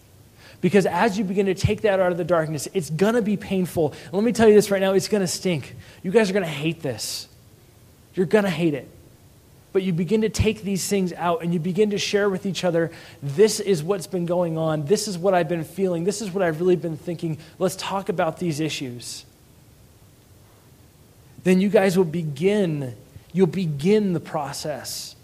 Because 0.61 0.85
as 0.85 1.17
you 1.17 1.23
begin 1.23 1.47
to 1.47 1.55
take 1.55 1.81
that 1.81 1.99
out 1.99 2.11
of 2.11 2.17
the 2.17 2.23
darkness, 2.23 2.67
it's 2.73 2.89
going 2.89 3.15
to 3.15 3.21
be 3.21 3.37
painful. 3.37 3.93
let 4.11 4.23
me 4.23 4.31
tell 4.31 4.47
you 4.47 4.53
this 4.53 4.69
right 4.69 4.81
now 4.81 4.93
it's 4.93 5.07
going 5.07 5.21
to 5.21 5.27
stink. 5.27 5.75
You 6.03 6.11
guys 6.11 6.29
are 6.29 6.33
going 6.33 6.45
to 6.45 6.51
hate 6.51 6.81
this. 6.81 7.27
You're 8.13 8.25
going 8.25 8.43
to 8.43 8.49
hate 8.49 8.73
it 8.73 8.89
but 9.73 9.83
you 9.83 9.93
begin 9.93 10.21
to 10.21 10.29
take 10.29 10.63
these 10.63 10.87
things 10.87 11.13
out 11.13 11.43
and 11.43 11.53
you 11.53 11.59
begin 11.59 11.91
to 11.91 11.97
share 11.97 12.29
with 12.29 12.45
each 12.45 12.63
other 12.63 12.91
this 13.21 13.59
is 13.59 13.83
what's 13.83 14.07
been 14.07 14.25
going 14.25 14.57
on, 14.57 14.85
this 14.85 15.07
is 15.07 15.17
what 15.17 15.33
I've 15.33 15.49
been 15.49 15.63
feeling, 15.63 16.03
this 16.03 16.21
is 16.21 16.31
what 16.31 16.43
I've 16.43 16.59
really 16.59 16.75
been 16.75 16.97
thinking. 16.97 17.37
Let's 17.59 17.75
talk 17.75 18.09
about 18.09 18.39
these 18.39 18.59
issues. 18.59 19.25
Then 21.43 21.61
you 21.61 21.69
guys 21.69 21.97
will 21.97 22.05
begin, 22.05 22.95
you'll 23.33 23.47
begin 23.47 24.13
the 24.13 24.19
process 24.19 25.15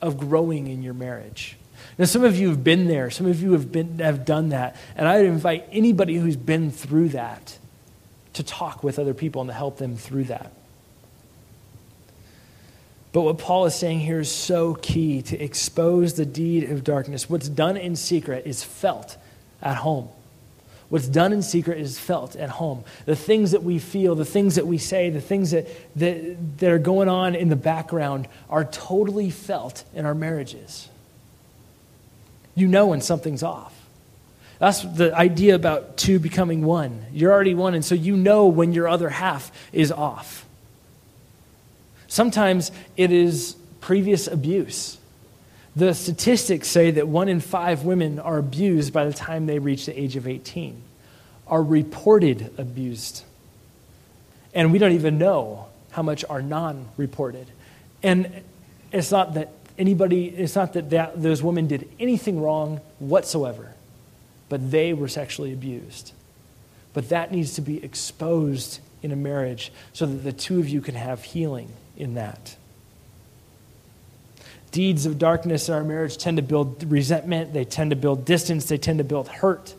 of 0.00 0.18
growing 0.18 0.66
in 0.66 0.82
your 0.82 0.94
marriage. 0.94 1.56
Now, 1.98 2.04
some 2.06 2.24
of 2.24 2.36
you 2.36 2.48
have 2.48 2.64
been 2.64 2.86
there, 2.86 3.10
some 3.10 3.26
of 3.26 3.42
you 3.42 3.52
have, 3.52 3.70
been, 3.70 3.98
have 3.98 4.24
done 4.24 4.50
that, 4.50 4.76
and 4.96 5.06
I 5.06 5.18
would 5.18 5.26
invite 5.26 5.66
anybody 5.70 6.16
who's 6.16 6.36
been 6.36 6.70
through 6.70 7.10
that 7.10 7.58
to 8.34 8.42
talk 8.42 8.82
with 8.82 8.98
other 8.98 9.14
people 9.14 9.42
and 9.42 9.48
to 9.50 9.54
help 9.54 9.78
them 9.78 9.96
through 9.96 10.24
that. 10.24 10.52
But 13.12 13.22
what 13.22 13.38
Paul 13.38 13.66
is 13.66 13.74
saying 13.74 14.00
here 14.00 14.20
is 14.20 14.30
so 14.30 14.74
key 14.74 15.22
to 15.22 15.38
expose 15.38 16.14
the 16.14 16.24
deed 16.24 16.70
of 16.70 16.82
darkness. 16.82 17.28
What's 17.28 17.48
done 17.48 17.76
in 17.76 17.94
secret 17.94 18.46
is 18.46 18.64
felt 18.64 19.18
at 19.60 19.76
home. 19.76 20.08
What's 20.88 21.08
done 21.08 21.32
in 21.32 21.42
secret 21.42 21.78
is 21.78 21.98
felt 21.98 22.36
at 22.36 22.50
home. 22.50 22.84
The 23.06 23.16
things 23.16 23.52
that 23.52 23.62
we 23.62 23.78
feel, 23.78 24.14
the 24.14 24.26
things 24.26 24.56
that 24.56 24.66
we 24.66 24.76
say, 24.76 25.08
the 25.08 25.22
things 25.22 25.52
that, 25.52 25.66
that, 25.96 26.58
that 26.58 26.70
are 26.70 26.78
going 26.78 27.08
on 27.08 27.34
in 27.34 27.48
the 27.48 27.56
background 27.56 28.28
are 28.50 28.64
totally 28.64 29.30
felt 29.30 29.84
in 29.94 30.04
our 30.04 30.14
marriages. 30.14 30.88
You 32.54 32.68
know 32.68 32.88
when 32.88 33.00
something's 33.00 33.42
off. 33.42 33.74
That's 34.58 34.82
the 34.82 35.14
idea 35.16 35.54
about 35.54 35.96
two 35.96 36.18
becoming 36.18 36.62
one. 36.62 37.06
You're 37.12 37.32
already 37.32 37.54
one, 37.54 37.74
and 37.74 37.84
so 37.84 37.94
you 37.94 38.16
know 38.16 38.46
when 38.46 38.72
your 38.72 38.86
other 38.86 39.08
half 39.08 39.50
is 39.72 39.90
off. 39.90 40.46
Sometimes 42.12 42.70
it 42.98 43.10
is 43.10 43.56
previous 43.80 44.26
abuse. 44.26 44.98
The 45.74 45.94
statistics 45.94 46.68
say 46.68 46.90
that 46.90 47.08
one 47.08 47.30
in 47.30 47.40
five 47.40 47.84
women 47.84 48.18
are 48.18 48.36
abused 48.36 48.92
by 48.92 49.06
the 49.06 49.14
time 49.14 49.46
they 49.46 49.58
reach 49.58 49.86
the 49.86 49.98
age 49.98 50.14
of 50.16 50.28
18, 50.28 50.82
are 51.46 51.62
reported 51.62 52.52
abused. 52.58 53.24
And 54.52 54.72
we 54.72 54.78
don't 54.78 54.92
even 54.92 55.16
know 55.16 55.68
how 55.92 56.02
much 56.02 56.22
are 56.28 56.42
non 56.42 56.86
reported. 56.98 57.46
And 58.02 58.42
it's 58.92 59.10
not 59.10 59.32
that 59.32 59.48
anybody, 59.78 60.26
it's 60.26 60.54
not 60.54 60.74
that, 60.74 60.90
that 60.90 61.22
those 61.22 61.42
women 61.42 61.66
did 61.66 61.88
anything 61.98 62.42
wrong 62.42 62.82
whatsoever, 62.98 63.72
but 64.50 64.70
they 64.70 64.92
were 64.92 65.08
sexually 65.08 65.54
abused. 65.54 66.12
But 66.92 67.08
that 67.08 67.32
needs 67.32 67.54
to 67.54 67.62
be 67.62 67.82
exposed 67.82 68.80
in 69.02 69.12
a 69.12 69.16
marriage 69.16 69.72
so 69.94 70.04
that 70.04 70.24
the 70.24 70.32
two 70.34 70.60
of 70.60 70.68
you 70.68 70.82
can 70.82 70.94
have 70.94 71.24
healing 71.24 71.70
in 71.96 72.14
that. 72.14 72.56
Deeds 74.70 75.04
of 75.04 75.18
darkness 75.18 75.68
in 75.68 75.74
our 75.74 75.84
marriage 75.84 76.16
tend 76.16 76.38
to 76.38 76.42
build 76.42 76.90
resentment, 76.90 77.52
they 77.52 77.64
tend 77.64 77.90
to 77.90 77.96
build 77.96 78.24
distance, 78.24 78.66
they 78.66 78.78
tend 78.78 78.98
to 78.98 79.04
build 79.04 79.28
hurt. 79.28 79.74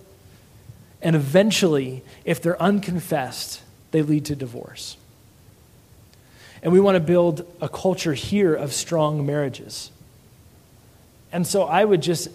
And 1.02 1.16
eventually, 1.16 2.04
if 2.24 2.42
they're 2.42 2.62
unconfessed, 2.62 3.62
they 3.92 4.02
lead 4.02 4.26
to 4.26 4.36
divorce. 4.36 4.98
And 6.62 6.72
we 6.72 6.80
want 6.80 6.96
to 6.96 7.02
build 7.02 7.46
a 7.60 7.68
culture 7.68 8.14
here 8.14 8.54
of 8.54 8.72
strong 8.72 9.26
marriages. 9.26 9.92
And 11.32 11.46
so 11.46 11.64
I 11.64 11.84
would 11.84 12.02
just 12.02 12.30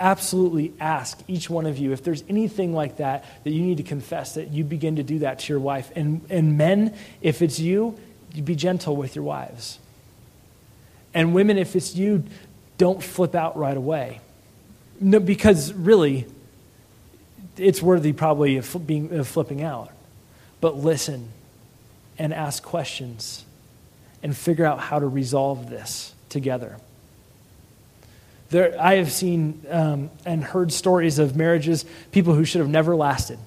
absolutely 0.00 0.72
ask 0.80 1.20
each 1.28 1.50
one 1.50 1.66
of 1.66 1.78
you 1.78 1.92
if 1.92 2.02
there's 2.02 2.24
anything 2.28 2.72
like 2.72 2.96
that 2.96 3.24
that 3.44 3.50
you 3.50 3.62
need 3.62 3.76
to 3.76 3.82
confess 3.82 4.34
that 4.34 4.48
you 4.48 4.64
begin 4.64 4.96
to 4.96 5.02
do 5.02 5.20
that 5.20 5.40
to 5.40 5.52
your 5.52 5.60
wife. 5.60 5.92
And, 5.94 6.22
and 6.30 6.56
men, 6.56 6.96
if 7.20 7.42
it's 7.42 7.58
you, 7.58 7.98
be 8.40 8.54
gentle 8.54 8.96
with 8.96 9.14
your 9.14 9.24
wives. 9.24 9.78
And 11.12 11.34
women, 11.34 11.58
if 11.58 11.76
it's 11.76 11.94
you, 11.94 12.24
don't 12.78 13.02
flip 13.02 13.34
out 13.34 13.56
right 13.56 13.76
away. 13.76 14.20
No, 15.00 15.20
because 15.20 15.72
really, 15.72 16.26
it's 17.56 17.82
worthy 17.82 18.12
probably 18.12 18.56
of, 18.56 18.86
being, 18.86 19.12
of 19.12 19.28
flipping 19.28 19.62
out. 19.62 19.90
But 20.60 20.76
listen 20.76 21.28
and 22.18 22.32
ask 22.32 22.62
questions 22.62 23.44
and 24.22 24.36
figure 24.36 24.64
out 24.64 24.78
how 24.78 24.98
to 24.98 25.06
resolve 25.06 25.68
this 25.68 26.14
together. 26.28 26.76
There, 28.50 28.80
I 28.80 28.96
have 28.96 29.10
seen 29.10 29.64
um, 29.68 30.10
and 30.24 30.44
heard 30.44 30.72
stories 30.72 31.18
of 31.18 31.36
marriages, 31.36 31.84
people 32.12 32.34
who 32.34 32.44
should 32.44 32.60
have 32.60 32.68
never 32.70 32.94
lasted 32.94 33.38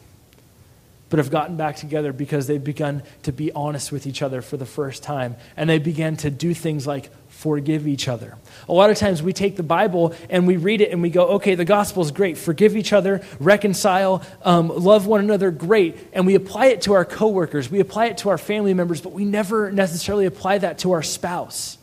but 1.09 1.19
have 1.19 1.29
gotten 1.29 1.55
back 1.55 1.75
together 1.75 2.11
because 2.11 2.47
they've 2.47 2.63
begun 2.63 3.03
to 3.23 3.31
be 3.31 3.51
honest 3.51 3.91
with 3.91 4.07
each 4.07 4.21
other 4.21 4.41
for 4.41 4.57
the 4.57 4.65
first 4.65 5.03
time. 5.03 5.35
And 5.55 5.69
they 5.69 5.77
began 5.77 6.17
to 6.17 6.31
do 6.31 6.53
things 6.53 6.87
like 6.87 7.11
forgive 7.29 7.87
each 7.87 8.07
other. 8.07 8.37
A 8.67 8.73
lot 8.73 8.89
of 8.89 8.97
times 8.97 9.21
we 9.21 9.33
take 9.33 9.55
the 9.55 9.63
Bible 9.63 10.15
and 10.29 10.47
we 10.47 10.57
read 10.57 10.81
it 10.81 10.91
and 10.91 11.01
we 11.01 11.09
go, 11.09 11.27
okay, 11.35 11.55
the 11.55 11.65
gospel 11.65 12.01
is 12.01 12.11
great. 12.11 12.37
Forgive 12.37 12.75
each 12.75 12.93
other, 12.93 13.21
reconcile, 13.39 14.23
um, 14.43 14.69
love 14.69 15.05
one 15.05 15.19
another, 15.19 15.51
great. 15.51 15.97
And 16.13 16.25
we 16.25 16.35
apply 16.35 16.67
it 16.67 16.81
to 16.83 16.93
our 16.93 17.05
coworkers, 17.05 17.69
we 17.69 17.79
apply 17.79 18.07
it 18.07 18.17
to 18.19 18.29
our 18.29 18.37
family 18.37 18.73
members, 18.73 19.01
but 19.01 19.11
we 19.11 19.25
never 19.25 19.71
necessarily 19.71 20.25
apply 20.25 20.59
that 20.59 20.79
to 20.79 20.93
our 20.93 21.03
spouse. 21.03 21.77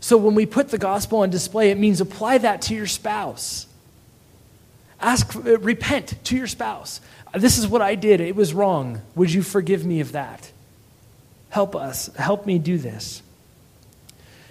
So 0.00 0.16
when 0.16 0.34
we 0.34 0.46
put 0.46 0.68
the 0.68 0.78
gospel 0.78 1.20
on 1.20 1.30
display, 1.30 1.70
it 1.70 1.78
means 1.78 2.00
apply 2.00 2.38
that 2.38 2.62
to 2.62 2.74
your 2.74 2.88
spouse. 2.88 3.68
Ask, 5.00 5.34
uh, 5.36 5.58
repent 5.58 6.14
to 6.24 6.36
your 6.36 6.48
spouse. 6.48 7.00
This 7.34 7.58
is 7.58 7.66
what 7.66 7.80
I 7.80 7.94
did. 7.94 8.20
It 8.20 8.36
was 8.36 8.52
wrong. 8.52 9.00
Would 9.14 9.32
you 9.32 9.42
forgive 9.42 9.84
me 9.86 10.00
of 10.00 10.12
that? 10.12 10.52
Help 11.48 11.74
us. 11.74 12.14
Help 12.16 12.46
me 12.46 12.58
do 12.58 12.78
this. 12.78 13.22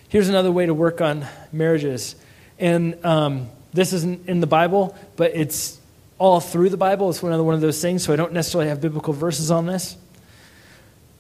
Here's 0.10 0.30
another 0.30 0.52
way 0.52 0.66
to 0.66 0.74
work 0.74 1.00
on 1.00 1.26
marriages. 1.52 2.16
And 2.60 3.04
um, 3.06 3.50
this 3.74 3.94
isn't 3.94 4.28
in 4.28 4.40
the 4.40 4.48
Bible, 4.48 4.96
but 5.16 5.32
it's 5.34 5.80
all 6.18 6.40
through 6.40 6.70
the 6.70 6.78
Bible. 6.78 7.10
It's 7.10 7.24
of, 7.24 7.46
one 7.46 7.56
of 7.56 7.62
those 7.62 7.82
things, 7.82 8.04
so 8.04 8.14
I 8.14 8.16
don't 8.16 8.34
necessarily 8.34 8.70
have 8.70 8.82
biblical 8.82 9.14
verses 9.14 9.52
on 9.52 9.66
this. 9.66 9.96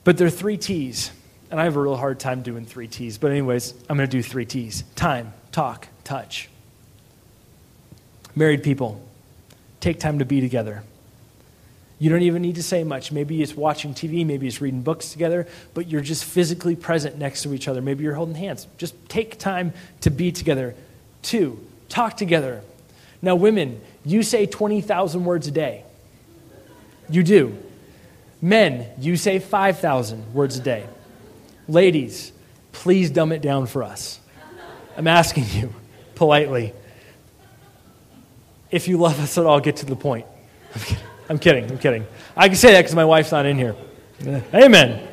But 0.03 0.17
there 0.17 0.27
are 0.27 0.31
three 0.31 0.57
T's. 0.57 1.11
And 1.49 1.59
I 1.59 1.65
have 1.65 1.75
a 1.75 1.81
real 1.81 1.97
hard 1.97 2.19
time 2.19 2.43
doing 2.43 2.65
three 2.65 2.87
T's. 2.87 3.17
But, 3.17 3.31
anyways, 3.31 3.73
I'm 3.89 3.97
going 3.97 4.09
to 4.09 4.17
do 4.17 4.23
three 4.23 4.45
T's 4.45 4.83
time, 4.95 5.33
talk, 5.51 5.87
touch. 6.03 6.49
Married 8.35 8.63
people, 8.63 9.05
take 9.79 9.99
time 9.99 10.19
to 10.19 10.25
be 10.25 10.41
together. 10.41 10.83
You 12.01 12.09
don't 12.09 12.23
even 12.23 12.41
need 12.41 12.55
to 12.55 12.63
say 12.63 12.83
much. 12.83 13.11
Maybe 13.11 13.43
it's 13.43 13.55
watching 13.55 13.93
TV, 13.93 14.25
maybe 14.25 14.47
it's 14.47 14.59
reading 14.59 14.81
books 14.81 15.11
together, 15.11 15.47
but 15.75 15.87
you're 15.87 16.01
just 16.01 16.25
physically 16.25 16.75
present 16.75 17.19
next 17.19 17.43
to 17.43 17.53
each 17.53 17.67
other. 17.67 17.79
Maybe 17.79 18.03
you're 18.03 18.15
holding 18.15 18.33
hands. 18.33 18.65
Just 18.79 18.95
take 19.07 19.37
time 19.37 19.71
to 19.99 20.09
be 20.09 20.31
together. 20.31 20.73
Two, 21.21 21.63
talk 21.89 22.17
together. 22.17 22.63
Now, 23.21 23.35
women, 23.35 23.79
you 24.03 24.23
say 24.23 24.47
20,000 24.47 25.25
words 25.25 25.45
a 25.45 25.51
day. 25.51 25.83
You 27.07 27.21
do. 27.21 27.55
Men, 28.41 28.87
you 28.99 29.15
say 29.15 29.37
5,000 29.37 30.33
words 30.33 30.57
a 30.57 30.61
day. 30.61 30.87
Ladies, 31.67 32.31
please 32.71 33.11
dumb 33.11 33.31
it 33.31 33.43
down 33.43 33.67
for 33.67 33.83
us. 33.83 34.19
I'm 34.97 35.05
asking 35.05 35.45
you 35.51 35.71
politely. 36.15 36.73
If 38.71 38.87
you 38.87 38.97
love 38.97 39.19
us 39.19 39.37
at 39.37 39.45
all, 39.45 39.59
get 39.59 39.75
to 39.77 39.85
the 39.85 39.95
point. 39.95 40.25
I'm 41.31 41.39
kidding. 41.39 41.71
I'm 41.71 41.77
kidding. 41.77 42.05
I 42.35 42.49
can 42.49 42.57
say 42.57 42.73
that 42.73 42.81
because 42.81 42.93
my 42.93 43.05
wife's 43.05 43.31
not 43.31 43.45
in 43.45 43.55
here. 43.55 43.73
Amen. 44.53 45.07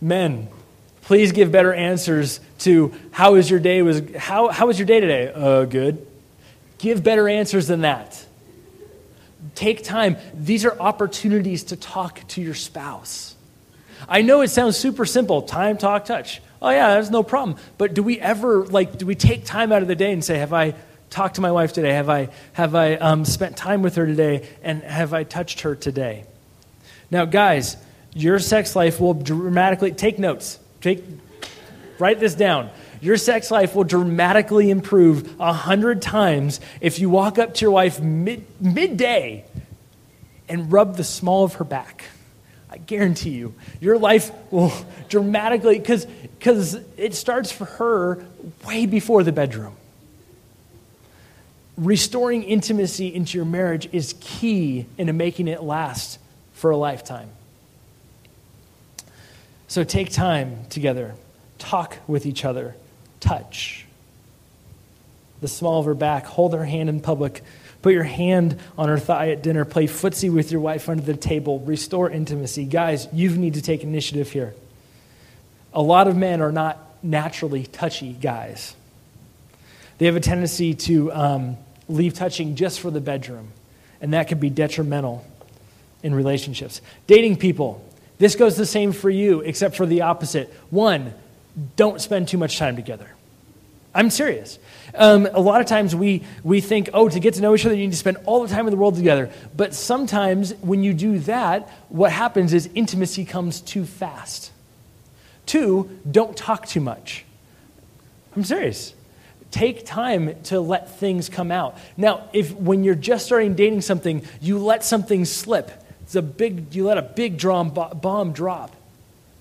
Men, 0.00 0.46
please 1.02 1.32
give 1.32 1.50
better 1.50 1.74
answers 1.74 2.38
to 2.60 2.94
how 3.10 3.32
was 3.32 3.50
your 3.50 3.58
day 3.58 3.82
was 3.82 4.00
how, 4.14 4.46
how 4.50 4.68
was 4.68 4.78
your 4.78 4.86
day 4.86 5.00
today? 5.00 5.32
Uh, 5.34 5.64
good. 5.64 6.06
Give 6.78 7.02
better 7.02 7.28
answers 7.28 7.66
than 7.66 7.80
that. 7.80 8.24
Take 9.56 9.82
time. 9.82 10.16
These 10.34 10.64
are 10.64 10.78
opportunities 10.78 11.64
to 11.64 11.76
talk 11.76 12.20
to 12.28 12.40
your 12.40 12.54
spouse. 12.54 13.34
I 14.08 14.22
know 14.22 14.40
it 14.42 14.50
sounds 14.50 14.76
super 14.76 15.04
simple 15.04 15.42
time, 15.42 15.78
talk, 15.78 16.04
touch. 16.04 16.40
Oh, 16.66 16.70
yeah, 16.70 16.94
there's 16.94 17.12
no 17.12 17.22
problem. 17.22 17.58
But 17.78 17.94
do 17.94 18.02
we 18.02 18.18
ever, 18.18 18.66
like, 18.66 18.98
do 18.98 19.06
we 19.06 19.14
take 19.14 19.44
time 19.44 19.70
out 19.70 19.82
of 19.82 19.88
the 19.88 19.94
day 19.94 20.12
and 20.12 20.24
say, 20.24 20.38
have 20.38 20.52
I 20.52 20.74
talked 21.10 21.36
to 21.36 21.40
my 21.40 21.52
wife 21.52 21.72
today? 21.72 21.92
Have 21.92 22.08
I, 22.08 22.28
have 22.54 22.74
I 22.74 22.96
um, 22.96 23.24
spent 23.24 23.56
time 23.56 23.82
with 23.82 23.94
her 23.94 24.04
today? 24.04 24.48
And 24.64 24.82
have 24.82 25.14
I 25.14 25.22
touched 25.22 25.60
her 25.60 25.76
today? 25.76 26.24
Now, 27.08 27.24
guys, 27.24 27.76
your 28.14 28.40
sex 28.40 28.74
life 28.74 28.98
will 28.98 29.14
dramatically, 29.14 29.92
take 29.92 30.18
notes. 30.18 30.58
Take, 30.80 31.04
write 32.00 32.18
this 32.18 32.34
down. 32.34 32.70
Your 33.00 33.16
sex 33.16 33.52
life 33.52 33.76
will 33.76 33.84
dramatically 33.84 34.68
improve 34.68 35.38
a 35.38 35.52
hundred 35.52 36.02
times 36.02 36.58
if 36.80 36.98
you 36.98 37.08
walk 37.08 37.38
up 37.38 37.54
to 37.54 37.64
your 37.64 37.70
wife 37.70 38.00
mid, 38.00 38.44
midday 38.60 39.44
and 40.48 40.72
rub 40.72 40.96
the 40.96 41.04
small 41.04 41.44
of 41.44 41.54
her 41.54 41.64
back. 41.64 42.06
I 42.76 42.78
guarantee 42.80 43.30
you, 43.30 43.54
your 43.80 43.96
life 43.96 44.30
will 44.50 44.70
dramatically, 45.08 45.78
because 45.78 46.74
it 46.98 47.14
starts 47.14 47.50
for 47.50 47.64
her 47.64 48.22
way 48.66 48.84
before 48.84 49.22
the 49.22 49.32
bedroom. 49.32 49.74
Restoring 51.78 52.42
intimacy 52.42 53.14
into 53.14 53.38
your 53.38 53.46
marriage 53.46 53.88
is 53.92 54.14
key 54.20 54.84
into 54.98 55.14
making 55.14 55.48
it 55.48 55.62
last 55.62 56.18
for 56.52 56.70
a 56.70 56.76
lifetime. 56.76 57.30
So 59.68 59.82
take 59.82 60.12
time 60.12 60.66
together, 60.68 61.14
talk 61.56 61.96
with 62.06 62.26
each 62.26 62.44
other, 62.44 62.76
touch. 63.20 63.86
The 65.40 65.48
small 65.48 65.80
of 65.80 65.86
her 65.86 65.94
back, 65.94 66.26
hold 66.26 66.52
her 66.52 66.66
hand 66.66 66.90
in 66.90 67.00
public, 67.00 67.42
put 67.86 67.94
your 67.94 68.02
hand 68.02 68.58
on 68.76 68.88
her 68.88 68.98
thigh 68.98 69.30
at 69.30 69.44
dinner, 69.44 69.64
play 69.64 69.86
footsie 69.86 70.28
with 70.28 70.50
your 70.50 70.60
wife 70.60 70.88
under 70.88 71.04
the 71.04 71.16
table, 71.16 71.60
restore 71.60 72.10
intimacy. 72.10 72.64
Guys, 72.64 73.06
you 73.12 73.30
need 73.36 73.54
to 73.54 73.62
take 73.62 73.84
initiative 73.84 74.28
here. 74.28 74.56
A 75.72 75.80
lot 75.80 76.08
of 76.08 76.16
men 76.16 76.40
are 76.42 76.50
not 76.50 76.80
naturally 77.00 77.64
touchy 77.64 78.12
guys. 78.12 78.74
They 79.98 80.06
have 80.06 80.16
a 80.16 80.20
tendency 80.20 80.74
to 80.74 81.12
um, 81.12 81.56
leave 81.88 82.14
touching 82.14 82.56
just 82.56 82.80
for 82.80 82.90
the 82.90 83.00
bedroom, 83.00 83.52
and 84.00 84.14
that 84.14 84.26
can 84.26 84.40
be 84.40 84.50
detrimental 84.50 85.24
in 86.02 86.12
relationships. 86.12 86.80
Dating 87.06 87.36
people, 87.36 87.88
this 88.18 88.34
goes 88.34 88.56
the 88.56 88.66
same 88.66 88.90
for 88.90 89.10
you, 89.10 89.42
except 89.42 89.76
for 89.76 89.86
the 89.86 90.02
opposite. 90.02 90.52
One, 90.70 91.14
don't 91.76 92.00
spend 92.00 92.26
too 92.26 92.38
much 92.38 92.58
time 92.58 92.74
together. 92.74 93.12
I'm 93.96 94.10
serious. 94.10 94.58
Um, 94.94 95.26
a 95.32 95.40
lot 95.40 95.60
of 95.60 95.66
times 95.66 95.96
we, 95.96 96.22
we 96.44 96.60
think, 96.60 96.90
oh, 96.94 97.08
to 97.08 97.20
get 97.20 97.34
to 97.34 97.40
know 97.40 97.54
each 97.54 97.66
other, 97.66 97.74
you 97.74 97.82
need 97.82 97.92
to 97.92 97.96
spend 97.96 98.18
all 98.24 98.42
the 98.42 98.48
time 98.48 98.66
in 98.66 98.70
the 98.70 98.76
world 98.76 98.96
together. 98.96 99.30
But 99.56 99.74
sometimes 99.74 100.54
when 100.56 100.84
you 100.84 100.94
do 100.94 101.18
that, 101.20 101.68
what 101.88 102.12
happens 102.12 102.52
is 102.52 102.68
intimacy 102.74 103.24
comes 103.24 103.60
too 103.60 103.84
fast. 103.84 104.52
Two, 105.46 105.90
don't 106.08 106.36
talk 106.36 106.66
too 106.66 106.80
much. 106.80 107.24
I'm 108.34 108.44
serious. 108.44 108.94
Take 109.50 109.86
time 109.86 110.40
to 110.44 110.60
let 110.60 110.98
things 110.98 111.28
come 111.28 111.50
out. 111.50 111.78
Now, 111.96 112.28
if 112.32 112.52
when 112.54 112.84
you're 112.84 112.94
just 112.94 113.26
starting 113.26 113.54
dating 113.54 113.80
something, 113.80 114.22
you 114.40 114.58
let 114.58 114.84
something 114.84 115.24
slip, 115.24 115.70
it's 116.02 116.14
a 116.14 116.22
big, 116.22 116.74
you 116.74 116.84
let 116.84 116.98
a 116.98 117.02
big 117.02 117.40
bomb 117.40 118.32
drop, 118.32 118.76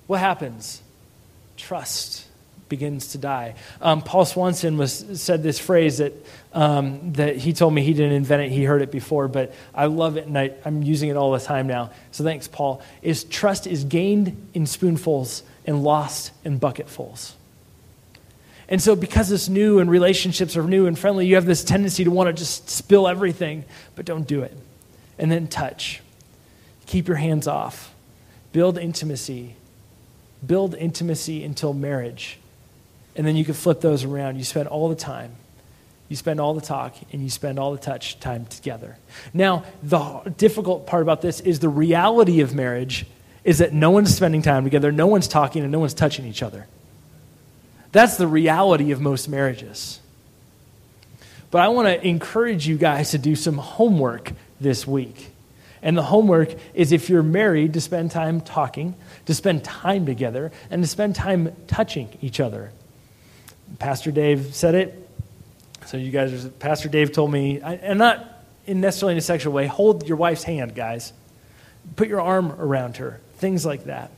what 0.07 0.19
happens? 0.19 0.81
trust 1.57 2.24
begins 2.69 3.09
to 3.09 3.17
die. 3.17 3.55
Um, 3.81 4.01
Paul 4.01 4.25
Swanson 4.25 4.77
was, 4.77 5.21
said 5.21 5.43
this 5.43 5.59
phrase 5.59 5.99
that, 5.99 6.13
um, 6.53 7.13
that 7.13 7.37
he 7.37 7.53
told 7.53 7.73
me 7.73 7.83
he 7.83 7.93
didn't 7.93 8.13
invent 8.13 8.43
it, 8.43 8.51
he 8.51 8.63
heard 8.63 8.81
it 8.81 8.91
before, 8.91 9.27
but 9.27 9.53
I 9.73 9.85
love 9.85 10.17
it 10.17 10.25
and 10.25 10.37
I, 10.37 10.51
I'm 10.65 10.81
using 10.81 11.09
it 11.09 11.17
all 11.17 11.31
the 11.31 11.39
time 11.39 11.67
now. 11.67 11.91
So 12.11 12.23
thanks, 12.23 12.47
Paul. 12.47 12.81
Is 13.01 13.23
trust 13.23 13.67
is 13.67 13.83
gained 13.83 14.49
in 14.53 14.65
spoonfuls 14.65 15.43
and 15.65 15.83
lost 15.83 16.31
in 16.43 16.57
bucketfuls. 16.59 17.35
And 18.67 18.81
so, 18.81 18.95
because 18.95 19.31
it's 19.31 19.47
new 19.47 19.77
and 19.77 19.91
relationships 19.91 20.57
are 20.57 20.63
new 20.63 20.87
and 20.87 20.97
friendly, 20.97 21.27
you 21.27 21.35
have 21.35 21.45
this 21.45 21.63
tendency 21.63 22.03
to 22.03 22.09
want 22.09 22.27
to 22.27 22.33
just 22.33 22.67
spill 22.67 23.07
everything, 23.07 23.63
but 23.95 24.05
don't 24.05 24.27
do 24.27 24.41
it. 24.41 24.57
And 25.19 25.31
then 25.31 25.47
touch. 25.47 26.01
Keep 26.87 27.07
your 27.07 27.17
hands 27.17 27.47
off. 27.47 27.93
Build 28.53 28.79
intimacy 28.79 29.55
build 30.45 30.75
intimacy 30.75 31.43
until 31.43 31.73
marriage. 31.73 32.37
And 33.15 33.25
then 33.25 33.35
you 33.35 33.45
can 33.45 33.53
flip 33.53 33.81
those 33.81 34.03
around. 34.03 34.37
You 34.37 34.43
spend 34.43 34.67
all 34.67 34.89
the 34.89 34.95
time, 34.95 35.31
you 36.09 36.15
spend 36.15 36.39
all 36.39 36.53
the 36.53 36.61
talk, 36.61 36.95
and 37.11 37.21
you 37.21 37.29
spend 37.29 37.57
all 37.57 37.71
the 37.71 37.77
touch 37.77 38.19
time 38.19 38.45
together. 38.45 38.97
Now, 39.33 39.63
the 39.81 40.33
difficult 40.37 40.85
part 40.85 41.01
about 41.01 41.21
this 41.21 41.39
is 41.39 41.59
the 41.59 41.69
reality 41.69 42.41
of 42.41 42.53
marriage 42.53 43.05
is 43.43 43.59
that 43.59 43.73
no 43.73 43.91
one's 43.91 44.13
spending 44.13 44.41
time 44.41 44.63
together, 44.63 44.91
no 44.91 45.07
one's 45.07 45.27
talking, 45.27 45.63
and 45.63 45.71
no 45.71 45.79
one's 45.79 45.93
touching 45.93 46.25
each 46.25 46.43
other. 46.43 46.67
That's 47.91 48.17
the 48.17 48.27
reality 48.27 48.91
of 48.91 48.99
most 48.99 49.29
marriages. 49.29 49.99
But 51.51 51.61
I 51.61 51.69
want 51.69 51.87
to 51.87 52.05
encourage 52.05 52.67
you 52.67 52.77
guys 52.77 53.11
to 53.11 53.17
do 53.17 53.35
some 53.35 53.57
homework 53.57 54.33
this 54.59 54.85
week. 54.85 55.31
And 55.81 55.95
the 55.95 56.03
homework 56.03 56.53
is 56.73 56.91
if 56.91 57.09
you're 57.09 57.23
married, 57.23 57.73
to 57.73 57.81
spend 57.81 58.11
time 58.11 58.41
talking, 58.41 58.95
to 59.27 59.35
spend 59.35 59.63
time 59.63 60.05
together, 60.05 60.51
and 60.69 60.83
to 60.83 60.87
spend 60.89 61.15
time 61.15 61.55
touching 61.67 62.09
each 62.21 62.39
other. 62.39 62.71
Pastor 63.79 64.11
Dave 64.11 64.55
said 64.55 64.75
it. 64.75 65.09
So 65.85 65.97
you 65.97 66.11
guys, 66.11 66.47
Pastor 66.59 66.89
Dave 66.89 67.11
told 67.11 67.31
me, 67.31 67.59
and 67.61 67.99
not 67.99 68.43
in 68.65 68.81
necessarily 68.81 69.13
in 69.13 69.17
a 69.17 69.21
sexual 69.21 69.53
way, 69.53 69.67
hold 69.67 70.07
your 70.07 70.17
wife's 70.17 70.43
hand, 70.43 70.75
guys. 70.75 71.13
Put 71.95 72.07
your 72.07 72.21
arm 72.21 72.51
around 72.53 72.97
her. 72.97 73.21
Things 73.35 73.65
like 73.65 73.85
that. 73.85 74.11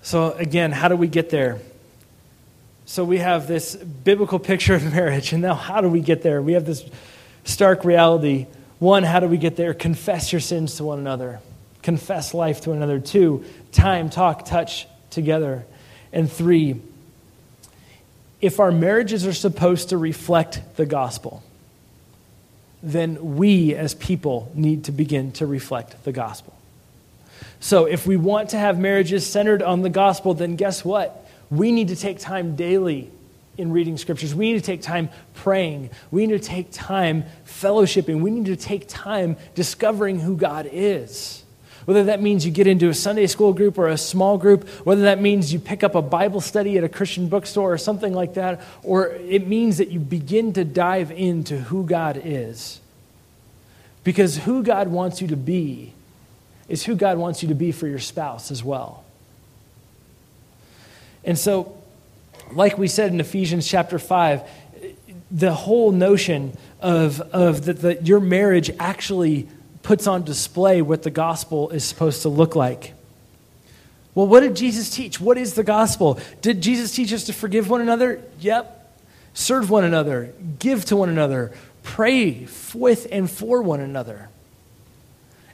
So 0.00 0.32
again, 0.32 0.72
how 0.72 0.88
do 0.88 0.96
we 0.96 1.08
get 1.08 1.30
there? 1.30 1.58
So 2.86 3.04
we 3.04 3.18
have 3.18 3.46
this 3.46 3.76
biblical 3.76 4.38
picture 4.38 4.74
of 4.74 4.84
marriage, 4.92 5.32
and 5.32 5.42
now 5.42 5.54
how 5.54 5.80
do 5.80 5.88
we 5.88 6.00
get 6.00 6.22
there? 6.22 6.40
We 6.40 6.54
have 6.54 6.64
this 6.64 6.84
stark 7.44 7.84
reality 7.84 8.46
one, 8.82 9.04
how 9.04 9.20
do 9.20 9.28
we 9.28 9.36
get 9.36 9.54
there? 9.54 9.74
Confess 9.74 10.32
your 10.32 10.40
sins 10.40 10.74
to 10.78 10.84
one 10.84 10.98
another, 10.98 11.38
confess 11.82 12.34
life 12.34 12.62
to 12.62 12.72
another. 12.72 12.98
Two, 12.98 13.44
time, 13.70 14.10
talk, 14.10 14.44
touch 14.44 14.88
together. 15.08 15.64
And 16.12 16.30
three, 16.30 16.80
if 18.40 18.60
our 18.60 18.72
marriages 18.72 19.26
are 19.26 19.32
supposed 19.32 19.90
to 19.90 19.96
reflect 19.96 20.60
the 20.76 20.86
gospel, 20.86 21.42
then 22.82 23.36
we 23.36 23.74
as 23.74 23.94
people 23.94 24.50
need 24.54 24.84
to 24.84 24.92
begin 24.92 25.32
to 25.32 25.46
reflect 25.46 26.04
the 26.04 26.12
gospel. 26.12 26.54
So, 27.60 27.84
if 27.84 28.06
we 28.06 28.16
want 28.16 28.50
to 28.50 28.58
have 28.58 28.78
marriages 28.78 29.24
centered 29.24 29.62
on 29.62 29.82
the 29.82 29.88
gospel, 29.88 30.34
then 30.34 30.56
guess 30.56 30.84
what? 30.84 31.28
We 31.50 31.70
need 31.70 31.88
to 31.88 31.96
take 31.96 32.18
time 32.18 32.56
daily 32.56 33.10
in 33.56 33.70
reading 33.72 33.98
scriptures. 33.98 34.34
We 34.34 34.52
need 34.52 34.58
to 34.58 34.66
take 34.66 34.82
time 34.82 35.10
praying. 35.34 35.90
We 36.10 36.26
need 36.26 36.42
to 36.42 36.48
take 36.48 36.72
time 36.72 37.24
fellowshipping. 37.46 38.20
We 38.20 38.30
need 38.30 38.46
to 38.46 38.56
take 38.56 38.88
time 38.88 39.36
discovering 39.54 40.18
who 40.18 40.36
God 40.36 40.68
is. 40.72 41.41
Whether 41.84 42.04
that 42.04 42.22
means 42.22 42.46
you 42.46 42.52
get 42.52 42.66
into 42.66 42.88
a 42.88 42.94
Sunday 42.94 43.26
school 43.26 43.52
group 43.52 43.76
or 43.78 43.88
a 43.88 43.98
small 43.98 44.38
group, 44.38 44.68
whether 44.84 45.02
that 45.02 45.20
means 45.20 45.52
you 45.52 45.58
pick 45.58 45.82
up 45.82 45.94
a 45.94 46.02
Bible 46.02 46.40
study 46.40 46.78
at 46.78 46.84
a 46.84 46.88
Christian 46.88 47.28
bookstore 47.28 47.72
or 47.72 47.78
something 47.78 48.12
like 48.12 48.34
that, 48.34 48.60
or 48.82 49.08
it 49.08 49.46
means 49.46 49.78
that 49.78 49.90
you 49.90 49.98
begin 49.98 50.52
to 50.52 50.64
dive 50.64 51.10
into 51.10 51.58
who 51.58 51.84
God 51.84 52.20
is. 52.24 52.80
Because 54.04 54.36
who 54.38 54.62
God 54.62 54.88
wants 54.88 55.20
you 55.20 55.28
to 55.28 55.36
be 55.36 55.92
is 56.68 56.84
who 56.84 56.94
God 56.94 57.18
wants 57.18 57.42
you 57.42 57.48
to 57.48 57.54
be 57.54 57.72
for 57.72 57.86
your 57.86 57.98
spouse 57.98 58.50
as 58.50 58.64
well. 58.64 59.04
And 61.24 61.38
so, 61.38 61.76
like 62.52 62.78
we 62.78 62.88
said 62.88 63.12
in 63.12 63.20
Ephesians 63.20 63.66
chapter 63.66 63.98
5, 63.98 64.42
the 65.30 65.52
whole 65.52 65.92
notion 65.92 66.56
of, 66.80 67.20
of 67.20 67.64
that, 67.64 67.80
that 67.80 68.06
your 68.06 68.20
marriage 68.20 68.70
actually 68.78 69.48
puts 69.82 70.06
on 70.06 70.24
display 70.24 70.82
what 70.82 71.02
the 71.02 71.10
gospel 71.10 71.70
is 71.70 71.84
supposed 71.84 72.22
to 72.22 72.28
look 72.28 72.54
like. 72.54 72.94
Well, 74.14 74.26
what 74.26 74.40
did 74.40 74.56
Jesus 74.56 74.90
teach? 74.90 75.20
What 75.20 75.38
is 75.38 75.54
the 75.54 75.64
gospel? 75.64 76.20
Did 76.40 76.60
Jesus 76.60 76.94
teach 76.94 77.12
us 77.12 77.24
to 77.24 77.32
forgive 77.32 77.70
one 77.70 77.80
another? 77.80 78.22
Yep. 78.40 78.78
Serve 79.34 79.70
one 79.70 79.84
another, 79.84 80.34
give 80.58 80.84
to 80.86 80.96
one 80.96 81.08
another, 81.08 81.52
pray 81.82 82.46
with 82.74 83.06
and 83.10 83.30
for 83.30 83.62
one 83.62 83.80
another. 83.80 84.28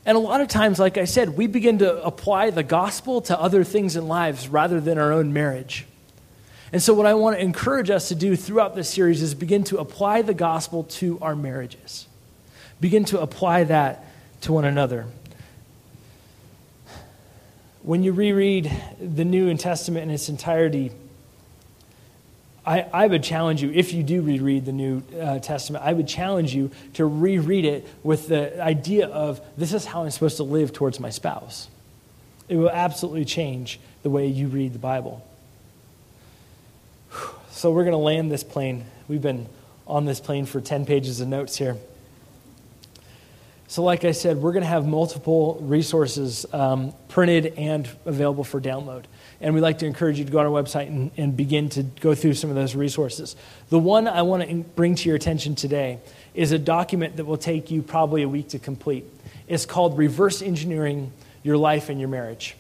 And 0.05 0.17
a 0.17 0.21
lot 0.21 0.41
of 0.41 0.49
times, 0.49 0.81
like 0.81 0.99
I 0.99 1.05
said, 1.05 1.37
we 1.37 1.47
begin 1.47 1.79
to 1.79 2.03
apply 2.03 2.51
the 2.51 2.63
gospel 2.65 3.21
to 3.23 3.39
other 3.39 3.63
things 3.63 3.95
in 3.95 4.09
lives 4.09 4.49
rather 4.49 4.81
than 4.81 4.99
our 4.99 5.13
own 5.13 5.33
marriage. 5.33 5.87
And 6.73 6.83
so, 6.83 6.93
what 6.93 7.07
I 7.07 7.15
want 7.15 7.37
to 7.37 7.43
encourage 7.43 7.89
us 7.89 8.09
to 8.09 8.15
do 8.15 8.35
throughout 8.35 8.75
this 8.75 8.89
series 8.89 9.23
is 9.23 9.35
begin 9.35 9.65
to 9.65 9.79
apply 9.79 10.23
the 10.23 10.35
gospel 10.35 10.85
to 10.85 11.19
our 11.21 11.37
marriages, 11.37 12.07
begin 12.81 13.05
to 13.07 13.21
apply 13.21 13.65
that 13.65 14.05
to 14.43 14.53
one 14.53 14.65
another. 14.65 15.07
When 17.83 18.03
you 18.03 18.13
reread 18.13 18.71
the 19.01 19.25
New 19.25 19.55
Testament 19.57 20.05
in 20.05 20.11
its 20.11 20.29
entirety, 20.29 20.93
I, 22.69 22.83
I 22.93 23.07
would 23.07 23.23
challenge 23.23 23.63
you, 23.63 23.71
if 23.71 23.95
you 23.95 24.03
do 24.03 24.21
reread 24.21 24.67
the 24.67 24.73
New 24.73 25.03
uh, 25.19 25.39
Testament, 25.39 25.85
I 25.87 25.95
would 25.95 26.07
challenge 26.07 26.55
you 26.55 26.71
to 26.95 27.07
reread 27.07 27.65
it 27.65 27.89
with 28.03 28.29
the 28.29 28.63
idea 28.63 29.07
of 29.07 29.41
this 29.57 29.73
is 29.73 29.87
how 29.87 30.05
I'm 30.05 30.11
supposed 30.11 30.37
to 30.37 30.43
live 30.43 30.75
towards 30.75 31.01
my 31.01 31.09
spouse. 31.09 31.69
It 32.47 32.57
will 32.57 32.69
absolutely 32.69 33.25
change 33.25 33.81
the 34.03 34.11
way 34.11 34.27
you 34.27 34.49
read 34.49 34.73
the 34.73 34.79
Bible. 34.79 35.27
So 37.51 37.73
we're 37.73 37.83
going 37.83 37.93
to 37.93 37.97
land 37.97 38.31
this 38.31 38.45
plane. 38.45 38.85
We've 39.09 39.21
been 39.21 39.49
on 39.85 40.05
this 40.05 40.21
plane 40.21 40.47
for 40.47 40.61
10 40.61 40.87
pages 40.87 41.21
of 41.21 41.27
notes 41.27 41.57
here. 41.57 41.77
So, 43.71 43.83
like 43.83 44.07
I 44.07 44.13
said, 44.13 44.39
we're 44.39 44.53
going 44.53 44.63
to 44.63 44.69
have 44.69 44.87
multiple 44.87 45.59
resources 45.61 46.47
um, 46.55 46.95
printed 47.09 47.53
and 47.59 47.87
available 48.07 48.43
for 48.43 48.63
download. 48.63 49.05
And 49.43 49.55
we'd 49.55 49.61
like 49.61 49.81
to 49.81 49.87
encourage 49.87 50.19
you 50.19 50.25
to 50.25 50.33
go 50.33 50.39
on 50.39 50.47
our 50.47 50.51
website 50.51 50.87
and, 50.87 51.11
and 51.19 51.37
begin 51.37 51.69
to 51.71 51.83
go 51.83 52.15
through 52.15 52.33
some 52.33 52.49
of 52.49 52.57
those 52.57 52.75
resources. 52.75 53.37
The 53.69 53.79
one 53.79 54.09
I 54.09 54.23
want 54.23 54.49
to 54.49 54.55
bring 54.75 54.95
to 54.95 55.07
your 55.07 55.17
attention 55.17 55.55
today 55.55 55.99
is 56.35 56.51
a 56.51 56.59
document 56.59 57.19
that 57.19 57.27
will 57.27 57.37
take 57.37 57.71
you 57.71 57.83
probably 57.83 58.23
a 58.23 58.29
week 58.29 58.49
to 58.49 58.59
complete. 58.59 59.05
It's 59.49 59.67
called 59.67 59.99
Reverse 59.99 60.41
Engineering 60.41 61.13
Your 61.43 61.59
Life 61.59 61.91
and 61.91 62.01
Your 62.01 62.09
Marriage. 62.09 62.57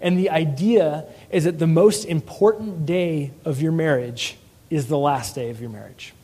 And 0.00 0.18
the 0.18 0.30
idea 0.30 1.04
is 1.30 1.44
that 1.44 1.60
the 1.60 1.68
most 1.68 2.04
important 2.04 2.84
day 2.84 3.30
of 3.44 3.62
your 3.62 3.72
marriage 3.72 4.36
is 4.70 4.88
the 4.88 4.98
last 4.98 5.36
day 5.36 5.50
of 5.50 5.60
your 5.60 5.70
marriage. 5.70 6.14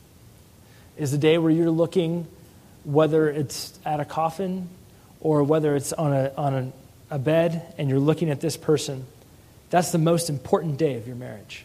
Is 0.96 1.12
the 1.12 1.18
day 1.18 1.38
where 1.38 1.52
you're 1.52 1.70
looking, 1.70 2.26
whether 2.84 3.28
it's 3.28 3.78
at 3.84 4.00
a 4.00 4.04
coffin 4.04 4.68
or 5.20 5.42
whether 5.42 5.74
it's 5.74 5.92
on 5.92 6.12
a, 6.12 6.32
on 6.36 6.54
a, 6.54 6.72
a 7.14 7.18
bed, 7.18 7.74
and 7.78 7.88
you're 7.88 7.98
looking 7.98 8.30
at 8.30 8.40
this 8.40 8.56
person 8.56 9.06
that's 9.74 9.90
the 9.90 9.98
most 9.98 10.30
important 10.30 10.76
day 10.76 10.94
of 10.94 11.08
your 11.08 11.16
marriage. 11.16 11.64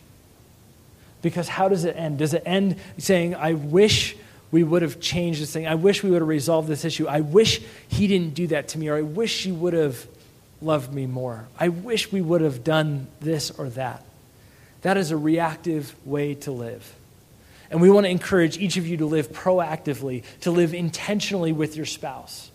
Because 1.21 1.47
how 1.47 1.69
does 1.69 1.85
it 1.85 1.95
end? 1.95 2.17
Does 2.17 2.33
it 2.33 2.41
end 2.43 2.77
saying, 2.97 3.35
I 3.35 3.53
wish 3.53 4.15
we 4.49 4.63
would 4.63 4.81
have 4.81 4.99
changed 4.99 5.39
this 5.39 5.53
thing? 5.53 5.67
I 5.67 5.75
wish 5.75 6.01
we 6.01 6.09
would 6.09 6.21
have 6.23 6.27
resolved 6.27 6.67
this 6.67 6.85
issue. 6.85 7.07
I 7.07 7.21
wish 7.21 7.61
he 7.87 8.07
didn't 8.07 8.33
do 8.33 8.47
that 8.47 8.69
to 8.69 8.79
me, 8.79 8.87
or 8.87 8.95
I 8.95 9.03
wish 9.03 9.43
he 9.43 9.51
would 9.51 9.73
have 9.73 10.07
loved 10.59 10.91
me 10.91 11.05
more. 11.05 11.47
I 11.59 11.69
wish 11.69 12.11
we 12.11 12.19
would 12.19 12.41
have 12.41 12.63
done 12.63 13.05
this 13.19 13.51
or 13.51 13.69
that. 13.69 14.03
That 14.81 14.97
is 14.97 15.11
a 15.11 15.17
reactive 15.17 15.93
way 16.03 16.33
to 16.33 16.51
live. 16.51 16.95
And 17.71 17.81
we 17.81 17.89
want 17.89 18.05
to 18.05 18.09
encourage 18.09 18.57
each 18.57 18.77
of 18.77 18.87
you 18.87 18.97
to 18.97 19.05
live 19.05 19.31
proactively, 19.31 20.23
to 20.41 20.51
live 20.51 20.73
intentionally 20.73 21.51
with 21.51 21.75
your 21.75 21.85
spouse. 21.85 22.51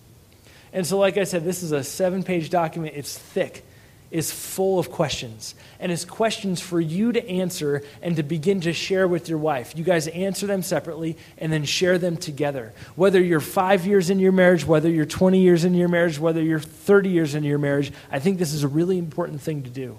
And 0.73 0.85
so, 0.87 0.99
like 0.99 1.17
I 1.17 1.25
said, 1.25 1.45
this 1.45 1.63
is 1.63 1.73
a 1.73 1.85
seven 1.85 2.23
page 2.23 2.51
document. 2.51 2.95
It's 2.97 3.17
thick 3.17 3.65
is 4.15 4.31
full 4.31 4.79
of 4.79 4.93
questions. 4.93 5.57
And 5.81 5.91
it's 5.91 6.05
questions 6.05 6.61
for 6.61 6.81
you 6.81 7.11
to 7.11 7.29
answer 7.29 7.83
and 8.01 8.15
to 8.15 8.23
begin 8.23 8.61
to 8.61 8.73
share 8.73 9.09
with 9.09 9.29
your 9.29 9.39
wife. 9.39 9.77
You 9.77 9.83
guys 9.83 10.07
answer 10.07 10.47
them 10.47 10.63
separately 10.63 11.17
and 11.37 11.53
then 11.53 11.65
share 11.65 11.99
them 11.99 12.17
together. 12.17 12.73
Whether 12.95 13.21
you're 13.21 13.41
five 13.41 13.85
years 13.85 14.11
in 14.11 14.21
your 14.21 14.31
marriage, 14.31 14.65
whether 14.65 14.89
you're 14.89 15.05
20 15.05 15.41
years 15.41 15.65
in 15.65 15.75
your 15.75 15.89
marriage, 15.89 16.21
whether 16.21 16.41
you're 16.41 16.61
30 16.61 17.09
years 17.09 17.35
in 17.35 17.43
your 17.43 17.59
marriage, 17.59 17.93
I 18.09 18.21
think 18.21 18.39
this 18.39 18.53
is 18.53 18.63
a 18.63 18.69
really 18.69 18.99
important 18.99 19.41
thing 19.41 19.65
to 19.65 19.71
do. 19.71 19.97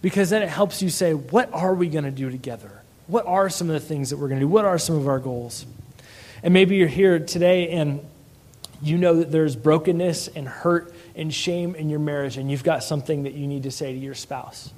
Because 0.00 0.30
then 0.30 0.42
it 0.42 0.48
helps 0.48 0.80
you 0.80 0.88
say, 0.88 1.14
what 1.14 1.52
are 1.52 1.74
we 1.74 1.88
going 1.88 2.04
to 2.04 2.12
do 2.12 2.30
together? 2.30 2.83
What 3.06 3.26
are 3.26 3.50
some 3.50 3.68
of 3.68 3.74
the 3.74 3.86
things 3.86 4.10
that 4.10 4.16
we're 4.16 4.28
going 4.28 4.40
to 4.40 4.46
do? 4.46 4.48
What 4.48 4.64
are 4.64 4.78
some 4.78 4.96
of 4.96 5.08
our 5.08 5.18
goals? 5.18 5.66
And 6.42 6.54
maybe 6.54 6.76
you're 6.76 6.88
here 6.88 7.18
today 7.18 7.70
and 7.70 8.00
you 8.82 8.98
know 8.98 9.16
that 9.16 9.30
there's 9.30 9.56
brokenness 9.56 10.28
and 10.28 10.46
hurt 10.46 10.94
and 11.14 11.32
shame 11.32 11.74
in 11.74 11.88
your 11.88 12.00
marriage 12.00 12.36
and 12.36 12.50
you've 12.50 12.64
got 12.64 12.84
something 12.84 13.22
that 13.22 13.34
you 13.34 13.46
need 13.46 13.62
to 13.64 13.70
say 13.70 13.92
to 13.92 13.98
your 13.98 14.14
spouse. 14.14 14.70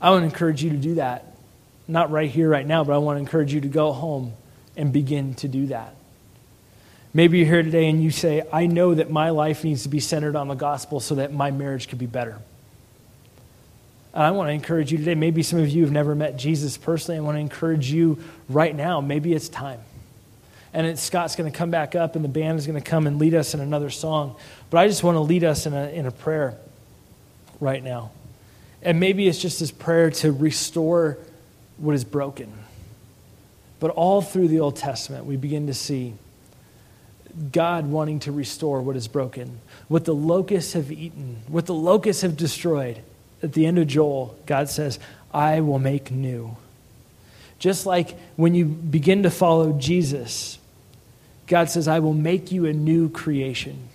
I 0.00 0.10
want 0.10 0.22
to 0.22 0.26
encourage 0.26 0.62
you 0.62 0.70
to 0.70 0.76
do 0.76 0.94
that. 0.96 1.34
Not 1.86 2.10
right 2.10 2.30
here, 2.30 2.48
right 2.48 2.66
now, 2.66 2.84
but 2.84 2.94
I 2.94 2.98
want 2.98 3.16
to 3.16 3.20
encourage 3.20 3.52
you 3.52 3.60
to 3.62 3.68
go 3.68 3.92
home 3.92 4.32
and 4.76 4.92
begin 4.92 5.34
to 5.36 5.48
do 5.48 5.66
that. 5.66 5.94
Maybe 7.12 7.38
you're 7.38 7.46
here 7.46 7.62
today 7.62 7.88
and 7.88 8.02
you 8.02 8.10
say, 8.10 8.42
I 8.52 8.66
know 8.66 8.94
that 8.94 9.10
my 9.10 9.30
life 9.30 9.62
needs 9.62 9.84
to 9.84 9.88
be 9.88 10.00
centered 10.00 10.34
on 10.34 10.48
the 10.48 10.54
gospel 10.54 10.98
so 10.98 11.14
that 11.14 11.32
my 11.32 11.50
marriage 11.50 11.88
could 11.88 11.98
be 11.98 12.06
better. 12.06 12.40
And 14.14 14.22
I 14.22 14.30
want 14.30 14.48
to 14.48 14.52
encourage 14.52 14.90
you 14.90 14.96
today. 14.96 15.14
Maybe 15.14 15.42
some 15.42 15.58
of 15.58 15.68
you 15.68 15.82
have 15.82 15.92
never 15.92 16.14
met 16.14 16.38
Jesus 16.38 16.78
personally. 16.78 17.18
I 17.18 17.20
want 17.20 17.36
to 17.36 17.40
encourage 17.40 17.90
you 17.90 18.24
right 18.48 18.74
now. 18.74 19.02
Maybe 19.02 19.34
it's 19.34 19.50
time 19.50 19.80
and 20.74 20.98
Scott's 20.98 21.36
going 21.36 21.50
to 21.50 21.56
come 21.56 21.70
back 21.70 21.94
up, 21.94 22.16
and 22.16 22.24
the 22.24 22.28
band 22.28 22.58
is 22.58 22.66
going 22.66 22.80
to 22.80 22.84
come 22.90 23.06
and 23.06 23.20
lead 23.20 23.32
us 23.32 23.54
in 23.54 23.60
another 23.60 23.90
song. 23.90 24.34
But 24.70 24.78
I 24.78 24.88
just 24.88 25.04
want 25.04 25.14
to 25.14 25.20
lead 25.20 25.44
us 25.44 25.66
in 25.66 25.72
a, 25.72 25.86
in 25.86 26.04
a 26.04 26.10
prayer 26.10 26.56
right 27.60 27.82
now. 27.82 28.10
And 28.82 28.98
maybe 28.98 29.28
it's 29.28 29.40
just 29.40 29.60
this 29.60 29.70
prayer 29.70 30.10
to 30.10 30.32
restore 30.32 31.16
what 31.78 31.94
is 31.94 32.02
broken. 32.02 32.52
But 33.78 33.92
all 33.92 34.20
through 34.20 34.48
the 34.48 34.60
Old 34.60 34.74
Testament, 34.74 35.26
we 35.26 35.36
begin 35.36 35.68
to 35.68 35.74
see 35.74 36.14
God 37.52 37.86
wanting 37.86 38.20
to 38.20 38.32
restore 38.32 38.82
what 38.82 38.96
is 38.96 39.06
broken, 39.06 39.60
what 39.86 40.04
the 40.04 40.14
locusts 40.14 40.72
have 40.72 40.90
eaten, 40.90 41.42
what 41.46 41.66
the 41.66 41.74
locusts 41.74 42.22
have 42.22 42.36
destroyed. 42.36 43.00
At 43.44 43.52
the 43.52 43.66
end 43.66 43.78
of 43.78 43.86
Joel, 43.86 44.34
God 44.46 44.70
says, 44.70 44.98
I 45.30 45.60
will 45.60 45.78
make 45.78 46.10
new. 46.10 46.56
Just 47.58 47.84
like 47.84 48.16
when 48.36 48.54
you 48.54 48.64
begin 48.64 49.24
to 49.24 49.30
follow 49.30 49.74
Jesus, 49.74 50.58
God 51.46 51.68
says, 51.68 51.86
I 51.86 51.98
will 51.98 52.14
make 52.14 52.52
you 52.52 52.64
a 52.64 52.72
new 52.72 53.10
creation. 53.10 53.90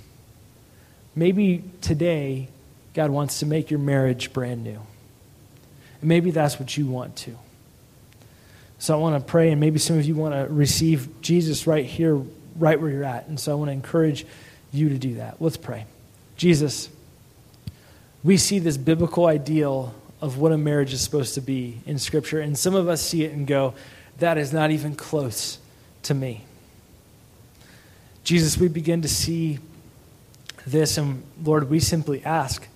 Maybe 1.15 1.63
today, 1.81 2.47
God 2.93 3.09
wants 3.09 3.39
to 3.39 3.47
make 3.47 3.71
your 3.71 3.79
marriage 3.79 4.33
brand 4.33 4.63
new. 4.63 4.79
And 6.01 6.07
maybe 6.07 6.29
that's 6.29 6.59
what 6.59 6.77
you 6.77 6.85
want 6.85 7.15
to. 7.17 7.35
So 8.77 8.93
I 8.93 8.97
want 8.97 9.15
to 9.15 9.31
pray, 9.31 9.49
and 9.51 9.59
maybe 9.59 9.79
some 9.79 9.97
of 9.97 10.05
you 10.05 10.13
want 10.13 10.35
to 10.35 10.53
receive 10.53 11.21
Jesus 11.21 11.65
right 11.65 11.85
here, 11.85 12.21
right 12.55 12.79
where 12.79 12.91
you're 12.91 13.03
at. 13.03 13.27
And 13.27 13.39
so 13.39 13.51
I 13.51 13.55
want 13.55 13.69
to 13.69 13.73
encourage 13.73 14.27
you 14.71 14.89
to 14.89 14.99
do 14.99 15.15
that. 15.15 15.41
Let's 15.41 15.57
pray. 15.57 15.87
Jesus, 16.37 16.87
we 18.24 18.38
see 18.38 18.59
this 18.59 18.78
biblical 18.78 19.26
ideal 19.26 19.93
of 20.22 20.38
what 20.38 20.51
a 20.51 20.57
marriage 20.57 20.93
is 20.93 21.01
supposed 21.01 21.36
to 21.36 21.41
be 21.41 21.80
in 21.86 21.97
Scripture, 21.97 22.39
and 22.39 22.57
some 22.57 22.76
of 22.76 22.89
us 22.89 23.01
see 23.01 23.24
it 23.24 23.32
and 23.32 23.47
go, 23.47 23.74
that 24.17 24.38
is 24.38 24.51
not 24.51 24.72
even 24.72 24.95
close 24.95 25.59
to 26.03 26.13
me. 26.13 26.43
Jesus, 28.24 28.57
we 28.57 28.67
begin 28.67 29.01
to 29.01 29.07
see 29.07 29.59
this, 30.67 30.97
and 30.97 31.24
Lord, 31.43 31.70
we 31.70 31.80
simply 31.80 32.24
ask, 32.24 32.67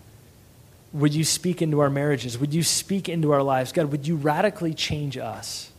would 0.94 1.14
you 1.14 1.24
speak 1.24 1.62
into 1.62 1.80
our 1.80 1.89
marriages? 1.89 2.38
Would 2.38 2.54
you 2.54 2.64
speak 2.64 3.10
into 3.10 3.32
our 3.32 3.44
lives? 3.44 3.72
God, 3.72 3.91
would 3.91 4.08
you 4.08 4.16
radically 4.16 4.74
change 4.74 5.18
us? 5.18 5.72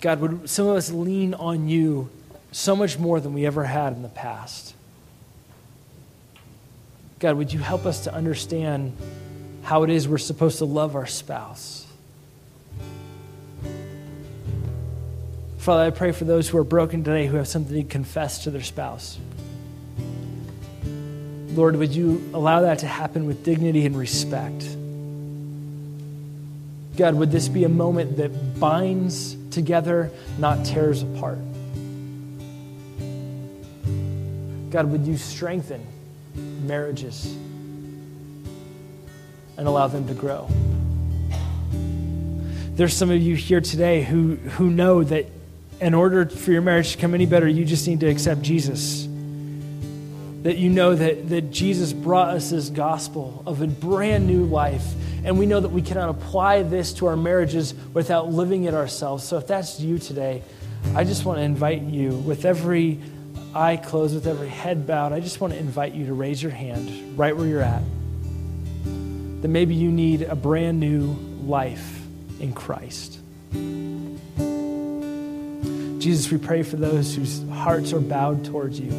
God, 0.00 0.20
would 0.20 0.48
some 0.48 0.66
of 0.68 0.76
us 0.76 0.92
lean 0.92 1.34
on 1.34 1.68
you 1.68 2.08
so 2.52 2.76
much 2.76 2.98
more 2.98 3.20
than 3.20 3.34
we 3.34 3.46
ever 3.46 3.64
had 3.64 3.94
in 3.94 4.02
the 4.02 4.08
past? 4.08 4.74
God, 7.18 7.36
would 7.36 7.52
you 7.52 7.58
help 7.58 7.84
us 7.84 8.04
to 8.04 8.14
understand 8.14 8.96
how 9.62 9.82
it 9.82 9.90
is 9.90 10.06
we're 10.06 10.18
supposed 10.18 10.58
to 10.58 10.64
love 10.64 10.94
our 10.94 11.06
spouse? 11.06 11.84
Father, 15.58 15.82
I 15.82 15.90
pray 15.90 16.12
for 16.12 16.24
those 16.24 16.48
who 16.48 16.58
are 16.58 16.64
broken 16.64 17.02
today 17.02 17.26
who 17.26 17.36
have 17.36 17.48
something 17.48 17.74
to 17.74 17.88
confess 17.88 18.44
to 18.44 18.50
their 18.50 18.62
spouse. 18.62 19.18
Lord, 21.48 21.74
would 21.76 21.92
you 21.92 22.30
allow 22.32 22.60
that 22.60 22.78
to 22.80 22.86
happen 22.86 23.26
with 23.26 23.44
dignity 23.44 23.84
and 23.84 23.98
respect? 23.98 24.64
God, 26.96 27.14
would 27.14 27.32
this 27.32 27.48
be 27.48 27.64
a 27.64 27.68
moment 27.68 28.16
that 28.18 28.60
binds 28.60 29.36
together, 29.50 30.12
not 30.38 30.64
tears 30.64 31.02
apart? 31.02 31.38
God, 34.70 34.86
would 34.86 35.06
you 35.06 35.16
strengthen 35.16 35.84
marriages 36.68 37.34
and 39.56 39.66
allow 39.66 39.88
them 39.88 40.06
to 40.06 40.14
grow? 40.14 40.48
There's 42.74 42.94
some 42.94 43.10
of 43.10 43.20
you 43.20 43.34
here 43.34 43.60
today 43.60 44.04
who, 44.04 44.36
who 44.36 44.70
know 44.70 45.02
that 45.02 45.26
in 45.80 45.94
order 45.94 46.26
for 46.26 46.52
your 46.52 46.62
marriage 46.62 46.92
to 46.92 46.98
come 46.98 47.14
any 47.14 47.26
better, 47.26 47.48
you 47.48 47.64
just 47.64 47.88
need 47.88 47.98
to 48.00 48.06
accept 48.08 48.42
Jesus. 48.42 49.08
That 50.42 50.56
you 50.58 50.68
know 50.68 50.94
that, 50.94 51.28
that 51.30 51.50
Jesus 51.50 51.92
brought 51.92 52.28
us 52.28 52.50
this 52.50 52.70
gospel 52.70 53.42
of 53.46 53.62
a 53.62 53.66
brand 53.66 54.28
new 54.28 54.44
life. 54.44 54.84
And 55.24 55.38
we 55.38 55.46
know 55.46 55.58
that 55.58 55.70
we 55.70 55.82
cannot 55.82 56.10
apply 56.10 56.62
this 56.62 56.92
to 56.94 57.06
our 57.06 57.16
marriages 57.16 57.74
without 57.92 58.30
living 58.30 58.64
it 58.64 58.74
ourselves. 58.74 59.24
So 59.24 59.38
if 59.38 59.48
that's 59.48 59.80
you 59.80 59.98
today, 59.98 60.42
I 60.94 61.02
just 61.02 61.24
want 61.24 61.38
to 61.38 61.42
invite 61.42 61.82
you, 61.82 62.10
with 62.10 62.44
every 62.44 63.00
eye 63.54 63.76
closed, 63.76 64.14
with 64.14 64.26
every 64.26 64.48
head 64.48 64.86
bowed, 64.86 65.12
I 65.12 65.20
just 65.20 65.40
want 65.40 65.52
to 65.54 65.58
invite 65.58 65.94
you 65.94 66.06
to 66.06 66.14
raise 66.14 66.42
your 66.42 66.52
hand 66.52 67.18
right 67.18 67.36
where 67.36 67.46
you're 67.46 67.62
at. 67.62 67.82
That 69.42 69.48
maybe 69.48 69.74
you 69.74 69.90
need 69.90 70.22
a 70.22 70.34
brand 70.34 70.80
new 70.80 71.16
life 71.44 72.02
in 72.40 72.52
Christ. 72.52 73.18
Jesus, 76.00 76.30
we 76.30 76.38
pray 76.38 76.62
for 76.62 76.76
those 76.76 77.14
whose 77.14 77.46
hearts 77.50 77.92
are 77.92 78.00
bowed 78.00 78.44
towards 78.44 78.78
you. 78.78 78.90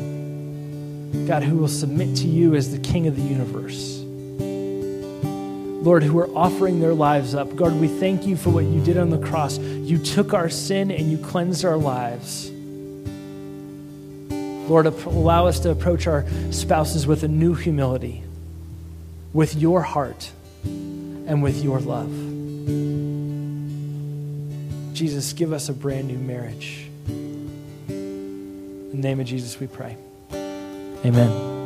God, 1.28 1.44
who 1.44 1.58
will 1.58 1.68
submit 1.68 2.18
to 2.18 2.28
you 2.28 2.56
as 2.56 2.72
the 2.72 2.80
King 2.80 3.08
of 3.08 3.16
the 3.16 3.22
universe. 3.22 4.00
Lord, 5.82 6.04
who 6.04 6.20
are 6.20 6.30
offering 6.36 6.82
their 6.82 6.94
lives 6.94 7.34
up. 7.34 7.56
God, 7.56 7.80
we 7.80 7.88
thank 7.88 8.28
you 8.28 8.36
for 8.36 8.50
what 8.50 8.66
you 8.66 8.84
did 8.84 8.98
on 8.98 9.10
the 9.10 9.18
cross. 9.18 9.58
You 9.58 9.98
took 9.98 10.34
our 10.34 10.50
sin 10.50 10.92
and 10.92 11.10
you 11.10 11.18
cleansed 11.18 11.64
our 11.64 11.78
lives. 11.78 12.52
Lord, 14.70 14.86
allow 14.86 15.48
us 15.48 15.60
to 15.62 15.72
approach 15.72 16.06
our 16.06 16.26
spouses 16.52 17.08
with 17.08 17.24
a 17.24 17.28
new 17.28 17.56
humility, 17.56 18.24
with 19.34 19.56
your 19.56 19.82
heart, 19.82 20.32
and 20.64 21.42
with 21.42 21.64
your 21.64 21.80
love. 21.80 22.10
Jesus, 24.94 25.34
give 25.34 25.54
us 25.54 25.70
a 25.70 25.74
brand 25.74 26.08
new 26.08 26.20
marriage. 26.20 26.88
In 27.88 28.92
the 28.92 28.98
name 28.98 29.20
of 29.20 29.26
Jesus, 29.26 29.60
we 29.60 29.66
pray. 29.66 29.98
Amen. 31.04 31.58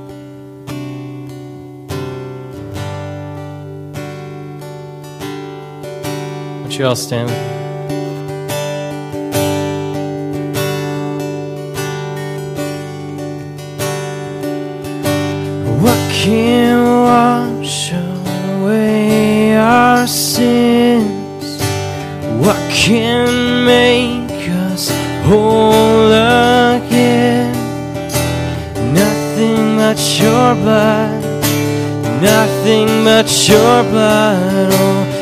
Would 6.63 6.73
you 6.73 6.85
all 6.85 6.95
stand? 6.95 7.62
Can 16.23 16.81
wash 17.03 17.91
away 17.91 19.57
our 19.57 20.07
sins? 20.07 21.61
What 22.39 22.61
can 22.71 23.65
make 23.65 24.49
us 24.49 24.89
whole 25.25 26.13
again? 26.77 27.51
Nothing 28.93 29.75
but 29.75 29.99
your 30.21 30.55
blood, 30.63 31.23
nothing 32.21 32.87
but 33.03 33.27
your 33.49 33.83
blood. 33.91 34.69
Oh, 34.71 35.12